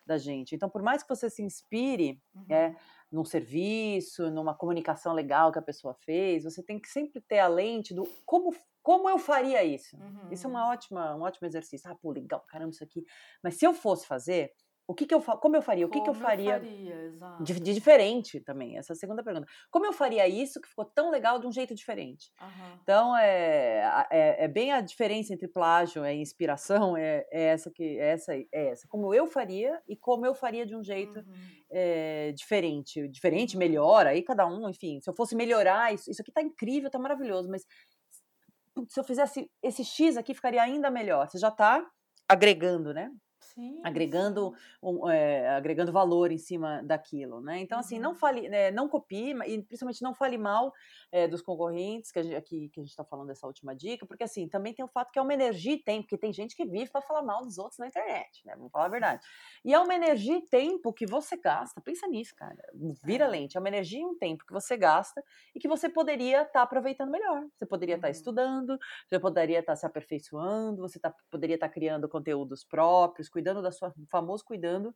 da 0.08 0.18
gente. 0.18 0.56
Então, 0.56 0.70
por 0.70 0.82
mais 0.82 1.04
que 1.04 1.10
você 1.10 1.30
se 1.30 1.44
inspire 1.44 2.20
uhum. 2.34 2.46
é, 2.50 2.76
num 3.12 3.26
serviço, 3.26 4.30
numa 4.30 4.54
comunicação 4.54 5.14
legal 5.14 5.52
que 5.52 5.60
a 5.60 5.62
pessoa 5.62 5.94
fez, 5.94 6.44
você 6.44 6.62
tem 6.62 6.80
que 6.80 6.90
sempre 6.90 7.22
ter 7.22 7.40
a 7.40 7.48
lente 7.48 7.94
do 7.94 8.04
como 8.26 8.54
como 8.88 9.10
eu 9.10 9.20
faria 9.20 9.66
isso? 9.66 9.98
Uhum. 9.98 10.32
Isso 10.32 10.48
é 10.48 10.50
uma 10.50 10.70
ótima, 10.70 11.14
um 11.14 11.24
ótimo 11.24 11.46
exercício. 11.46 11.92
Ah, 11.92 11.96
pô, 11.96 12.10
legal, 12.10 12.40
caramba, 12.48 12.72
isso 12.72 12.82
aqui. 12.82 13.04
Mas 13.44 13.56
se 13.56 13.66
eu 13.66 13.74
fosse 13.74 14.08
fazer, 14.08 14.54
o 14.88 14.96
que, 14.96 15.06
que 15.06 15.14
eu 15.14 15.22
como 15.22 15.56
eu 15.58 15.62
faria? 15.62 15.86
O 15.86 15.90
que, 15.90 16.00
que 16.00 16.10
eu 16.10 16.14
faria, 16.14 16.56
eu 16.56 17.20
faria 17.20 17.44
de, 17.44 17.60
de, 17.60 17.74
diferente 17.74 18.40
também? 18.40 18.78
Essa 18.78 18.94
é 18.94 18.96
a 18.96 18.98
segunda 18.98 19.22
pergunta. 19.22 19.46
Como 19.70 19.86
eu 19.86 19.92
faria 19.92 20.26
isso 20.28 20.62
que 20.62 20.70
ficou 20.70 20.86
tão 20.86 21.12
legal 21.12 21.40
de 21.40 21.46
um 21.46 21.52
jeito 21.52 21.76
diferente? 21.76 22.32
Uhum. 22.42 22.80
Então 22.82 23.18
é, 23.18 24.08
é, 24.10 24.46
é, 24.46 24.48
bem 24.48 24.72
a 24.72 24.80
diferença 24.80 25.34
entre 25.34 25.50
plágio 25.50 26.06
e 26.06 26.22
inspiração 26.22 26.96
é, 26.96 27.26
é, 27.30 27.44
essa 27.48 27.70
que 27.70 27.84
é 27.84 28.12
essa 28.12 28.34
é 28.34 28.48
essa. 28.54 28.88
Como 28.88 29.14
eu 29.14 29.28
faria 29.28 29.78
e 29.90 29.98
como 29.98 30.26
eu 30.26 30.34
faria 30.34 30.66
de 30.66 30.74
um 30.74 30.82
jeito 30.82 31.20
uhum. 31.20 31.36
é, 31.70 32.32
diferente, 32.32 33.10
diferente, 33.10 33.56
uhum. 33.56 33.60
melhor. 33.60 34.08
Aí 34.08 34.24
cada 34.24 34.48
um, 34.48 34.70
enfim, 34.70 35.02
se 35.02 35.10
eu 35.10 35.14
fosse 35.14 35.36
melhorar 35.36 35.94
isso, 35.94 36.10
isso 36.10 36.22
aqui 36.22 36.32
tá 36.32 36.42
incrível, 36.42 36.90
tá 36.90 36.98
maravilhoso, 36.98 37.50
mas 37.50 37.66
se 38.88 38.98
eu 38.98 39.04
fizesse 39.04 39.52
esse 39.62 39.84
X 39.84 40.16
aqui 40.16 40.34
ficaria 40.34 40.62
ainda 40.62 40.90
melhor. 40.90 41.28
Você 41.28 41.38
já 41.38 41.50
está 41.50 41.86
agregando, 42.30 42.94
né? 42.94 43.12
Sim, 43.58 43.82
agregando, 43.84 44.54
um, 44.84 45.10
é, 45.10 45.50
agregando 45.50 45.92
valor 45.92 46.32
em 46.32 46.38
cima 46.38 46.84
daquilo, 46.84 47.42
né? 47.42 47.60
Então, 47.60 47.80
assim, 47.80 47.98
não 47.98 48.12
uhum. 48.12 48.16
fale, 48.16 48.48
né, 48.48 48.70
não 48.70 48.88
copie, 48.88 49.34
e 49.48 49.64
principalmente 49.64 50.04
não 50.04 50.14
fale 50.14 50.38
mal 50.38 50.72
é, 51.12 51.28
dos 51.28 51.42
concorrentes, 51.42 52.12
que 52.12 52.20
a 52.20 52.22
gente, 52.22 52.36
aqui 52.36 52.70
que 52.70 52.80
a 52.80 52.84
gente 52.84 52.92
está 52.92 53.04
falando 53.04 53.30
dessa 53.30 53.48
última 53.48 53.76
dica, 53.76 54.06
porque 54.06 54.24
assim, 54.24 54.48
também 54.48 54.76
tem 54.76 54.86
o 54.86 54.88
fato 54.88 55.12
que 55.12 55.18
é 55.18 55.22
uma 55.24 55.34
energia 55.34 55.74
e 55.74 55.82
tempo, 55.82 56.04
porque 56.04 56.20
tem 56.20 56.32
gente 56.32 56.56
que 56.56 56.68
vive 56.68 56.92
para 56.92 57.02
falar 57.02 57.24
mal 57.24 57.44
dos 57.44 57.58
outros 57.58 57.80
na 57.80 57.88
internet, 57.88 58.46
né? 58.46 58.54
Vamos 58.56 58.72
falar 58.72 58.86
a 58.86 58.90
verdade. 58.90 59.26
E 59.66 59.74
é 59.74 59.80
uma 59.80 59.96
energia 59.96 60.38
e 60.38 60.42
tempo 60.44 60.94
que 60.94 61.08
você 61.08 61.36
gasta, 61.36 61.82
pensa 61.82 62.08
nisso, 62.08 62.36
cara, 62.36 62.62
vira 63.04 63.26
é. 63.26 63.28
lente, 63.28 63.58
é 63.58 63.60
uma 63.60 63.70
energia 63.70 64.02
e 64.02 64.06
um 64.06 64.16
tempo 64.16 64.46
que 64.46 64.54
você 64.54 64.78
gasta 64.78 65.24
e 65.56 65.60
que 65.60 65.68
você 65.68 65.90
poderia 65.90 66.44
estar 66.44 66.54
tá 66.54 66.62
aproveitando 66.62 67.10
melhor. 67.10 67.44
Você 67.56 67.66
poderia 67.66 67.96
estar 67.96 68.08
tá 68.08 68.12
uhum. 68.12 68.18
estudando, 68.20 68.78
você 69.08 69.20
poderia 69.20 69.62
estar 69.62 69.72
tá 69.72 69.76
se 69.76 69.86
aperfeiçoando, 69.88 70.84
você 70.84 71.00
tá, 71.00 71.12
poderia 71.32 71.56
estar 71.56 71.70
tá 71.70 71.74
criando 71.74 72.08
conteúdos 72.08 72.64
próprios, 72.64 73.28
cuidando 73.30 73.47
cuidando 73.48 73.62
da 73.62 73.72
sua, 73.72 73.94
famoso 74.10 74.44
cuidando 74.44 74.94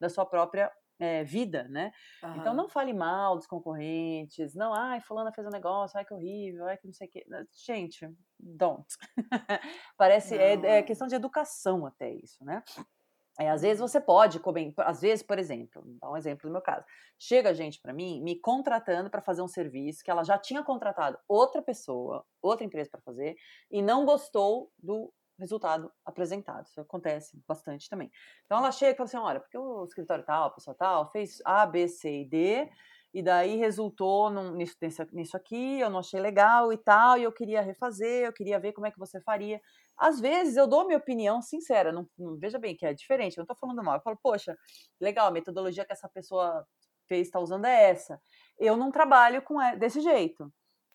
da 0.00 0.08
sua 0.08 0.24
própria 0.24 0.72
é, 0.98 1.24
vida, 1.24 1.64
né? 1.68 1.92
Uhum. 2.22 2.36
Então 2.36 2.54
não 2.54 2.68
fale 2.68 2.92
mal 2.92 3.36
dos 3.36 3.46
concorrentes, 3.46 4.54
não, 4.54 4.74
ai, 4.74 5.00
fulana 5.00 5.32
fez 5.32 5.46
um 5.46 5.50
negócio, 5.50 5.98
ai 5.98 6.04
que 6.04 6.14
horrível, 6.14 6.66
ai 6.66 6.76
que 6.76 6.86
não 6.86 6.94
sei 6.94 7.08
o 7.08 7.10
que. 7.10 7.24
Gente, 7.64 8.08
don't. 8.38 8.86
Parece, 9.96 10.36
é, 10.36 10.52
é, 10.78 10.82
questão 10.82 11.06
de 11.06 11.14
educação 11.14 11.86
até 11.86 12.10
isso, 12.10 12.44
né? 12.44 12.62
É, 13.38 13.48
às 13.48 13.62
vezes 13.62 13.80
você 13.80 13.98
pode 13.98 14.38
comentar, 14.40 14.86
às 14.86 15.00
vezes, 15.00 15.22
por 15.22 15.38
exemplo, 15.38 15.82
vou 15.82 15.96
dar 15.98 16.10
um 16.10 16.16
exemplo 16.16 16.48
do 16.48 16.52
meu 16.52 16.60
caso. 16.60 16.84
Chega 17.18 17.54
gente 17.54 17.80
para 17.80 17.92
mim 17.92 18.20
me 18.22 18.38
contratando 18.38 19.08
para 19.08 19.22
fazer 19.22 19.40
um 19.40 19.48
serviço 19.48 20.04
que 20.04 20.10
ela 20.10 20.22
já 20.22 20.36
tinha 20.36 20.62
contratado 20.62 21.18
outra 21.26 21.62
pessoa, 21.62 22.24
outra 22.42 22.66
empresa 22.66 22.90
para 22.90 23.00
fazer 23.00 23.36
e 23.70 23.80
não 23.80 24.04
gostou 24.04 24.70
do 24.78 25.10
resultado 25.40 25.90
apresentado. 26.04 26.66
Isso 26.66 26.80
acontece 26.80 27.42
bastante 27.48 27.88
também. 27.88 28.10
Então 28.44 28.58
ela 28.58 28.70
chega 28.70 28.92
e 28.92 28.96
fala 28.96 29.08
assim: 29.08 29.16
olha, 29.16 29.40
porque 29.40 29.58
o 29.58 29.84
escritório 29.84 30.24
tal, 30.24 30.44
a 30.44 30.50
pessoa 30.50 30.76
tal, 30.78 31.10
fez 31.10 31.40
A, 31.44 31.66
B, 31.66 31.88
C 31.88 32.20
e 32.20 32.24
D, 32.24 32.70
e 33.12 33.22
daí 33.22 33.56
resultou 33.56 34.30
num, 34.30 34.54
nisso, 34.54 34.76
nisso 35.12 35.36
aqui, 35.36 35.80
eu 35.80 35.90
não 35.90 35.98
achei 35.98 36.20
legal 36.20 36.72
e 36.72 36.76
tal, 36.76 37.18
e 37.18 37.24
eu 37.24 37.32
queria 37.32 37.60
refazer, 37.60 38.26
eu 38.26 38.32
queria 38.32 38.60
ver 38.60 38.72
como 38.72 38.86
é 38.86 38.90
que 38.90 38.98
você 38.98 39.20
faria. 39.20 39.60
Às 39.98 40.20
vezes 40.20 40.56
eu 40.56 40.66
dou 40.66 40.86
minha 40.86 40.98
opinião 40.98 41.42
sincera, 41.42 41.92
não, 41.92 42.08
não 42.16 42.38
veja 42.38 42.58
bem 42.58 42.76
que 42.76 42.86
é 42.86 42.94
diferente, 42.94 43.36
eu 43.36 43.42
não 43.42 43.44
estou 43.44 43.56
falando 43.56 43.82
mal. 43.82 43.96
Eu 43.96 44.02
falo, 44.02 44.18
poxa, 44.22 44.56
legal, 45.00 45.26
a 45.26 45.32
metodologia 45.32 45.84
que 45.84 45.92
essa 45.92 46.08
pessoa 46.08 46.64
fez, 47.08 47.26
está 47.26 47.40
usando 47.40 47.64
é 47.64 47.90
essa. 47.90 48.20
Eu 48.58 48.76
não 48.76 48.92
trabalho 48.92 49.42
com 49.42 49.56
desse 49.78 50.00
jeito. 50.00 50.52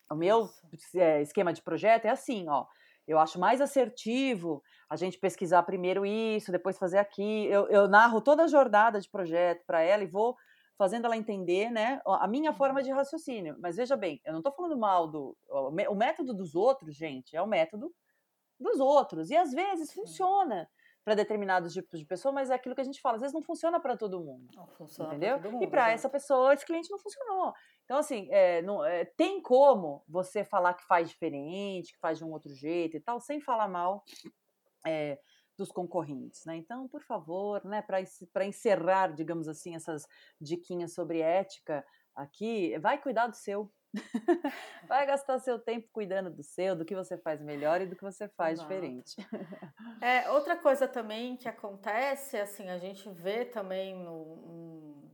O 0.09 0.15
meu 0.15 0.49
é, 0.95 1.21
esquema 1.21 1.51
de 1.51 1.61
projeto 1.61 2.05
é 2.05 2.09
assim, 2.09 2.47
ó. 2.47 2.65
Eu 3.07 3.19
acho 3.19 3.39
mais 3.39 3.61
assertivo 3.61 4.63
a 4.89 4.95
gente 4.95 5.19
pesquisar 5.19 5.63
primeiro 5.63 6.05
isso, 6.05 6.51
depois 6.51 6.77
fazer 6.77 6.97
aqui. 6.97 7.45
Eu, 7.47 7.67
eu 7.69 7.87
narro 7.87 8.21
toda 8.21 8.43
a 8.43 8.47
jornada 8.47 8.99
de 8.99 9.09
projeto 9.09 9.63
para 9.65 9.81
ela 9.81 10.03
e 10.03 10.07
vou 10.07 10.35
fazendo 10.77 11.05
ela 11.05 11.15
entender, 11.15 11.69
né, 11.71 12.01
a 12.05 12.27
minha 12.27 12.51
forma 12.53 12.83
de 12.83 12.91
raciocínio. 12.91 13.55
Mas 13.59 13.77
veja 13.77 13.95
bem, 13.95 14.19
eu 14.25 14.33
não 14.33 14.39
estou 14.39 14.51
falando 14.51 14.77
mal 14.77 15.07
do 15.07 15.37
o 15.49 15.95
método 15.95 16.33
dos 16.33 16.53
outros, 16.53 16.95
gente, 16.95 17.35
é 17.35 17.41
o 17.41 17.47
método 17.47 17.93
dos 18.59 18.79
outros 18.79 19.29
e 19.29 19.35
às 19.35 19.51
vezes 19.51 19.93
funciona 19.93 20.67
para 21.05 21.13
determinados 21.13 21.71
tipos 21.71 21.99
de 21.99 22.05
pessoa, 22.05 22.33
mas 22.33 22.49
é 22.49 22.55
aquilo 22.55 22.73
que 22.73 22.81
a 22.81 22.83
gente 22.83 22.99
fala, 22.99 23.15
às 23.15 23.21
vezes 23.21 23.33
não 23.33 23.43
funciona 23.43 23.79
para 23.79 23.95
todo 23.95 24.19
mundo. 24.19 24.49
Não 24.55 24.67
funciona 24.69 25.11
entendeu? 25.11 25.39
Todo 25.39 25.51
mundo, 25.51 25.63
e 25.63 25.67
para 25.67 25.91
essa 25.91 26.09
pessoa, 26.09 26.51
esse 26.51 26.65
cliente 26.65 26.89
não 26.89 26.97
funcionou. 26.97 27.53
Então, 27.83 27.99
assim, 27.99 28.27
é, 28.31 28.63
não, 28.63 28.83
é, 28.83 29.05
tem 29.05 29.39
como 29.39 30.03
você 30.07 30.43
falar 30.43 30.73
que 30.73 30.83
faz 30.87 31.07
diferente, 31.07 31.93
que 31.93 31.99
faz 31.99 32.17
de 32.17 32.25
um 32.25 32.31
outro 32.31 32.51
jeito 32.55 32.97
e 32.97 32.99
tal, 32.99 33.19
sem 33.19 33.39
falar 33.39 33.67
mal 33.67 34.03
é, 34.83 35.19
dos 35.55 35.71
concorrentes, 35.71 36.43
né? 36.43 36.55
Então, 36.55 36.87
por 36.87 37.03
favor, 37.03 37.63
né, 37.63 37.83
para 37.83 38.45
encerrar, 38.45 39.13
digamos 39.13 39.47
assim, 39.47 39.75
essas 39.75 40.07
diquinhas 40.41 40.95
sobre 40.95 41.21
ética 41.21 41.85
aqui, 42.15 42.77
vai 42.79 42.99
cuidar 42.99 43.27
do 43.27 43.35
seu. 43.35 43.71
vai 44.87 45.05
gastar 45.05 45.39
seu 45.39 45.59
tempo 45.59 45.87
cuidando 45.91 46.29
do 46.29 46.43
seu, 46.43 46.75
do 46.75 46.85
que 46.85 46.95
você 46.95 47.17
faz 47.17 47.41
melhor 47.41 47.81
e 47.81 47.85
do 47.85 47.95
que 47.95 48.03
você 48.03 48.27
faz 48.29 48.59
Exato. 48.59 48.73
diferente. 48.73 49.15
É, 50.01 50.29
outra 50.31 50.55
coisa 50.57 50.87
também 50.87 51.37
que 51.37 51.47
acontece, 51.47 52.37
assim, 52.37 52.69
a 52.69 52.77
gente 52.77 53.09
vê 53.09 53.45
também 53.45 53.95
no, 53.95 54.35
no 54.35 55.11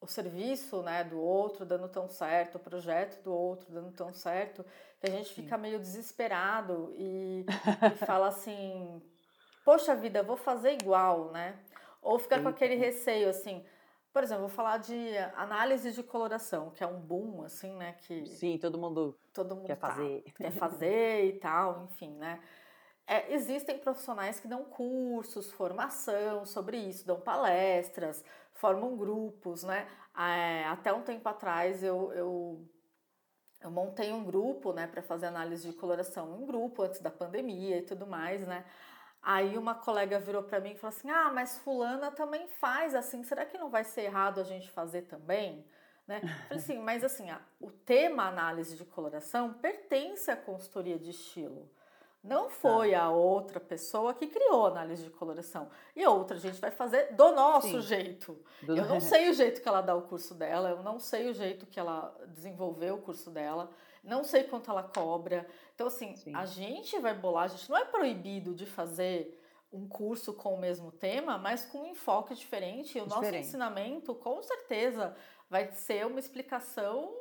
o 0.00 0.06
serviço 0.06 0.82
né, 0.82 1.02
do 1.04 1.18
outro 1.18 1.66
dando 1.66 1.88
tão 1.88 2.08
certo, 2.08 2.54
o 2.54 2.60
projeto 2.60 3.22
do 3.22 3.32
outro 3.34 3.72
dando 3.72 3.92
tão 3.92 4.12
certo, 4.12 4.64
que 5.00 5.06
a 5.06 5.10
gente 5.10 5.34
fica 5.34 5.56
Sim. 5.56 5.62
meio 5.62 5.78
desesperado 5.78 6.92
e, 6.96 7.44
e 7.44 7.96
fala 8.06 8.28
assim, 8.28 9.02
poxa 9.64 9.94
vida, 9.96 10.22
vou 10.22 10.36
fazer 10.36 10.72
igual, 10.72 11.32
né? 11.32 11.58
Ou 12.00 12.18
fica 12.18 12.40
com 12.40 12.48
aquele 12.48 12.76
receio 12.76 13.28
assim, 13.28 13.64
por 14.18 14.24
exemplo, 14.24 14.48
vou 14.48 14.56
falar 14.56 14.78
de 14.78 15.16
análise 15.36 15.92
de 15.92 16.02
coloração, 16.02 16.70
que 16.70 16.82
é 16.82 16.86
um 16.88 16.98
boom, 16.98 17.44
assim, 17.44 17.72
né? 17.76 17.92
Que 18.00 18.26
Sim, 18.26 18.58
todo 18.58 18.76
mundo, 18.76 19.16
todo 19.32 19.54
mundo 19.54 19.66
quer 19.66 19.76
tá, 19.76 19.90
fazer. 19.90 20.24
Quer 20.34 20.50
fazer 20.50 21.24
e 21.26 21.32
tal, 21.38 21.84
enfim, 21.84 22.16
né? 22.16 22.40
É, 23.06 23.32
existem 23.32 23.78
profissionais 23.78 24.40
que 24.40 24.48
dão 24.48 24.64
cursos, 24.64 25.52
formação 25.52 26.44
sobre 26.44 26.78
isso, 26.78 27.06
dão 27.06 27.20
palestras, 27.20 28.24
formam 28.54 28.96
grupos, 28.96 29.62
né? 29.62 29.86
É, 30.18 30.64
até 30.64 30.92
um 30.92 31.02
tempo 31.02 31.28
atrás 31.28 31.84
eu, 31.84 32.12
eu, 32.12 32.68
eu 33.60 33.70
montei 33.70 34.12
um 34.12 34.24
grupo, 34.24 34.72
né, 34.72 34.88
para 34.88 35.00
fazer 35.00 35.26
análise 35.26 35.70
de 35.70 35.76
coloração, 35.76 36.42
um 36.42 36.44
grupo 36.44 36.82
antes 36.82 36.98
da 36.98 37.10
pandemia 37.12 37.78
e 37.78 37.82
tudo 37.82 38.04
mais, 38.04 38.44
né? 38.48 38.64
Aí 39.22 39.58
uma 39.58 39.74
colega 39.74 40.18
virou 40.18 40.42
para 40.42 40.60
mim 40.60 40.72
e 40.72 40.76
falou 40.76 40.96
assim: 40.96 41.10
Ah, 41.10 41.30
mas 41.32 41.58
fulana 41.58 42.10
também 42.10 42.46
faz 42.46 42.94
assim, 42.94 43.22
será 43.24 43.44
que 43.44 43.58
não 43.58 43.70
vai 43.70 43.84
ser 43.84 44.02
errado 44.02 44.40
a 44.40 44.44
gente 44.44 44.70
fazer 44.70 45.02
também? 45.02 45.66
Né? 46.06 46.20
Falei 46.48 46.62
assim, 46.62 46.78
mas 46.78 47.04
assim, 47.04 47.26
o 47.60 47.70
tema 47.70 48.24
análise 48.24 48.76
de 48.76 48.84
coloração 48.84 49.52
pertence 49.52 50.30
à 50.30 50.36
consultoria 50.36 50.98
de 50.98 51.10
estilo. 51.10 51.70
Não 52.22 52.44
tá. 52.44 52.50
foi 52.50 52.94
a 52.94 53.10
outra 53.10 53.60
pessoa 53.60 54.12
que 54.12 54.26
criou 54.26 54.66
a 54.66 54.70
análise 54.70 55.04
de 55.04 55.10
coloração. 55.10 55.68
E 55.94 56.02
a 56.02 56.10
outra 56.10 56.36
a 56.36 56.40
gente 56.40 56.60
vai 56.60 56.70
fazer 56.70 57.14
do 57.14 57.32
nosso 57.32 57.68
Sim. 57.68 57.80
jeito. 57.80 58.38
Do... 58.62 58.76
Eu 58.76 58.86
não 58.86 58.98
sei 59.00 59.30
o 59.30 59.34
jeito 59.34 59.62
que 59.62 59.68
ela 59.68 59.80
dá 59.80 59.94
o 59.94 60.02
curso 60.02 60.34
dela, 60.34 60.70
eu 60.70 60.82
não 60.82 60.98
sei 60.98 61.28
o 61.30 61.34
jeito 61.34 61.66
que 61.66 61.78
ela 61.78 62.14
desenvolveu 62.28 62.96
o 62.96 63.02
curso 63.02 63.30
dela, 63.30 63.70
não 64.02 64.24
sei 64.24 64.44
quanto 64.44 64.70
ela 64.70 64.82
cobra. 64.82 65.46
Então, 65.74 65.86
assim, 65.86 66.16
Sim. 66.16 66.34
a 66.34 66.44
gente 66.44 66.98
vai 66.98 67.14
bolar, 67.14 67.44
a 67.44 67.48
gente 67.48 67.70
não 67.70 67.76
é 67.76 67.84
proibido 67.84 68.54
de 68.54 68.66
fazer 68.66 69.38
um 69.72 69.86
curso 69.86 70.32
com 70.32 70.54
o 70.54 70.58
mesmo 70.58 70.90
tema, 70.90 71.38
mas 71.38 71.66
com 71.66 71.82
um 71.82 71.86
enfoque 71.86 72.34
diferente. 72.34 72.98
E 72.98 73.00
o 73.00 73.04
diferente. 73.04 73.24
nosso 73.26 73.36
ensinamento, 73.36 74.14
com 74.14 74.42
certeza, 74.42 75.14
vai 75.48 75.70
ser 75.72 76.06
uma 76.06 76.18
explicação 76.18 77.14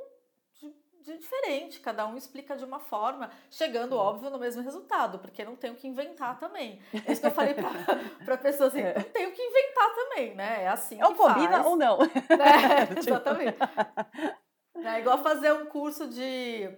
de 1.07 1.17
diferente, 1.17 1.79
cada 1.79 2.05
um 2.05 2.17
explica 2.17 2.55
de 2.55 2.65
uma 2.65 2.79
forma, 2.79 3.31
chegando, 3.49 3.95
óbvio, 3.95 4.29
no 4.29 4.37
mesmo 4.37 4.61
resultado, 4.61 5.19
porque 5.19 5.45
não 5.45 5.55
tenho 5.55 5.75
que 5.75 5.87
inventar 5.87 6.37
também. 6.37 6.81
É 7.05 7.11
isso 7.11 7.21
que 7.21 7.27
eu 7.27 7.31
falei 7.31 7.53
para 7.53 8.37
pessoas 8.37 8.73
assim, 8.73 8.81
é. 8.81 8.95
não 8.95 9.03
tenho 9.03 9.31
que 9.31 9.41
inventar 9.41 9.95
também, 9.95 10.35
né? 10.35 10.63
É 10.63 10.67
assim 10.67 11.01
ou 11.01 11.15
combina 11.15 11.51
faz. 11.51 11.65
ou 11.65 11.75
não. 11.75 11.97
É, 12.37 12.91
exatamente. 12.99 13.57
É 14.75 14.99
igual 14.99 15.23
fazer 15.23 15.53
um 15.53 15.65
curso 15.65 16.07
de... 16.07 16.69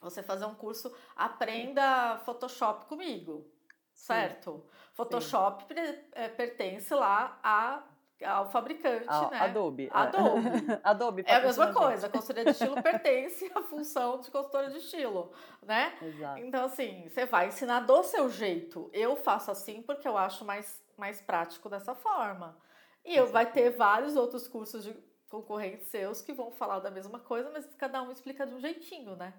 Você 0.00 0.22
fazer 0.22 0.46
um 0.46 0.54
curso, 0.54 0.94
aprenda 1.16 2.18
Photoshop 2.24 2.86
comigo, 2.86 3.46
certo? 3.92 4.64
Sim. 4.64 4.78
Photoshop 4.94 5.64
Sim. 5.64 6.04
É, 6.12 6.28
pertence 6.28 6.94
lá 6.94 7.38
a 7.42 7.82
ao 8.24 8.50
fabricante, 8.50 9.06
né? 9.06 9.38
Adobe. 9.38 9.88
Adobe. 9.92 10.72
É. 10.72 10.80
Adobe 10.82 11.24
é 11.26 11.34
a 11.36 11.40
mesma 11.40 11.72
coisa. 11.72 12.06
A 12.06 12.10
consultoria 12.10 12.44
de 12.44 12.50
estilo 12.50 12.80
pertence 12.82 13.50
à 13.54 13.62
função 13.62 14.20
de 14.20 14.30
consultora 14.30 14.70
de 14.70 14.78
estilo, 14.78 15.32
né? 15.62 15.96
Exato. 16.02 16.40
Então, 16.40 16.64
assim, 16.64 17.08
você 17.08 17.26
vai 17.26 17.48
ensinar 17.48 17.80
do 17.80 18.02
seu 18.02 18.28
jeito. 18.28 18.90
Eu 18.92 19.16
faço 19.16 19.50
assim 19.50 19.82
porque 19.82 20.06
eu 20.06 20.16
acho 20.16 20.44
mais, 20.44 20.82
mais 20.96 21.20
prático 21.20 21.68
dessa 21.68 21.94
forma. 21.94 22.56
E 23.04 23.16
eu 23.16 23.26
vai 23.26 23.50
ter 23.50 23.70
vários 23.70 24.16
outros 24.16 24.46
cursos 24.46 24.84
de 24.84 24.92
concorrentes 25.28 25.88
seus 25.88 26.22
que 26.22 26.32
vão 26.32 26.50
falar 26.50 26.80
da 26.80 26.90
mesma 26.90 27.18
coisa, 27.18 27.50
mas 27.50 27.66
cada 27.76 28.02
um 28.02 28.10
explica 28.10 28.46
de 28.46 28.54
um 28.54 28.60
jeitinho, 28.60 29.14
né? 29.14 29.34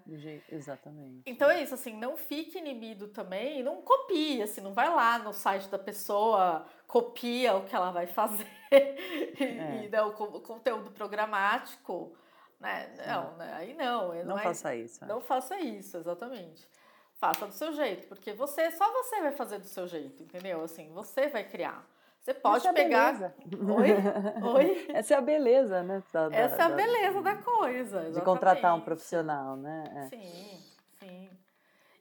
Exatamente. 0.50 1.22
Então 1.26 1.50
é 1.50 1.62
isso, 1.62 1.74
assim, 1.74 1.96
não 1.96 2.16
fique 2.16 2.58
inibido 2.58 3.08
também, 3.08 3.62
não 3.62 3.82
copie, 3.82 4.40
assim, 4.42 4.60
não 4.60 4.72
vai 4.72 4.88
lá 4.88 5.18
no 5.18 5.32
site 5.32 5.68
da 5.68 5.78
pessoa, 5.78 6.64
copia 6.86 7.56
o 7.56 7.64
que 7.64 7.74
ela 7.74 7.90
vai 7.90 8.06
fazer, 8.06 8.46
é. 8.70 9.84
e, 9.84 9.88
né, 9.88 10.02
o, 10.02 10.08
o, 10.08 10.40
conteúdo 10.40 10.90
programático, 10.92 12.16
né? 12.58 12.94
Não, 13.06 13.36
né? 13.36 13.52
aí 13.54 13.74
não. 13.74 14.14
Não, 14.14 14.24
não 14.24 14.38
é, 14.38 14.42
faça 14.42 14.74
isso. 14.74 15.04
É. 15.04 15.08
Não 15.08 15.20
faça 15.20 15.58
isso, 15.58 15.96
exatamente. 15.96 16.68
Faça 17.14 17.46
do 17.46 17.52
seu 17.52 17.72
jeito, 17.72 18.06
porque 18.06 18.32
você, 18.32 18.70
só 18.70 18.90
você 18.92 19.20
vai 19.20 19.32
fazer 19.32 19.58
do 19.58 19.66
seu 19.66 19.86
jeito, 19.86 20.22
entendeu? 20.22 20.62
Assim, 20.62 20.90
você 20.92 21.28
vai 21.28 21.44
criar. 21.44 21.86
Você 22.22 22.34
pode 22.34 22.66
Essa 22.66 22.72
pegar. 22.74 23.22
É 23.22 23.32
Oi? 23.72 24.54
Oi? 24.54 24.86
Essa 24.92 25.14
é 25.14 25.16
a 25.16 25.20
beleza, 25.20 25.82
né? 25.82 26.02
Da, 26.12 26.28
Essa 26.32 26.56
da, 26.56 26.64
é 26.64 26.66
a 26.66 26.70
beleza 26.70 27.22
da, 27.22 27.36
coisa. 27.36 27.80
Exatamente. 27.80 28.14
De 28.14 28.20
contratar 28.20 28.74
um 28.76 28.80
profissional, 28.80 29.56
né? 29.56 29.84
É. 29.94 30.08
Sim, 30.08 30.58
sim. 30.98 31.30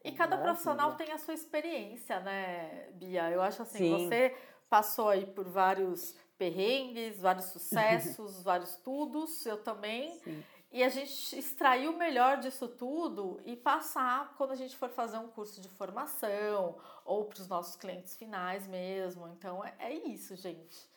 E 0.03 0.11
cada 0.11 0.31
Maravilha. 0.31 0.43
profissional 0.43 0.95
tem 0.95 1.11
a 1.11 1.17
sua 1.17 1.33
experiência, 1.33 2.19
né, 2.19 2.89
Bia? 2.93 3.29
Eu 3.29 3.41
acho 3.41 3.61
assim, 3.61 3.77
sim. 3.77 4.07
você 4.07 4.35
passou 4.69 5.09
aí 5.09 5.25
por 5.25 5.45
vários 5.45 6.15
perrengues, 6.37 7.19
vários 7.19 7.45
sucessos, 7.45 8.41
vários 8.43 8.75
tudos, 8.77 9.45
eu 9.45 9.57
também. 9.57 10.19
Sim 10.19 10.43
e 10.71 10.83
a 10.83 10.89
gente 10.89 11.37
extrair 11.37 11.87
o 11.87 11.97
melhor 11.97 12.37
disso 12.37 12.67
tudo 12.67 13.41
e 13.43 13.55
passar 13.55 14.35
quando 14.37 14.51
a 14.51 14.55
gente 14.55 14.75
for 14.77 14.89
fazer 14.89 15.17
um 15.17 15.27
curso 15.27 15.59
de 15.59 15.69
formação 15.69 16.77
ou 17.03 17.25
para 17.25 17.41
os 17.41 17.47
nossos 17.47 17.75
clientes 17.75 18.15
finais 18.15 18.67
mesmo. 18.67 19.27
Então 19.29 19.63
é, 19.65 19.73
é 19.79 19.93
isso, 19.93 20.35
gente. 20.35 20.87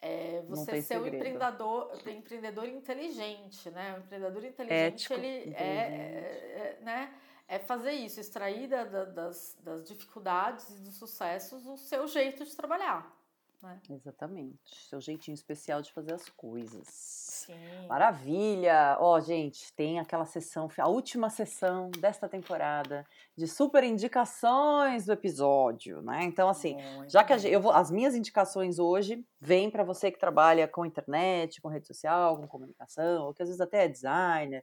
É 0.00 0.42
você 0.48 0.82
ser 0.82 0.98
um 0.98 1.06
empreendedor, 1.06 1.92
empreendedor 2.08 2.66
inteligente, 2.66 3.70
né? 3.70 3.94
O 3.94 3.98
empreendedor 3.98 4.44
inteligente 4.44 4.94
Ético, 4.94 5.14
ele 5.14 5.54
é, 5.54 5.62
é, 5.62 6.78
é, 6.78 6.78
né? 6.82 7.14
É 7.46 7.58
fazer 7.58 7.92
isso, 7.92 8.18
extrair 8.18 8.66
da, 8.66 8.82
da, 8.82 9.04
das, 9.04 9.56
das 9.62 9.84
dificuldades 9.84 10.70
e 10.70 10.80
dos 10.80 10.96
sucessos 10.96 11.66
o 11.66 11.76
seu 11.76 12.08
jeito 12.08 12.44
de 12.44 12.56
trabalhar. 12.56 13.14
Né? 13.62 13.80
Exatamente. 13.90 14.58
Seu 14.88 15.00
jeitinho 15.00 15.34
especial 15.34 15.80
de 15.80 15.92
fazer 15.92 16.14
as 16.14 16.28
coisas. 16.28 16.86
Sim. 16.88 17.86
Maravilha! 17.88 18.96
Ó, 18.98 19.16
oh, 19.16 19.20
gente, 19.20 19.72
tem 19.74 20.00
aquela 20.00 20.24
sessão, 20.24 20.68
a 20.78 20.88
última 20.88 21.30
sessão 21.30 21.90
desta 21.90 22.28
temporada 22.28 23.06
de 23.36 23.46
super 23.46 23.84
indicações 23.84 25.06
do 25.06 25.12
episódio, 25.12 26.02
né? 26.02 26.24
Então, 26.24 26.48
assim, 26.48 26.76
já 27.08 27.22
que 27.22 27.32
a, 27.32 27.38
eu 27.38 27.60
vou, 27.60 27.72
as 27.72 27.90
minhas 27.90 28.14
indicações 28.14 28.78
hoje 28.78 29.24
vêm 29.40 29.70
para 29.70 29.84
você 29.84 30.10
que 30.10 30.18
trabalha 30.18 30.66
com 30.66 30.84
internet, 30.84 31.60
com 31.60 31.68
rede 31.68 31.86
social, 31.86 32.36
com 32.36 32.48
comunicação, 32.48 33.26
ou 33.26 33.34
que 33.34 33.42
às 33.42 33.48
vezes 33.48 33.60
até 33.60 33.84
é 33.84 33.88
designer, 33.88 34.60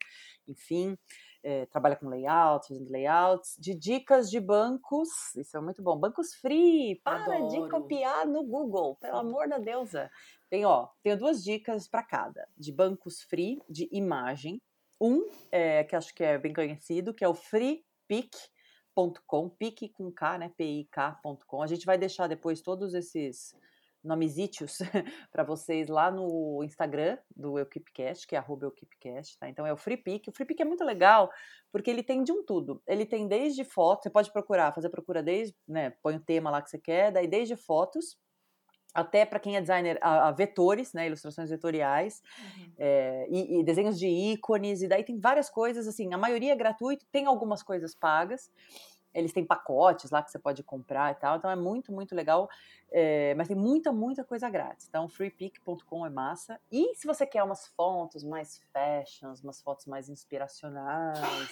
enfim 0.47 0.97
é, 1.43 1.65
trabalha 1.67 1.95
com 1.95 2.07
layout, 2.07 2.67
fazendo 2.67 2.91
layouts, 2.91 3.55
de 3.57 3.73
dicas 3.73 4.29
de 4.29 4.39
bancos, 4.39 5.35
isso 5.35 5.57
é 5.57 5.61
muito 5.61 5.81
bom, 5.81 5.97
bancos 5.97 6.33
free, 6.35 6.99
para 7.03 7.35
Adoro. 7.35 7.47
de 7.47 7.69
copiar 7.69 8.27
no 8.27 8.43
Google, 8.43 8.95
pelo 8.95 9.17
amor 9.17 9.47
da 9.47 9.57
deusa. 9.57 10.11
Tem, 10.49 10.65
ó, 10.65 10.87
tenho 11.01 11.17
duas 11.17 11.43
dicas 11.43 11.87
para 11.87 12.03
cada, 12.03 12.47
de 12.57 12.71
bancos 12.71 13.21
free, 13.23 13.61
de 13.69 13.87
imagem, 13.91 14.61
um, 14.99 15.29
é, 15.51 15.83
que 15.83 15.95
acho 15.95 16.13
que 16.13 16.23
é 16.23 16.37
bem 16.37 16.53
conhecido, 16.53 17.13
que 17.13 17.23
é 17.23 17.27
o 17.27 17.33
freepik.com, 17.33 17.89
pique 19.49 19.89
com 19.89 20.11
K, 20.11 20.37
né, 20.37 20.51
P-I-K.com, 20.57 21.63
a 21.63 21.67
gente 21.67 21.85
vai 21.85 21.97
deixar 21.97 22.27
depois 22.27 22.61
todos 22.61 22.93
esses 22.93 23.55
nomesitos 24.03 24.79
para 25.31 25.43
vocês 25.43 25.87
lá 25.87 26.09
no 26.11 26.63
Instagram 26.63 27.17
do 27.35 27.59
Equipcast, 27.59 28.25
que 28.27 28.35
é 28.35 28.39
arroba 28.39 28.67
Equipcast, 28.67 29.37
tá? 29.37 29.49
Então 29.49 29.65
é 29.65 29.73
o 29.73 29.77
FreePick. 29.77 30.29
O 30.29 30.33
FreePick 30.33 30.61
é 30.61 30.65
muito 30.65 30.83
legal 30.83 31.29
porque 31.71 31.89
ele 31.89 32.03
tem 32.03 32.23
de 32.23 32.31
um 32.31 32.43
tudo. 32.43 32.81
Ele 32.87 33.05
tem 33.05 33.27
desde 33.27 33.63
fotos, 33.63 34.03
você 34.03 34.09
pode 34.09 34.31
procurar, 34.31 34.73
fazer 34.73 34.89
procura 34.89 35.21
desde, 35.21 35.55
né, 35.67 35.91
põe 36.01 36.15
o 36.15 36.19
tema 36.19 36.49
lá 36.49 36.61
que 36.61 36.69
você 36.69 36.79
quer, 36.79 37.11
daí 37.11 37.27
desde 37.27 37.55
fotos, 37.55 38.17
até 38.93 39.25
para 39.25 39.39
quem 39.39 39.55
é 39.55 39.61
designer, 39.61 39.99
a, 40.01 40.29
a, 40.29 40.31
vetores, 40.31 40.93
né, 40.93 41.05
ilustrações 41.05 41.49
vetoriais, 41.49 42.21
uhum. 42.39 42.73
é, 42.77 43.27
e, 43.29 43.59
e, 43.59 43.63
desenhos 43.63 43.99
de 43.99 44.07
ícones, 44.07 44.81
e 44.81 44.87
daí 44.87 45.03
tem 45.03 45.19
várias 45.19 45.49
coisas, 45.49 45.87
assim, 45.87 46.11
a 46.13 46.17
maioria 46.17 46.53
é 46.53 46.55
gratuito, 46.55 47.05
tem 47.11 47.25
algumas 47.25 47.61
coisas 47.61 47.93
pagas, 47.93 48.49
eles 49.13 49.33
têm 49.33 49.45
pacotes 49.45 50.11
lá 50.11 50.21
que 50.21 50.31
você 50.31 50.39
pode 50.39 50.63
comprar 50.63 51.11
e 51.11 51.15
tal, 51.15 51.37
então 51.37 51.49
é 51.49 51.55
muito, 51.55 51.91
muito 51.91 52.15
legal. 52.15 52.49
É, 52.91 53.35
mas 53.35 53.47
tem 53.47 53.55
muita, 53.55 53.91
muita 53.91 54.23
coisa 54.23 54.49
grátis. 54.49 54.87
Então, 54.87 55.07
freepick.com 55.07 56.05
é 56.05 56.09
massa. 56.09 56.59
E 56.71 56.95
se 56.95 57.05
você 57.05 57.25
quer 57.25 57.43
umas 57.43 57.67
fotos 57.67 58.23
mais 58.23 58.59
fashions, 58.73 59.43
umas 59.43 59.61
fotos 59.61 59.85
mais 59.85 60.09
inspiracionais, 60.09 61.49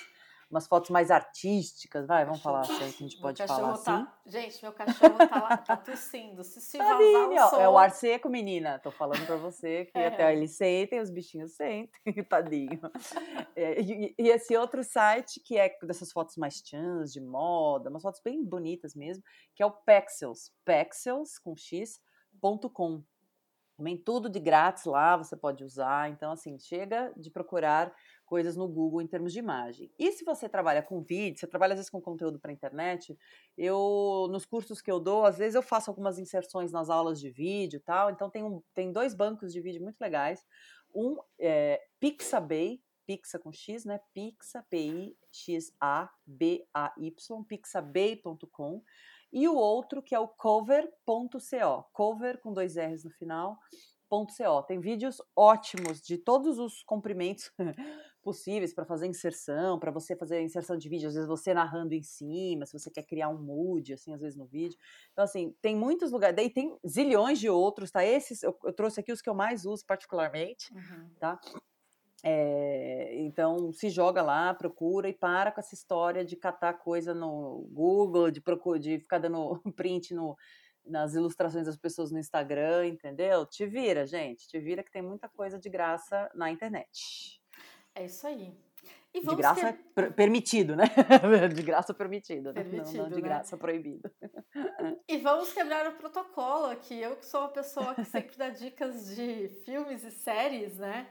umas 0.50 0.66
fotos 0.68 0.90
mais 0.90 1.12
artísticas, 1.12 2.08
vai, 2.08 2.26
vamos 2.26 2.42
falar 2.42 2.62
assim, 2.62 2.84
a 2.84 2.90
gente 2.90 3.18
pode 3.22 3.46
falar 3.46 3.74
assim. 3.74 3.84
Tá, 3.84 4.20
gente, 4.26 4.64
meu 4.64 4.72
cachorro 4.72 5.18
tá 5.18 5.42
lá, 5.42 5.58
tá 5.58 5.78
tossindo, 5.78 6.44
se 6.44 6.62
se 6.62 6.78
o 6.78 7.50
som... 7.50 7.62
É 7.62 7.68
o 7.68 7.78
ar 7.78 7.92
seco, 7.92 8.30
menina, 8.30 8.80
tô 8.80 8.90
falando 8.90 9.26
pra 9.26 9.36
você 9.36 9.86
que 9.86 9.92
é. 10.00 10.08
até 10.08 10.34
eles 10.34 10.52
sentem, 10.52 11.02
os 11.02 11.10
bichinhos 11.10 11.54
sentem, 11.54 11.92
tadinho. 12.30 12.80
É, 13.56 13.82
e, 13.82 14.16
e, 14.18 14.30
esse 14.30 14.56
outro 14.56 14.84
site, 14.84 15.42
que 15.42 15.58
é 15.58 15.78
dessas 15.84 16.12
fotos 16.12 16.38
mais 16.38 16.62
chans, 16.66 17.12
de 17.12 17.20
moda, 17.20 17.90
umas 17.90 18.02
fotos 18.02 18.22
bem 18.24 18.44
bonitas 18.44 18.96
mesmo, 18.96 19.24
que 19.54 19.62
é 19.62 19.66
o 19.66 19.72
Pexels, 19.72 20.52
Pexels, 20.64 21.38
com 21.40 21.56
x.com. 21.58 23.04
Também 23.76 23.96
tudo 23.96 24.28
de 24.28 24.40
grátis 24.40 24.86
lá, 24.86 25.16
você 25.16 25.36
pode 25.36 25.64
usar, 25.64 26.10
então 26.10 26.32
assim, 26.32 26.58
chega 26.58 27.14
de 27.16 27.30
procurar 27.30 27.94
coisas 28.28 28.56
no 28.58 28.68
Google 28.68 29.02
em 29.02 29.08
termos 29.08 29.34
de 29.34 29.40
imagem. 29.40 29.90
E 29.98 30.12
se 30.12 30.24
você 30.24 30.48
trabalha 30.48 30.84
com 30.84 31.02
vídeo, 31.02 31.40
você 31.40 31.48
trabalha 31.48 31.74
às 31.74 31.80
vezes 31.80 31.90
com 31.90 32.02
conteúdo 32.02 32.38
para 32.38 32.52
internet, 32.52 33.18
eu 33.58 34.28
nos 34.30 34.46
cursos 34.46 34.82
que 34.82 34.92
eu 34.92 35.00
dou, 35.00 35.26
às 35.26 35.38
vezes 35.38 35.56
eu 35.56 35.64
faço 35.64 35.90
algumas 35.90 36.20
inserções 36.20 36.72
nas 36.72 36.90
aulas 36.90 37.20
de 37.20 37.30
vídeo, 37.32 37.80
tal. 37.80 38.12
Então 38.12 38.30
tem, 38.30 38.44
um, 38.44 38.62
tem 38.74 38.92
dois 38.92 39.16
bancos 39.16 39.52
de 39.54 39.62
vídeo 39.62 39.82
muito 39.82 40.00
legais. 40.00 40.46
Um 40.94 41.18
é 41.40 41.82
Pixabay, 42.00 42.82
Pixa 43.08 43.40
com 43.40 43.52
X, 43.52 43.86
né? 43.86 44.00
Pixa, 44.14 44.62
P-I-X-A-B-A-Y, 44.70 45.14
pixabay.com. 47.48 48.84
E 49.32 49.48
o 49.48 49.56
outro 49.56 50.04
que 50.04 50.14
é 50.14 50.20
o 50.20 50.28
cover.co, 50.28 51.90
cover 51.94 52.40
com 52.42 52.54
dois 52.54 52.76
R's 52.76 53.06
no 53.06 53.12
final, 53.12 53.58
.co. 54.10 54.64
Tem 54.64 54.80
vídeos 54.80 55.22
ótimos 55.36 56.02
de 56.02 56.18
todos 56.18 56.60
os 56.60 56.82
comprimentos 56.84 57.52
possíveis 58.28 58.74
para 58.74 58.84
fazer 58.84 59.08
inserção, 59.08 59.80
para 59.80 59.90
você 59.90 60.14
fazer 60.14 60.42
inserção 60.42 60.78
de 60.78 60.90
vídeo, 60.90 61.08
às 61.08 61.14
vezes 61.14 61.30
você 61.30 61.54
narrando 61.54 61.94
em 61.94 62.04
cima, 62.04 62.66
se 62.66 62.78
você 62.78 62.92
quer 62.92 63.04
criar 63.04 63.30
um 63.30 63.42
mood, 63.42 63.94
assim, 63.94 64.14
às 64.14 64.20
vezes 64.20 64.38
no 64.38 64.46
vídeo. 64.46 64.78
Então, 65.14 65.24
assim, 65.24 65.56
tem 65.62 65.78
muitos 65.78 66.12
lugares, 66.12 66.36
daí 66.36 66.50
tem 66.50 66.78
zilhões 66.86 67.40
de 67.40 67.50
outros, 67.50 67.90
tá? 67.90 68.04
Esses, 68.04 68.44
eu, 68.44 68.54
eu 68.66 68.74
trouxe 68.74 69.00
aqui 69.00 69.14
os 69.14 69.22
que 69.22 69.30
eu 69.30 69.34
mais 69.34 69.66
uso 69.66 69.86
particularmente, 69.86 70.74
uhum. 70.74 71.10
tá? 71.18 71.40
É, 72.22 73.16
então, 73.16 73.72
se 73.72 73.90
joga 73.90 74.22
lá, 74.22 74.54
procura 74.54 75.08
e 75.08 75.14
para 75.14 75.50
com 75.50 75.62
essa 75.62 75.74
história 75.74 76.26
de 76.26 76.36
catar 76.36 76.74
coisa 76.74 77.14
no 77.14 77.66
Google, 77.72 78.30
de, 78.30 78.42
procura, 78.42 78.78
de 78.78 79.00
ficar 79.00 79.20
dando 79.20 79.62
print 79.74 80.14
no, 80.14 80.36
nas 80.86 81.14
ilustrações 81.14 81.66
das 81.66 81.78
pessoas 81.78 82.12
no 82.12 82.20
Instagram, 82.20 82.88
entendeu? 82.88 83.46
Te 83.46 83.66
vira, 83.66 84.06
gente, 84.06 84.50
te 84.50 84.60
vira 84.60 84.84
que 84.84 84.92
tem 84.92 85.02
muita 85.02 85.30
coisa 85.30 85.58
de 85.58 85.70
graça 85.70 86.30
na 86.36 86.52
internet. 86.52 87.40
É 87.98 88.06
isso 88.06 88.28
aí. 88.28 88.54
de 89.12 89.36
graça 89.36 89.74
ter... 89.96 90.14
permitido, 90.14 90.76
né? 90.76 90.86
De 91.54 91.64
graça 91.64 91.96
permitido, 91.96 92.54
né? 92.54 92.64
permitido 92.64 92.98
não, 92.98 93.04
não 93.06 93.10
de 93.10 93.16
né? 93.16 93.22
graça 93.22 93.58
proibido. 93.58 94.12
E 95.08 95.18
vamos 95.18 95.52
quebrar 95.52 95.88
o 95.88 95.96
protocolo 95.96 96.66
aqui. 96.66 97.00
Eu 97.00 97.16
que 97.16 97.26
sou 97.26 97.42
uma 97.42 97.50
pessoa 97.50 97.96
que 97.96 98.06
sempre 98.06 98.38
dá 98.38 98.50
dicas 98.50 99.16
de 99.16 99.50
filmes 99.66 100.04
e 100.04 100.12
séries, 100.12 100.78
né? 100.78 101.08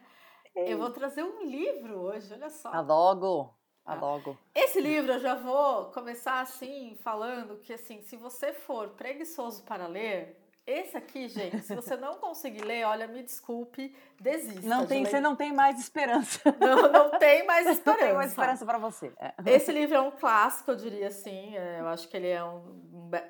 eu 0.55 0.79
vou 0.79 0.91
trazer 0.91 1.25
um 1.25 1.45
livro 1.45 1.99
hoje, 1.99 2.33
olha 2.33 2.49
só. 2.51 2.71
Tá 2.71 2.81
logo. 2.81 3.53
Tá 3.85 3.95
logo. 3.95 4.39
Esse 4.55 4.81
livro 4.81 5.13
eu 5.13 5.21
já 5.21 5.35
vou 5.35 5.87
começar 5.87 6.41
assim, 6.41 6.97
falando 7.03 7.59
que 7.59 7.73
assim, 7.73 8.01
se 8.03 8.17
você 8.17 8.53
for 8.53 8.91
preguiçoso 8.91 9.65
para 9.65 9.87
ler, 9.87 10.37
esse 10.67 10.97
aqui, 10.97 11.29
gente, 11.29 11.61
se 11.63 11.77
você 11.77 11.97
não 11.97 12.17
conseguir 12.17 12.65
ler, 12.65 12.85
olha, 12.85 13.07
me 13.07 13.23
desculpe, 13.23 13.95
desista. 14.21 14.69
Não 14.69 14.85
tem, 14.85 15.05
de 15.05 15.11
você 15.11 15.21
não 15.21 15.37
tem 15.37 15.53
mais 15.53 15.79
esperança. 15.79 16.41
Não, 16.59 16.91
não 16.91 17.19
tem 17.19 17.47
mais 17.47 17.69
esperança. 17.69 18.01
Não 18.01 18.09
tem 18.09 18.15
mais 18.15 18.31
esperança 18.31 18.67
para 18.67 18.79
você. 18.79 19.13
É. 19.19 19.33
Esse 19.47 19.71
livro 19.71 19.95
é 19.95 20.01
um 20.01 20.11
clássico, 20.11 20.73
eu 20.73 20.77
diria 20.77 21.09
assim. 21.09 21.57
É, 21.57 21.81
eu 21.81 21.87
acho 21.87 22.09
que 22.09 22.17
ele 22.17 22.29
é 22.29 22.43
um, 22.43 22.63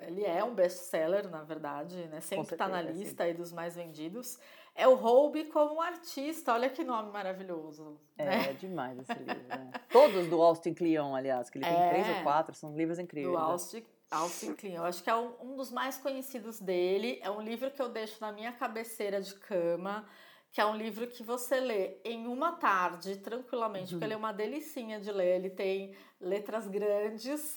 ele 0.03 0.25
é 0.25 0.43
um 0.43 0.55
best-seller, 0.55 1.29
na 1.29 1.43
verdade, 1.43 1.97
né? 2.09 2.21
Sempre 2.21 2.55
está 2.55 2.67
na 2.67 2.81
lista 2.81 3.25
aí 3.25 3.35
dos 3.35 3.53
mais 3.53 3.77
vendidos. 3.77 4.39
É 4.75 4.89
o 4.89 4.95
Roube 4.95 5.45
como 5.45 5.81
artista. 5.81 6.55
Olha 6.55 6.71
que 6.71 6.85
nome 6.85 7.11
maravilhoso. 7.11 7.99
É, 8.17 8.25
né? 8.25 8.51
é 8.51 8.53
demais 8.55 8.99
esse 8.99 9.13
livro. 9.13 9.43
Né? 9.49 9.71
Todos 9.91 10.27
do 10.29 10.41
Austin 10.41 10.73
Kleon, 10.73 11.15
aliás, 11.15 11.51
que 11.51 11.59
ele 11.59 11.67
tem 11.67 11.77
é, 11.77 11.89
três 11.91 12.17
ou 12.17 12.23
quatro, 12.23 12.55
são 12.55 12.75
livros 12.75 12.99
incríveis. 12.99 13.33
Do 13.33 13.39
né? 13.39 13.45
Austin 13.45 13.85
Alvin 14.11 14.55
Klein, 14.55 14.75
eu 14.75 14.85
acho 14.85 15.03
que 15.03 15.11
é 15.11 15.17
um, 15.17 15.57
dos 15.57 15.73
mais 15.73 15.99
conhecidos 15.99 16.61
dele. 16.61 17.19
É 17.23 17.31
um 17.31 17.41
livro 17.41 17.71
que 17.71 17.83
eu 17.83 17.89
deixo 17.89 18.17
na 18.21 18.31
minha 18.31 18.53
cabeceira 18.53 19.21
de 19.21 19.35
cama, 19.35 20.07
que 20.53 20.61
é 20.61 20.67
um 20.67 20.77
livro 20.77 21.07
que 21.07 21.23
você 21.23 21.59
lê 21.59 21.99
em 22.05 22.27
uma 22.27 22.53
tarde, 22.53 23.17
tranquilamente, 23.17 23.87
uhum. 23.87 23.99
porque 23.99 24.05
ele 24.05 24.15
é 24.15 24.17
uma 24.17 24.33
delicinha 24.33 25.01
de 25.01 25.11
ler. 25.11 25.37
Ele 25.37 25.51
tem 25.51 25.97
letras 26.21 26.69
grandes. 26.69 27.57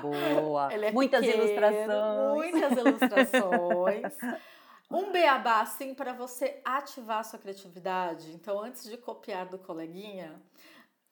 Boa! 0.00 0.72
é 0.72 0.90
muitas 0.90 1.24
pequeno, 1.24 1.44
ilustrações. 1.44 2.52
Muitas 2.52 2.78
ilustrações. 2.78 4.12
Um 4.90 5.10
beabá, 5.10 5.60
assim, 5.60 5.94
para 5.94 6.12
você 6.12 6.60
ativar 6.64 7.18
a 7.18 7.22
sua 7.24 7.38
criatividade. 7.38 8.32
Então, 8.32 8.60
antes 8.60 8.84
de 8.84 8.96
copiar 8.96 9.46
do 9.46 9.58
coleguinha, 9.58 10.40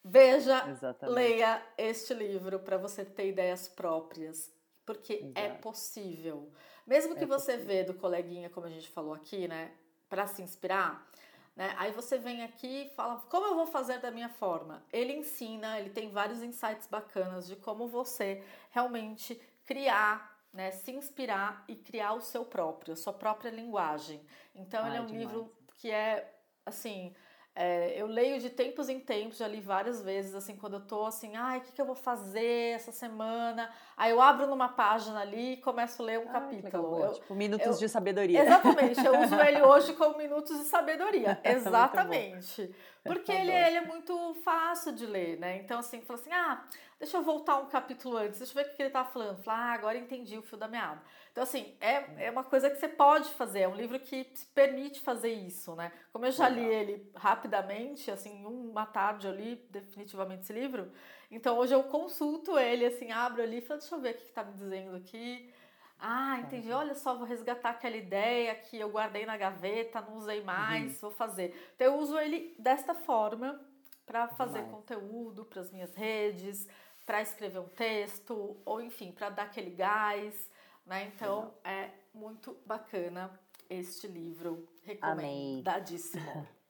Veja, 0.04 0.68
Exatamente. 0.68 1.14
leia 1.14 1.62
este 1.78 2.12
livro 2.12 2.58
para 2.58 2.76
você 2.76 3.04
ter 3.04 3.28
ideias 3.28 3.68
próprias, 3.68 4.52
porque 4.84 5.12
é 5.12 5.16
Exato. 5.16 5.38
é 5.38 5.48
possível. 5.50 6.52
Mesmo 6.86 7.16
que 7.16 7.24
é 7.24 7.26
você 7.26 7.52
possível. 7.52 7.66
vê 7.66 7.84
do 7.84 7.94
coleguinha, 7.94 8.50
como 8.50 8.66
a 8.66 8.70
gente 8.70 8.88
falou 8.88 9.14
aqui, 9.14 9.46
né, 9.46 9.72
para 10.08 10.26
se 10.26 10.42
inspirar, 10.42 11.08
né? 11.54 11.74
Aí 11.78 11.92
você 11.92 12.18
vem 12.18 12.42
aqui 12.42 12.86
e 12.86 12.94
fala, 12.96 13.20
como 13.28 13.46
eu 13.46 13.54
vou 13.54 13.66
fazer 13.66 14.00
da 14.00 14.10
minha 14.10 14.28
forma? 14.28 14.84
Ele 14.92 15.12
ensina, 15.12 15.78
ele 15.78 15.90
tem 15.90 16.10
vários 16.10 16.42
insights 16.42 16.86
bacanas 16.88 17.46
de 17.46 17.56
como 17.56 17.86
você 17.86 18.42
realmente 18.70 19.40
criar, 19.64 20.42
né, 20.52 20.70
se 20.72 20.90
inspirar 20.90 21.64
e 21.68 21.76
criar 21.76 22.14
o 22.14 22.20
seu 22.20 22.44
próprio, 22.44 22.94
a 22.94 22.96
sua 22.96 23.12
própria 23.12 23.50
linguagem. 23.50 24.20
Então 24.54 24.86
ele 24.86 24.96
é 24.96 25.00
um 25.00 25.06
demais. 25.06 25.22
livro 25.28 25.52
que 25.76 25.90
é 25.90 26.34
assim, 26.66 27.14
é, 27.54 28.00
eu 28.00 28.06
leio 28.06 28.40
de 28.40 28.48
tempos 28.48 28.88
em 28.88 28.98
tempos, 28.98 29.36
já 29.36 29.46
li 29.46 29.60
várias 29.60 30.02
vezes, 30.02 30.34
assim, 30.34 30.56
quando 30.56 30.74
eu 30.74 30.80
tô 30.80 31.04
assim, 31.04 31.36
ai, 31.36 31.58
o 31.58 31.60
que, 31.60 31.72
que 31.72 31.80
eu 31.80 31.84
vou 31.84 31.94
fazer 31.94 32.74
essa 32.74 32.90
semana? 32.90 33.70
Aí 33.94 34.10
eu 34.10 34.22
abro 34.22 34.46
numa 34.46 34.70
página 34.70 35.20
ali 35.20 35.52
e 35.52 35.56
começo 35.58 36.00
a 36.00 36.04
ler 36.06 36.18
um 36.18 36.30
ah, 36.30 36.32
capítulo. 36.32 37.04
Eu, 37.04 37.12
tipo, 37.12 37.34
minutos 37.34 37.66
eu, 37.66 37.74
de 37.74 37.88
sabedoria. 37.90 38.42
Exatamente, 38.42 39.04
eu 39.04 39.20
uso 39.20 39.34
ele 39.38 39.60
hoje 39.62 39.92
como 39.92 40.16
minutos 40.16 40.58
de 40.58 40.64
sabedoria. 40.64 41.38
Exatamente. 41.44 42.74
Porque 43.04 43.32
ele, 43.32 43.52
ele, 43.52 43.76
é 43.76 43.84
muito 43.84 44.34
fácil 44.42 44.92
de 44.92 45.04
ler, 45.04 45.38
né? 45.38 45.58
Então, 45.58 45.80
assim, 45.80 46.00
fala 46.00 46.18
assim, 46.18 46.32
ah, 46.32 46.64
deixa 47.02 47.16
eu 47.16 47.22
voltar 47.24 47.58
um 47.58 47.66
capítulo 47.66 48.16
antes, 48.16 48.38
deixa 48.38 48.56
eu 48.56 48.62
ver 48.62 48.70
o 48.70 48.76
que 48.76 48.80
ele 48.80 48.90
tá 48.90 49.04
falando. 49.04 49.42
Fala, 49.42 49.58
ah, 49.58 49.72
agora 49.72 49.98
entendi 49.98 50.38
o 50.38 50.42
fio 50.42 50.56
da 50.56 50.68
meada. 50.68 51.02
Então, 51.32 51.42
assim, 51.42 51.74
é, 51.80 52.26
é 52.26 52.30
uma 52.30 52.44
coisa 52.44 52.70
que 52.70 52.76
você 52.76 52.86
pode 52.86 53.28
fazer, 53.30 53.62
é 53.62 53.68
um 53.68 53.74
livro 53.74 53.98
que 53.98 54.24
permite 54.54 55.00
fazer 55.00 55.32
isso, 55.32 55.74
né? 55.74 55.90
Como 56.12 56.24
eu 56.24 56.30
já 56.30 56.48
li 56.48 56.64
ele 56.64 57.10
rapidamente, 57.16 58.08
assim, 58.08 58.46
uma 58.46 58.86
tarde 58.86 59.26
eu 59.26 59.34
li 59.34 59.56
definitivamente 59.68 60.42
esse 60.42 60.52
livro, 60.52 60.92
então 61.28 61.58
hoje 61.58 61.74
eu 61.74 61.82
consulto 61.82 62.56
ele, 62.56 62.86
assim, 62.86 63.10
abro 63.10 63.42
ali 63.42 63.58
e 63.58 63.62
falo, 63.62 63.80
deixa 63.80 63.96
eu 63.96 64.00
ver 64.00 64.14
o 64.14 64.18
que 64.18 64.28
está 64.28 64.44
me 64.44 64.52
dizendo 64.52 64.96
aqui. 64.96 65.52
Ah, 65.98 66.38
entendi. 66.38 66.70
Olha 66.70 66.94
só, 66.94 67.16
vou 67.16 67.26
resgatar 67.26 67.70
aquela 67.70 67.96
ideia 67.96 68.54
que 68.54 68.78
eu 68.78 68.90
guardei 68.90 69.26
na 69.26 69.36
gaveta, 69.36 70.00
não 70.00 70.18
usei 70.18 70.40
mais, 70.42 70.94
uhum. 70.94 71.08
vou 71.08 71.10
fazer. 71.10 71.72
Então 71.74 71.88
eu 71.88 71.96
uso 71.96 72.16
ele 72.16 72.54
desta 72.60 72.94
forma 72.94 73.60
para 74.06 74.28
fazer 74.28 74.62
Demais. 74.62 74.74
conteúdo 74.74 75.44
para 75.44 75.60
as 75.60 75.70
minhas 75.70 75.94
redes, 75.94 76.68
para 77.04 77.22
escrever 77.22 77.58
um 77.58 77.68
texto, 77.68 78.60
ou 78.64 78.80
enfim, 78.80 79.12
para 79.12 79.30
dar 79.30 79.44
aquele 79.44 79.70
gás. 79.70 80.50
Né? 80.86 81.12
Então 81.14 81.54
é 81.64 81.90
muito 82.12 82.56
bacana 82.66 83.30
este 83.68 84.06
livro. 84.06 84.68
Recomendadíssimo. 84.82 86.22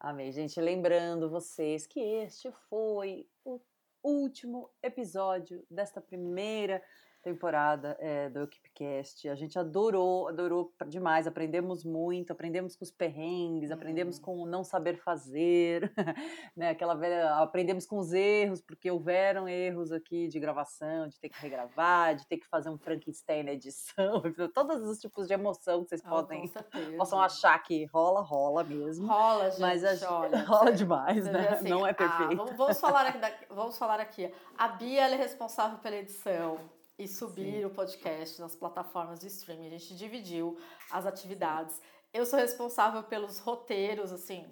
Amei, 0.00 0.30
gente. 0.30 0.60
Lembrando 0.60 1.28
vocês 1.28 1.86
que 1.86 2.00
este 2.00 2.52
foi 2.68 3.28
o 3.44 3.60
último 4.02 4.70
episódio 4.82 5.66
desta 5.68 6.00
primeira 6.00 6.82
temporada 7.28 7.96
é, 8.00 8.28
do 8.30 8.42
Equipecast. 8.44 9.28
A 9.28 9.34
gente 9.34 9.58
adorou, 9.58 10.28
adorou 10.28 10.72
demais. 10.86 11.26
Aprendemos 11.26 11.84
muito, 11.84 12.32
aprendemos 12.32 12.74
com 12.74 12.84
os 12.84 12.90
perrengues, 12.90 13.70
aprendemos 13.70 14.16
uhum. 14.16 14.22
com 14.22 14.38
o 14.38 14.46
não 14.46 14.64
saber 14.64 14.96
fazer, 14.96 15.92
né? 16.56 16.70
Aquela 16.70 16.94
velha, 16.94 17.34
aprendemos 17.34 17.86
com 17.86 17.98
os 17.98 18.12
erros, 18.12 18.62
porque 18.62 18.90
houveram 18.90 19.48
erros 19.48 19.92
aqui 19.92 20.26
de 20.28 20.40
gravação, 20.40 21.08
de 21.08 21.18
ter 21.20 21.28
que 21.28 21.40
regravar, 21.40 22.16
de 22.16 22.26
ter 22.26 22.38
que 22.38 22.46
fazer 22.46 22.70
um 22.70 22.78
Frankenstein 22.78 23.42
na 23.42 23.52
edição, 23.52 24.22
todos 24.54 24.88
os 24.88 24.98
tipos 24.98 25.26
de 25.26 25.34
emoção 25.34 25.82
que 25.82 25.90
vocês 25.90 26.02
oh, 26.06 26.08
podem 26.08 26.50
possam 26.96 27.20
achar 27.20 27.58
que 27.62 27.84
rola, 27.86 28.22
rola 28.22 28.64
mesmo. 28.64 29.06
Rola, 29.06 29.50
gente. 29.50 29.60
Mas 29.60 29.84
a, 29.84 30.18
olha, 30.18 30.38
rola 30.44 30.72
demais, 30.72 31.24
né? 31.26 31.48
Assim, 31.50 31.68
não 31.68 31.86
é 31.86 31.90
ah, 31.90 31.94
perfeito. 31.94 32.32
Ah, 32.32 32.44
vamos, 32.44 32.56
vamos, 32.56 32.80
falar 32.80 33.06
aqui, 33.06 33.46
vamos 33.50 33.78
falar 33.78 34.00
aqui. 34.00 34.32
A 34.56 34.68
Bia 34.68 35.08
é 35.08 35.16
responsável 35.16 35.78
pela 35.78 35.96
edição 35.96 36.77
e 36.98 37.06
subir 37.06 37.60
Sim. 37.60 37.64
o 37.64 37.70
podcast 37.70 38.40
nas 38.40 38.56
plataformas 38.56 39.20
de 39.20 39.28
streaming. 39.28 39.68
A 39.68 39.70
gente 39.70 39.94
dividiu 39.96 40.58
as 40.90 41.06
atividades. 41.06 41.80
Eu 42.12 42.26
sou 42.26 42.38
responsável 42.38 43.02
pelos 43.04 43.38
roteiros, 43.38 44.12
assim, 44.12 44.44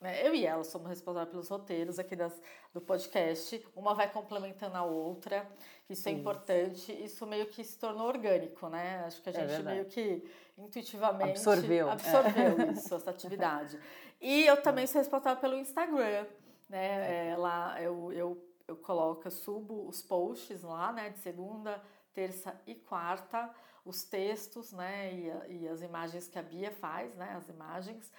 né? 0.00 0.26
eu 0.26 0.34
e 0.34 0.46
ela 0.46 0.62
somos 0.62 0.88
responsáveis 0.88 1.30
pelos 1.30 1.48
roteiros 1.48 1.98
aqui 1.98 2.14
das, 2.14 2.40
do 2.72 2.80
podcast. 2.80 3.64
Uma 3.74 3.94
vai 3.94 4.10
complementando 4.10 4.76
a 4.76 4.84
outra. 4.84 5.48
Isso 5.90 6.08
é 6.08 6.12
importante. 6.12 6.92
Isso 6.92 7.26
meio 7.26 7.46
que 7.46 7.64
se 7.64 7.78
tornou 7.78 8.06
orgânico, 8.06 8.68
né? 8.68 9.02
Acho 9.06 9.20
que 9.20 9.30
a 9.30 9.32
é 9.32 9.34
gente 9.34 9.52
é 9.54 9.62
meio 9.62 9.84
que 9.86 10.24
intuitivamente 10.56 11.30
absorveu, 11.30 11.90
absorveu 11.90 12.60
é. 12.60 12.72
isso, 12.74 12.94
essa 12.94 13.10
atividade. 13.10 13.78
E 14.20 14.46
eu 14.46 14.62
também 14.62 14.86
sou 14.86 15.00
responsável 15.00 15.40
pelo 15.40 15.56
Instagram, 15.56 16.26
né? 16.68 17.30
É, 17.30 17.36
lá 17.36 17.80
eu, 17.82 18.12
eu 18.12 18.51
eu 18.66 18.76
coloco, 18.76 19.30
subo 19.30 19.88
os 19.88 20.02
posts 20.02 20.62
lá, 20.62 20.92
né, 20.92 21.10
de 21.10 21.18
segunda, 21.18 21.82
terça 22.12 22.60
e 22.66 22.74
quarta, 22.74 23.50
os 23.84 24.04
textos, 24.04 24.72
né, 24.72 25.14
e, 25.14 25.30
a, 25.30 25.48
e 25.48 25.68
as 25.68 25.82
imagens 25.82 26.28
que 26.28 26.38
a 26.38 26.42
Bia 26.42 26.70
faz, 26.70 27.14
né, 27.16 27.34
as 27.36 27.48
imagens, 27.48 28.12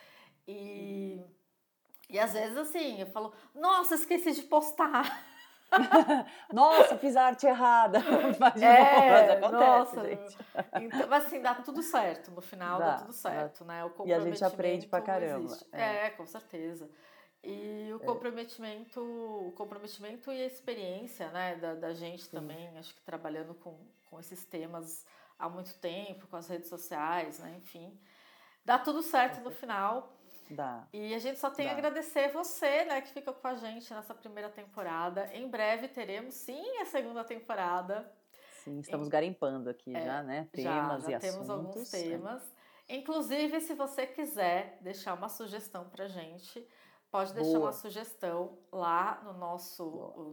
e, 0.48 1.24
e 2.10 2.20
às 2.20 2.34
vezes 2.34 2.58
assim, 2.58 3.00
eu 3.00 3.08
falo, 3.08 3.34
nossa, 3.54 3.96
esqueci 3.96 4.32
de 4.32 4.44
postar. 4.44 5.24
nossa, 6.54 6.98
fiz 6.98 7.16
a 7.16 7.26
arte 7.26 7.48
errada. 7.48 8.00
Mas 8.40 8.62
é, 8.62 9.32
acontece, 9.32 9.52
nossa, 9.52 10.04
gente. 10.04 10.38
Então, 10.82 11.14
assim, 11.14 11.42
dá 11.42 11.56
tudo 11.56 11.82
certo. 11.82 12.32
No 12.32 12.42
final 12.42 12.80
dá, 12.80 12.86
dá 12.86 12.98
tudo 13.00 13.14
certo, 13.14 13.64
dá. 13.64 13.74
né? 13.74 13.86
O 13.86 14.06
e 14.06 14.14
a 14.14 14.20
gente 14.20 14.44
aprende 14.44 14.88
pra 14.88 15.02
caramba. 15.02 15.58
É. 15.72 16.06
é, 16.06 16.10
com 16.12 16.26
certeza. 16.26 16.90
E 17.44 17.92
o 17.92 17.98
é. 17.98 18.06
comprometimento, 18.06 19.02
o 19.02 19.52
comprometimento 19.52 20.32
e 20.32 20.42
a 20.42 20.46
experiência 20.46 21.30
né, 21.32 21.56
da, 21.56 21.76
da 21.76 21.94
gente 21.94 22.24
Sim. 22.24 22.32
também, 22.32 22.78
acho 22.78 22.96
que 22.96 23.02
trabalhando 23.02 23.54
com, 23.56 23.78
com 24.10 24.20
esses 24.20 24.46
temas 24.46 25.06
há 25.38 25.50
muito 25.50 25.74
tempo, 25.80 26.26
com 26.28 26.38
as 26.38 26.48
redes 26.48 26.70
sociais, 26.70 27.40
né, 27.40 27.56
enfim. 27.58 28.00
Dá 28.64 28.80
tudo 28.80 29.02
certo 29.02 29.42
no 29.42 29.52
final. 29.52 30.18
Dá. 30.50 30.88
E 30.94 31.14
a 31.14 31.20
gente 31.20 31.38
só 31.38 31.50
tem 31.50 31.66
Dá. 31.66 31.74
a 31.74 31.76
agradecer 31.76 32.32
você, 32.32 32.86
né, 32.86 33.02
que 33.02 33.10
fica 33.10 33.34
com 33.34 33.48
a 33.48 33.56
gente 33.56 33.94
nessa 33.94 34.14
primeira 34.14 34.50
temporada. 34.50 35.30
Em 35.34 35.50
breve 35.50 35.90
teremos, 35.90 36.36
sim, 36.36 36.78
a 36.80 36.86
segunda 36.86 37.26
temporada. 37.26 38.10
Sim, 38.64 38.80
estamos 38.80 39.08
em... 39.08 39.10
garimpando 39.10 39.70
aqui 39.70 39.94
é, 39.94 40.02
já, 40.02 40.24
né? 40.24 40.48
Temas 40.54 41.04
já, 41.04 41.12
já 41.12 41.18
e 41.18 41.20
temos 41.20 41.50
assuntos. 41.50 41.50
alguns 41.50 41.94
é. 41.94 42.02
temas. 42.02 42.42
É. 42.88 42.96
Inclusive, 42.96 43.60
se 43.60 43.74
você 43.74 44.06
quiser 44.06 44.78
deixar 44.82 45.14
uma 45.14 45.28
sugestão 45.28 45.90
pra 45.90 46.08
gente, 46.08 46.66
Pode 47.14 47.32
deixar 47.32 47.52
Boa. 47.52 47.66
uma 47.66 47.72
sugestão 47.72 48.58
lá 48.72 49.22
no 49.24 49.34
nosso, 49.34 49.84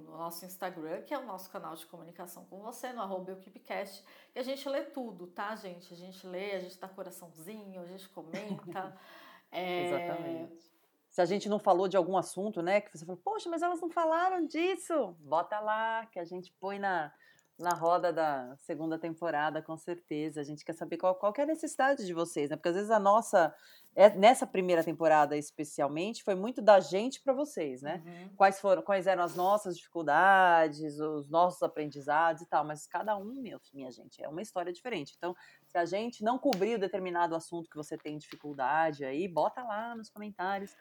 no 0.09 0.17
nosso 0.17 0.47
Instagram, 0.47 1.03
que 1.03 1.13
é 1.13 1.19
o 1.19 1.27
nosso 1.27 1.51
canal 1.51 1.75
de 1.75 1.85
comunicação 1.85 2.47
com 2.47 2.59
você, 2.63 2.91
no 2.91 3.03
arroba 3.03 3.33
Equipecast, 3.33 4.03
e 4.35 4.39
a 4.39 4.43
gente 4.43 4.67
lê 4.67 4.85
tudo, 4.85 5.27
tá, 5.27 5.55
gente? 5.57 5.93
A 5.93 5.97
gente 5.99 6.27
lê, 6.27 6.55
a 6.55 6.59
gente 6.59 6.81
dá 6.81 6.89
coraçãozinho, 6.89 7.83
a 7.83 7.85
gente 7.85 8.09
comenta. 8.09 8.97
é... 9.53 9.89
Exatamente. 9.89 10.73
Se 11.11 11.21
a 11.21 11.27
gente 11.27 11.51
não 11.51 11.59
falou 11.59 11.87
de 11.87 11.99
algum 11.99 12.17
assunto, 12.17 12.63
né, 12.63 12.81
que 12.81 12.97
você 12.97 13.05
falou, 13.05 13.21
poxa, 13.23 13.51
mas 13.51 13.61
elas 13.61 13.83
não 13.83 13.91
falaram 13.91 14.47
disso, 14.47 15.15
bota 15.21 15.61
lá, 15.61 16.07
que 16.07 16.19
a 16.19 16.25
gente 16.25 16.51
põe 16.59 16.79
na, 16.79 17.13
na 17.61 17.75
roda 17.75 18.13
da 18.13 18.57
segunda 18.57 18.99
temporada, 18.99 19.63
com 19.63 19.77
certeza. 19.77 20.41
A 20.41 20.45
gente 20.45 20.65
quer 20.65 20.73
saber 20.73 20.97
qual, 20.97 21.15
qual 21.15 21.33
é 21.37 21.43
a 21.43 21.47
necessidade 21.47 22.05
de 22.07 22.15
vocês, 22.15 22.51
né? 22.51 22.57
Porque 22.57 22.71
às 22.71 22.75
vezes 22.75 22.91
a 22.91 22.99
nossa, 22.99 23.55
é, 23.95 24.11
nessa 24.11 24.47
primeira 24.47 24.83
temporada 24.83 25.37
especialmente, 25.37 26.25
foi 26.25 26.35
muito 26.35 26.63
da 26.63 26.81
gente 26.81 27.23
para 27.23 27.33
vocês, 27.33 27.83
né? 27.83 28.03
Uhum. 28.05 28.37
Quais 28.37 28.59
foram, 28.61 28.83
quais 28.83 29.07
eram 29.07 29.23
as 29.23 29.37
nossas 29.37 29.77
dificuldades, 29.77 30.99
os 30.99 31.29
nossos 31.29 31.63
aprendizados 31.63 32.43
e 32.43 32.47
tal. 32.47 32.65
Mas 32.65 32.87
cada 32.87 33.17
um, 33.17 33.35
meu, 33.35 33.61
minha 33.73 33.91
gente, 33.91 34.23
é 34.23 34.29
uma 34.29 34.43
história 34.43 34.73
diferente. 34.73 35.15
Então, 35.17 35.35
se 35.67 35.79
a 35.79 35.85
gente 35.85 36.25
não 36.25 36.39
cobriu 36.39 36.79
determinado 36.79 37.37
assunto 37.37 37.69
que 37.71 37.77
você 37.77 37.97
tem 37.97 38.19
dificuldade 38.19 39.05
aí, 39.05 39.29
bota 39.29 39.63
lá 39.63 39.95
nos 39.95 40.09
comentários 40.09 40.75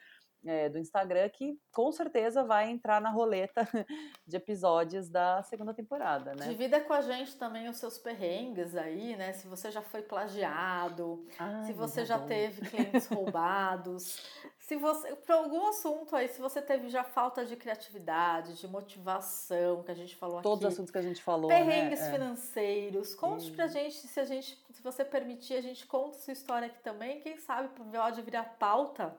é, 0.45 0.69
do 0.69 0.77
Instagram 0.77 1.27
que 1.29 1.59
com 1.73 1.91
certeza 1.91 2.43
vai 2.43 2.69
entrar 2.69 3.01
na 3.01 3.09
roleta 3.09 3.67
de 4.25 4.37
episódios 4.37 5.09
da 5.09 5.43
segunda 5.43 5.73
temporada, 5.73 6.33
né? 6.35 6.47
Divida 6.47 6.79
com 6.79 6.93
a 6.93 7.01
gente 7.01 7.35
também 7.35 7.67
os 7.67 7.77
seus 7.77 7.97
perrengues 7.97 8.75
aí, 8.75 9.15
né? 9.15 9.33
Se 9.33 9.47
você 9.47 9.69
já 9.69 9.81
foi 9.81 10.01
plagiado, 10.01 11.25
Ai, 11.37 11.65
se 11.65 11.73
você 11.73 12.05
já 12.05 12.17
bom. 12.17 12.27
teve 12.27 12.69
clientes 12.69 13.07
roubados, 13.07 14.21
se 14.59 14.75
você, 14.75 15.15
por 15.15 15.33
algum 15.33 15.67
assunto 15.67 16.15
aí, 16.15 16.27
se 16.27 16.39
você 16.39 16.61
teve 16.61 16.89
já 16.89 17.03
falta 17.03 17.45
de 17.45 17.55
criatividade, 17.55 18.53
de 18.53 18.67
motivação, 18.67 19.83
que 19.83 19.91
a 19.91 19.95
gente 19.95 20.15
falou 20.15 20.41
Todos 20.41 20.45
aqui. 20.45 20.49
Todos 20.49 20.67
os 20.67 20.73
assuntos 20.73 20.91
que 20.91 20.97
a 20.97 21.01
gente 21.01 21.21
falou, 21.21 21.49
né? 21.49 21.57
Perrengues 21.57 21.99
né? 21.99 22.11
financeiros. 22.11 23.15
Conte 23.15 23.51
pra 23.51 23.67
gente, 23.67 23.95
se 23.95 24.19
a 24.19 24.25
gente, 24.25 24.63
se 24.69 24.81
você 24.81 25.03
permitir, 25.03 25.55
a 25.55 25.61
gente 25.61 25.85
conta 25.85 26.19
sua 26.19 26.33
história 26.33 26.67
aqui 26.67 26.79
também. 26.81 27.19
Quem 27.19 27.37
sabe 27.39 27.69
pode 27.91 28.21
virar 28.21 28.43
pauta 28.59 29.15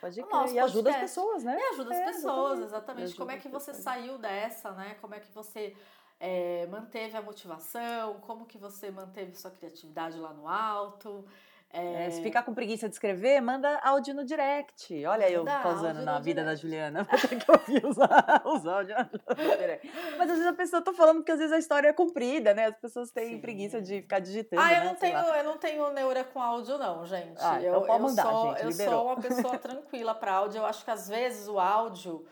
Pode 0.00 0.22
crer. 0.22 0.52
E 0.54 0.58
ajuda 0.58 0.90
as 0.90 0.96
pessoas, 0.96 1.44
né? 1.44 1.58
E 1.58 1.62
ajuda 1.74 1.90
as 1.90 1.98
é, 1.98 2.04
pessoas, 2.06 2.60
exatamente. 2.60 2.64
exatamente. 2.64 3.16
Como 3.16 3.30
é 3.30 3.36
que 3.36 3.48
você 3.48 3.74
saiu 3.74 4.18
dessa, 4.18 4.72
né? 4.72 4.96
Como 5.00 5.14
é 5.14 5.20
que 5.20 5.30
você 5.32 5.76
é, 6.18 6.66
manteve 6.66 7.16
a 7.16 7.22
motivação? 7.22 8.20
Como 8.20 8.46
que 8.46 8.58
você 8.58 8.90
manteve 8.90 9.34
sua 9.34 9.50
criatividade 9.50 10.18
lá 10.18 10.32
no 10.32 10.48
alto? 10.48 11.24
É... 11.72 12.06
É, 12.06 12.10
se 12.10 12.20
ficar 12.20 12.42
com 12.42 12.52
preguiça 12.52 12.88
de 12.88 12.94
escrever, 12.94 13.40
manda 13.40 13.78
áudio 13.84 14.12
no 14.12 14.24
direct. 14.24 15.04
Olha 15.06 15.30
eu 15.30 15.44
causando 15.44 16.02
na 16.02 16.18
vida 16.18 16.42
direct. 16.42 16.44
da 16.44 16.54
Juliana. 16.54 17.04
Vou 17.10 17.20
ter 17.20 17.38
que 17.38 17.50
ouvir 17.50 17.86
os, 17.86 17.96
os 18.44 18.66
áudios 18.66 18.98
no 19.28 19.56
direct. 19.56 19.92
Mas 20.18 20.30
às 20.30 20.36
vezes 20.36 20.46
a 20.46 20.52
pessoa, 20.52 20.82
tô 20.82 20.92
falando 20.92 21.18
porque 21.18 21.30
às 21.30 21.38
vezes 21.38 21.52
a 21.52 21.58
história 21.58 21.88
é 21.88 21.92
comprida, 21.92 22.52
né? 22.54 22.66
As 22.66 22.76
pessoas 22.76 23.10
têm 23.12 23.34
Sim. 23.34 23.40
preguiça 23.40 23.80
de 23.80 24.02
ficar 24.02 24.18
digitando. 24.18 24.60
Ah, 24.60 24.72
eu 24.72 24.80
né? 24.80 24.84
não, 24.86 24.94
tenho, 24.96 25.18
eu 25.18 25.44
não 25.44 25.58
tenho 25.58 25.92
neura 25.92 26.24
com 26.24 26.42
áudio, 26.42 26.76
não, 26.76 27.06
gente. 27.06 27.40
Ah, 27.40 27.58
então 27.60 27.74
eu, 27.74 27.82
pode 27.82 28.02
mandar, 28.02 28.24
eu 28.24 28.30
sou, 28.30 28.56
gente, 28.56 28.64
eu 28.64 28.72
sou 28.72 29.06
uma 29.06 29.16
pessoa 29.16 29.58
tranquila 29.58 30.14
para 30.14 30.32
áudio. 30.32 30.58
Eu 30.58 30.66
acho 30.66 30.84
que 30.84 30.90
às 30.90 31.08
vezes 31.08 31.46
o 31.46 31.58
áudio. 31.58 32.26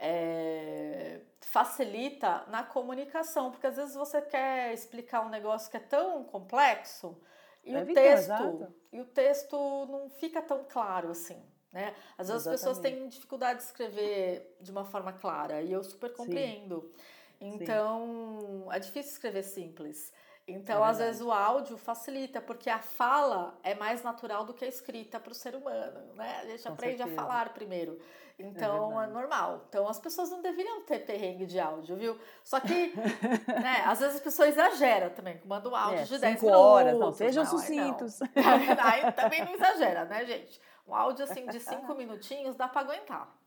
É, 0.00 1.22
facilita 1.40 2.44
na 2.48 2.62
comunicação, 2.62 3.50
porque 3.50 3.66
às 3.66 3.74
vezes 3.74 3.96
você 3.96 4.22
quer 4.22 4.72
explicar 4.72 5.22
um 5.22 5.28
negócio 5.28 5.68
que 5.68 5.76
é 5.76 5.80
tão 5.80 6.22
complexo 6.22 7.20
e 7.68 7.74
é 7.74 7.82
o 7.82 7.94
texto, 7.94 8.74
e 8.92 9.00
o 9.00 9.04
texto 9.04 9.86
não 9.86 10.08
fica 10.08 10.40
tão 10.40 10.64
claro 10.64 11.10
assim. 11.10 11.42
Né? 11.72 11.94
Às 12.16 12.28
vezes 12.28 12.46
Exatamente. 12.46 12.54
as 12.54 12.60
pessoas 12.60 12.78
têm 12.78 13.08
dificuldade 13.08 13.58
de 13.58 13.64
escrever 13.66 14.56
de 14.60 14.70
uma 14.70 14.84
forma 14.84 15.12
clara 15.12 15.60
e 15.60 15.70
eu 15.70 15.84
super 15.84 16.12
compreendo. 16.12 16.90
Sim. 16.94 17.18
Então, 17.40 18.40
Sim. 18.40 18.72
é 18.72 18.78
difícil 18.78 19.12
escrever 19.12 19.42
simples. 19.42 20.12
Então, 20.48 20.82
é 20.82 20.88
às 20.88 20.96
vezes 20.96 21.20
o 21.20 21.30
áudio 21.30 21.76
facilita, 21.76 22.40
porque 22.40 22.70
a 22.70 22.78
fala 22.78 23.58
é 23.62 23.74
mais 23.74 24.02
natural 24.02 24.44
do 24.44 24.54
que 24.54 24.64
a 24.64 24.68
escrita 24.68 25.20
para 25.20 25.30
o 25.30 25.34
ser 25.34 25.54
humano, 25.54 26.14
né? 26.14 26.40
A 26.42 26.46
gente 26.46 26.62
Com 26.62 26.72
aprende 26.72 26.96
certeza. 26.96 27.20
a 27.20 27.22
falar 27.22 27.52
primeiro. 27.52 27.98
Então, 28.38 29.00
é, 29.00 29.04
é, 29.04 29.08
normal. 29.08 29.64
Então, 29.68 29.88
as 29.88 29.98
pessoas 29.98 30.30
não 30.30 30.40
deveriam 30.40 30.80
ter 30.82 31.00
perrengue 31.00 31.44
de 31.44 31.58
áudio, 31.58 31.96
viu? 31.96 32.18
Só 32.44 32.60
que, 32.60 32.94
né, 33.62 33.82
às 33.84 33.98
vezes 33.98 34.16
as 34.16 34.22
pessoas 34.22 34.50
exageram 34.50 35.10
também, 35.10 35.40
manda 35.44 35.68
um 35.68 35.74
áudio 35.74 35.98
é, 35.98 36.04
de 36.04 36.18
10 36.18 36.42
minutos. 36.42 36.60
horas, 36.60 36.98
não, 36.98 37.12
sejam 37.12 37.44
não, 37.44 37.50
sucintos. 37.50 38.22
Aí, 38.22 38.28
aí 39.04 39.12
também 39.12 39.44
não 39.44 39.54
exagera, 39.54 40.04
né, 40.04 40.24
gente? 40.24 40.60
Um 40.86 40.94
áudio, 40.94 41.24
assim, 41.24 41.46
de 41.46 41.60
5 41.60 41.92
minutinhos 41.94 42.54
dá 42.54 42.68
para 42.68 42.80
aguentar. 42.80 43.37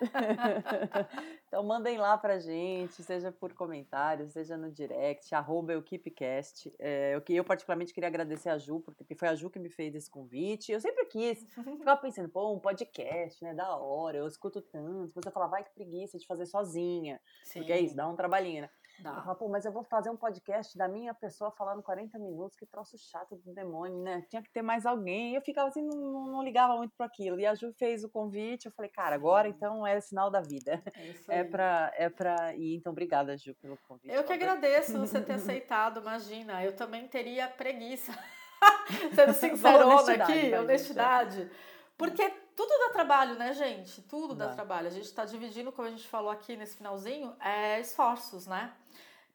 então 1.46 1.62
mandem 1.64 1.98
lá 1.98 2.16
pra 2.16 2.38
gente, 2.38 3.02
seja 3.02 3.32
por 3.32 3.52
comentário, 3.52 4.28
seja 4.28 4.56
no 4.56 4.70
direct, 4.70 5.34
arroba 5.34 5.74
EquipeCast. 5.74 6.72
É, 6.78 7.14
eu, 7.14 7.22
eu 7.28 7.44
particularmente 7.44 7.92
queria 7.92 8.08
agradecer 8.08 8.48
a 8.48 8.58
Ju, 8.58 8.80
porque 8.80 9.14
foi 9.14 9.28
a 9.28 9.34
Ju 9.34 9.50
que 9.50 9.58
me 9.58 9.68
fez 9.68 9.94
esse 9.94 10.10
convite. 10.10 10.72
Eu 10.72 10.80
sempre 10.80 11.04
quis, 11.06 11.44
ficava 11.78 12.00
pensando, 12.00 12.28
pô, 12.28 12.52
um 12.52 12.60
podcast, 12.60 13.42
né, 13.42 13.54
da 13.54 13.76
hora, 13.76 14.18
eu 14.18 14.26
escuto 14.26 14.60
tanto. 14.60 15.12
Você 15.14 15.30
fala, 15.30 15.46
vai 15.46 15.64
que 15.64 15.70
preguiça 15.70 16.18
de 16.18 16.26
fazer 16.26 16.46
sozinha. 16.46 17.20
Sim. 17.44 17.60
Porque 17.60 17.72
é 17.72 17.80
isso, 17.80 17.96
dá 17.96 18.08
um 18.08 18.16
trabalhinho, 18.16 18.62
né? 18.62 18.70
Dá. 19.00 19.14
Eu 19.16 19.22
falo, 19.22 19.36
pô, 19.36 19.48
mas 19.48 19.64
eu 19.64 19.72
vou 19.72 19.82
fazer 19.84 20.10
um 20.10 20.16
podcast 20.16 20.76
da 20.76 20.86
minha 20.86 21.14
pessoa 21.14 21.50
falando 21.50 21.82
40 21.82 22.18
minutos, 22.18 22.56
que 22.56 22.66
troço 22.66 22.98
chato 22.98 23.36
do 23.36 23.54
demônio, 23.54 24.02
né? 24.02 24.24
Tinha 24.28 24.42
que 24.42 24.50
ter 24.50 24.62
mais 24.62 24.84
alguém. 24.84 25.34
Eu 25.34 25.40
ficava 25.40 25.68
assim, 25.68 25.82
não, 25.82 26.26
não 26.26 26.42
ligava 26.42 26.76
muito 26.76 26.94
para 26.96 27.06
aquilo. 27.06 27.40
E 27.40 27.46
a 27.46 27.54
Ju 27.54 27.72
fez 27.72 28.04
o 28.04 28.08
convite, 28.08 28.66
eu 28.66 28.72
falei, 28.72 28.90
cara, 28.90 29.14
agora 29.14 29.48
então 29.48 29.86
é 29.86 30.00
sinal 30.00 30.30
da 30.30 30.40
vida. 30.40 30.82
É, 31.28 31.36
é 31.36 31.38
é 31.38 31.44
pra, 31.44 31.92
é 31.96 32.08
pra 32.08 32.54
ir. 32.54 32.76
Então, 32.76 32.92
obrigada, 32.92 33.36
Ju, 33.36 33.54
pelo 33.54 33.76
convite. 33.88 34.12
Eu 34.12 34.24
que 34.24 34.32
agradeço 34.32 34.98
você 34.98 35.20
ter 35.20 35.34
aceitado, 35.34 36.00
imagina. 36.00 36.62
Eu 36.64 36.74
também 36.74 37.06
teria 37.06 37.48
preguiça. 37.48 38.12
Sendo 39.14 39.32
sincerona 39.34 40.12
aqui, 40.12 40.52
é. 40.52 40.60
honestidade. 40.60 41.48
Porque 41.96 42.28
tudo 42.54 42.68
dá 42.68 42.92
trabalho, 42.92 43.34
né, 43.36 43.52
gente? 43.52 44.02
Tudo 44.02 44.34
dá, 44.34 44.46
dá 44.46 44.54
trabalho. 44.54 44.86
A 44.88 44.90
gente 44.90 45.04
está 45.04 45.24
dividindo, 45.24 45.72
como 45.72 45.86
a 45.86 45.90
gente 45.90 46.06
falou 46.06 46.30
aqui 46.30 46.56
nesse 46.56 46.76
finalzinho, 46.76 47.34
é 47.40 47.80
esforços, 47.80 48.46
né? 48.46 48.72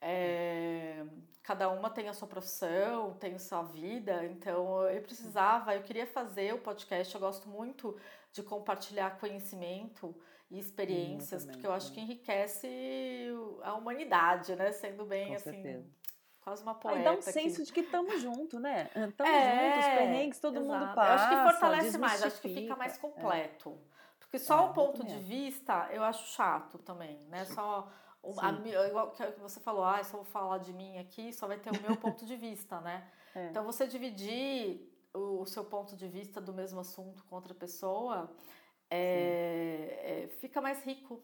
É, 0.05 1.05
cada 1.41 1.69
uma 1.69 1.89
tem 1.89 2.09
a 2.09 2.13
sua 2.13 2.27
profissão, 2.27 3.13
tem 3.13 3.35
a 3.35 3.39
sua 3.39 3.63
vida, 3.63 4.25
então 4.25 4.83
eu 4.89 5.01
precisava, 5.01 5.73
eu 5.73 5.81
queria 5.81 6.05
fazer 6.05 6.53
o 6.53 6.57
podcast, 6.57 7.15
eu 7.15 7.21
gosto 7.21 7.47
muito 7.47 7.97
de 8.33 8.43
compartilhar 8.43 9.17
conhecimento 9.17 10.13
e 10.51 10.59
experiências, 10.59 11.43
também, 11.43 11.55
porque 11.55 11.67
eu 11.67 11.71
acho 11.71 11.93
que 11.93 12.01
enriquece 12.01 12.67
a 13.61 13.75
humanidade, 13.75 14.55
né? 14.55 14.71
Sendo 14.71 15.05
bem 15.05 15.29
Com 15.29 15.35
assim. 15.35 15.51
Certeza. 15.51 15.85
Quase 16.41 16.61
uma 16.61 16.75
poeta. 16.75 16.97
Aí 16.97 17.03
dá 17.05 17.13
um 17.13 17.21
senso 17.21 17.61
aqui. 17.61 17.63
de 17.63 17.73
que 17.73 17.79
estamos 17.79 18.21
juntos, 18.21 18.59
né? 18.61 18.89
Estamos 19.09 19.33
é, 19.33 19.71
juntos, 19.71 19.85
perrengues, 19.85 20.39
todo 20.39 20.59
exato. 20.59 20.79
mundo 20.79 20.93
passa. 20.93 21.09
Eu 21.09 21.13
acho 21.13 21.29
que 21.29 21.51
fortalece 21.51 21.97
mais, 21.97 22.23
acho 22.23 22.41
que 22.41 22.53
fica 22.53 22.75
mais 22.75 22.97
é. 22.97 22.99
completo. 22.99 23.69
É. 23.69 23.93
Porque 24.19 24.37
só 24.37 24.57
é, 24.57 24.61
um 24.61 24.73
ponto 24.73 25.05
de 25.05 25.17
vista 25.19 25.87
eu 25.91 26.03
acho 26.03 26.27
chato 26.33 26.77
também, 26.79 27.17
né? 27.29 27.45
Só 27.45 27.89
a, 28.39 28.87
igual 28.87 29.11
que 29.11 29.23
você 29.39 29.59
falou, 29.59 29.83
ah, 29.83 30.03
só 30.03 30.17
vou 30.17 30.25
falar 30.25 30.59
de 30.59 30.73
mim 30.73 30.97
aqui, 30.97 31.33
só 31.33 31.47
vai 31.47 31.59
ter 31.59 31.69
o 31.69 31.81
meu 31.81 31.97
ponto 31.97 32.25
de 32.25 32.35
vista, 32.35 32.79
né? 32.81 33.09
É. 33.35 33.47
Então, 33.47 33.63
você 33.63 33.87
dividir 33.87 34.93
o, 35.11 35.41
o, 35.41 35.45
seu 35.47 35.65
ponto 35.65 35.95
de 35.95 36.07
vista 36.07 36.39
do 36.39 36.53
mesmo 36.53 36.79
assunto 36.79 37.23
com 37.23 37.33
outra 37.33 37.55
pessoa 37.55 38.31
é, 38.91 40.25
é, 40.25 40.27
fica 40.39 40.61
mais 40.61 40.83
rico, 40.83 41.19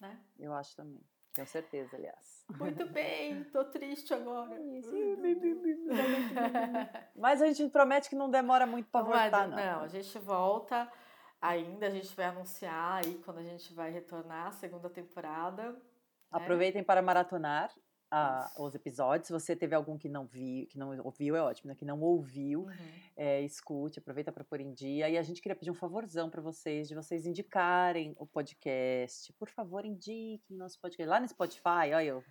né? 0.00 0.20
Eu 0.40 0.52
acho 0.54 0.74
também. 0.74 1.00
Tenho 1.32 1.46
certeza, 1.46 1.96
aliás. 1.96 2.44
Muito 2.58 2.84
bem, 2.88 3.44
tô 3.44 3.64
triste 3.66 4.12
agora. 4.12 4.60
Mas 7.14 7.40
a 7.40 7.46
gente 7.46 7.70
promete 7.70 8.10
que 8.10 8.16
não 8.16 8.28
demora 8.28 8.66
muito 8.66 8.90
para 8.90 9.04
voltar, 9.04 9.46
não. 9.46 9.56
Não, 9.56 9.80
a 9.82 9.88
gente 9.88 10.18
volta 10.18 10.90
ainda, 11.40 11.86
a 11.86 11.90
gente 11.90 12.14
vai 12.14 12.26
anunciar 12.26 13.04
aí 13.04 13.14
quando 13.24 13.38
a 13.38 13.42
gente 13.42 13.72
vai 13.72 13.90
retornar 13.90 14.48
a 14.48 14.52
segunda 14.52 14.90
temporada. 14.90 15.80
É. 16.32 16.36
Aproveitem 16.36 16.82
para 16.82 17.02
maratonar 17.02 17.70
a, 18.12 18.52
os 18.58 18.74
episódios. 18.74 19.26
Se 19.26 19.32
você 19.32 19.56
teve 19.56 19.74
algum 19.74 19.96
que 19.96 20.06
não 20.06 20.26
viu, 20.26 20.66
que 20.66 20.78
não 20.78 20.94
ouviu, 21.02 21.34
é 21.34 21.40
ótimo, 21.40 21.68
né? 21.68 21.74
Que 21.74 21.84
não 21.84 21.98
ouviu, 21.98 22.64
uhum. 22.64 22.72
é, 23.16 23.40
escute, 23.40 23.98
aproveita 23.98 24.30
para 24.30 24.44
pôr 24.44 24.60
em 24.60 24.74
dia. 24.74 25.08
E 25.08 25.16
a 25.16 25.22
gente 25.22 25.40
queria 25.40 25.56
pedir 25.56 25.70
um 25.70 25.74
favorzão 25.74 26.28
para 26.28 26.42
vocês, 26.42 26.88
de 26.88 26.94
vocês 26.94 27.24
indicarem 27.24 28.14
o 28.18 28.26
podcast. 28.26 29.32
Por 29.32 29.48
favor, 29.48 29.86
indiquem 29.86 30.58
nosso 30.58 30.78
podcast. 30.78 31.08
Lá 31.08 31.18
no 31.18 31.26
Spotify, 31.26 31.94
olha 31.94 32.04
eu 32.04 32.24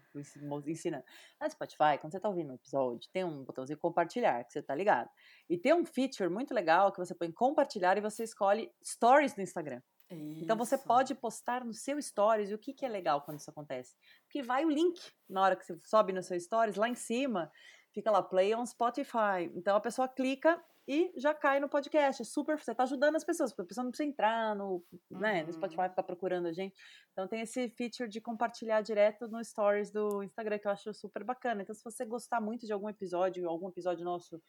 ensinando. 0.67 1.03
Lá 1.39 1.47
no 1.47 1.51
Spotify, 1.51 1.97
quando 1.99 2.11
você 2.11 2.17
está 2.17 2.29
ouvindo 2.29 2.51
um 2.51 2.55
episódio, 2.55 3.09
tem 3.11 3.23
um 3.23 3.43
botãozinho 3.43 3.79
compartilhar, 3.79 4.43
que 4.43 4.53
você 4.53 4.61
tá 4.61 4.75
ligado. 4.75 5.09
E 5.49 5.57
tem 5.57 5.73
um 5.73 5.83
feature 5.83 6.29
muito 6.29 6.53
legal 6.53 6.91
que 6.91 6.99
você 6.99 7.15
põe 7.15 7.31
compartilhar 7.31 7.97
e 7.97 8.01
você 8.01 8.23
escolhe 8.23 8.71
stories 8.83 9.35
no 9.35 9.41
Instagram. 9.41 9.81
Isso. 10.15 10.43
Então 10.43 10.57
você 10.57 10.77
pode 10.77 11.15
postar 11.15 11.63
no 11.63 11.73
seu 11.73 12.01
stories 12.01 12.49
e 12.49 12.53
o 12.53 12.59
que, 12.59 12.73
que 12.73 12.85
é 12.85 12.89
legal 12.89 13.21
quando 13.21 13.39
isso 13.39 13.49
acontece? 13.49 13.95
Porque 14.23 14.43
vai 14.43 14.65
o 14.65 14.69
link 14.69 14.99
na 15.29 15.41
hora 15.41 15.55
que 15.55 15.65
você 15.65 15.79
sobe 15.85 16.13
no 16.13 16.21
seu 16.21 16.39
stories, 16.39 16.75
lá 16.75 16.89
em 16.89 16.95
cima, 16.95 17.51
fica 17.93 18.11
lá 18.11 18.21
play 18.21 18.53
on 18.55 18.65
Spotify. 18.65 19.49
Então 19.55 19.75
a 19.75 19.81
pessoa 19.81 20.07
clica 20.07 20.61
e 20.87 21.13
já 21.15 21.33
cai 21.33 21.59
no 21.59 21.69
podcast. 21.69 22.21
É 22.21 22.25
super, 22.25 22.59
você 22.59 22.71
está 22.71 22.83
ajudando 22.83 23.15
as 23.15 23.23
pessoas, 23.23 23.51
porque 23.51 23.61
a 23.61 23.67
pessoa 23.67 23.83
não 23.83 23.91
precisa 23.91 24.09
entrar 24.09 24.55
no, 24.55 24.83
uhum. 25.09 25.19
né, 25.19 25.43
no 25.43 25.53
Spotify 25.53 25.89
ficar 25.89 26.03
procurando 26.03 26.47
a 26.47 26.51
gente. 26.51 26.75
Então 27.11 27.27
tem 27.27 27.41
esse 27.41 27.69
feature 27.69 28.09
de 28.09 28.19
compartilhar 28.19 28.81
direto 28.81 29.27
no 29.27 29.43
stories 29.43 29.91
do 29.91 30.23
Instagram 30.23 30.57
que 30.59 30.67
eu 30.67 30.71
acho 30.71 30.93
super 30.93 31.23
bacana. 31.23 31.61
Então 31.61 31.75
se 31.75 31.83
você 31.83 32.05
gostar 32.05 32.41
muito 32.41 32.65
de 32.65 32.73
algum 32.73 32.89
episódio, 32.89 33.47
algum 33.47 33.69
episódio 33.69 34.03
nosso 34.03 34.41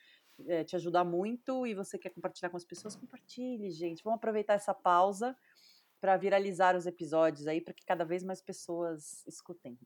é, 0.46 0.64
te 0.64 0.74
ajudar 0.76 1.04
muito 1.04 1.66
e 1.66 1.74
você 1.74 1.98
quer 1.98 2.10
compartilhar 2.10 2.50
com 2.50 2.56
as 2.56 2.64
pessoas, 2.64 2.96
compartilhe, 2.96 3.70
gente. 3.70 4.02
Vamos 4.02 4.16
aproveitar 4.16 4.54
essa 4.54 4.74
pausa 4.74 5.36
para 6.03 6.16
viralizar 6.16 6.74
os 6.74 6.84
episódios 6.84 7.46
aí, 7.46 7.61
para 7.61 7.72
que 7.72 7.86
cada 7.86 8.05
vez 8.05 8.24
mais 8.24 8.42
pessoas 8.42 9.24
escutem. 9.24 9.78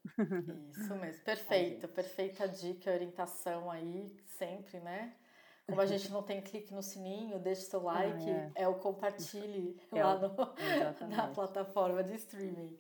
Isso 0.70 0.94
mesmo, 0.96 1.22
perfeito, 1.22 1.86
perfeita 1.88 2.48
dica, 2.48 2.90
orientação 2.90 3.70
aí, 3.70 4.16
sempre, 4.38 4.80
né? 4.80 5.14
Como 5.66 5.78
a 5.78 5.84
gente 5.84 6.10
não 6.10 6.22
tem 6.22 6.40
clique 6.40 6.72
no 6.72 6.82
sininho, 6.82 7.38
deixe 7.38 7.62
seu 7.62 7.82
like, 7.84 8.30
ah, 8.30 8.50
é. 8.54 8.62
é. 8.62 8.68
o 8.68 8.76
compartilhe 8.76 9.78
é 9.92 10.02
lá 10.02 10.18
no, 10.18 10.34
na 11.14 11.28
plataforma 11.28 12.02
de 12.02 12.14
streaming. 12.14 12.78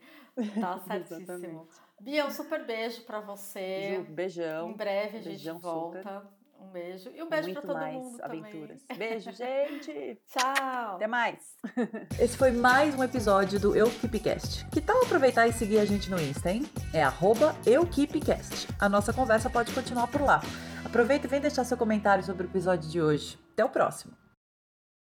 Tá 0.58 0.78
certíssimo. 0.78 1.68
Bia, 2.00 2.24
um 2.24 2.30
super 2.30 2.64
beijo 2.64 3.04
para 3.04 3.20
você. 3.20 3.96
Ju, 3.96 4.12
beijão. 4.14 4.70
Em 4.70 4.76
breve 4.76 5.18
a 5.18 5.20
gente 5.20 5.28
Beijão 5.28 5.58
volta. 5.58 5.98
Super. 5.98 6.35
Um 6.66 6.72
beijo. 6.72 7.10
E 7.14 7.22
um 7.22 7.28
beijo 7.28 7.52
para 7.52 7.62
todo 7.62 7.74
mais 7.74 7.94
mundo 7.94 8.20
aventuras. 8.22 8.82
também. 8.82 9.08
Beijo, 9.08 9.30
gente. 9.32 10.20
Tchau. 10.26 10.96
Até 10.96 11.06
mais. 11.06 11.38
Esse 12.18 12.36
foi 12.36 12.50
mais 12.50 12.94
um 12.96 13.04
episódio 13.04 13.60
do 13.60 13.76
EuKeepCast. 13.76 14.66
Que 14.66 14.80
tal 14.80 15.00
aproveitar 15.02 15.46
e 15.46 15.52
seguir 15.52 15.78
a 15.78 15.84
gente 15.84 16.10
no 16.10 16.20
Insta, 16.20 16.50
hein? 16.50 16.66
É 16.92 17.02
arroba 17.04 17.54
EuKeepCast. 17.64 18.68
A 18.80 18.88
nossa 18.88 19.12
conversa 19.12 19.48
pode 19.48 19.72
continuar 19.72 20.08
por 20.08 20.22
lá. 20.22 20.42
Aproveita 20.84 21.26
e 21.26 21.30
vem 21.30 21.40
deixar 21.40 21.64
seu 21.64 21.76
comentário 21.76 22.24
sobre 22.24 22.44
o 22.46 22.50
episódio 22.50 22.90
de 22.90 23.00
hoje. 23.00 23.38
Até 23.52 23.64
o 23.64 23.68
próximo. 23.68 24.12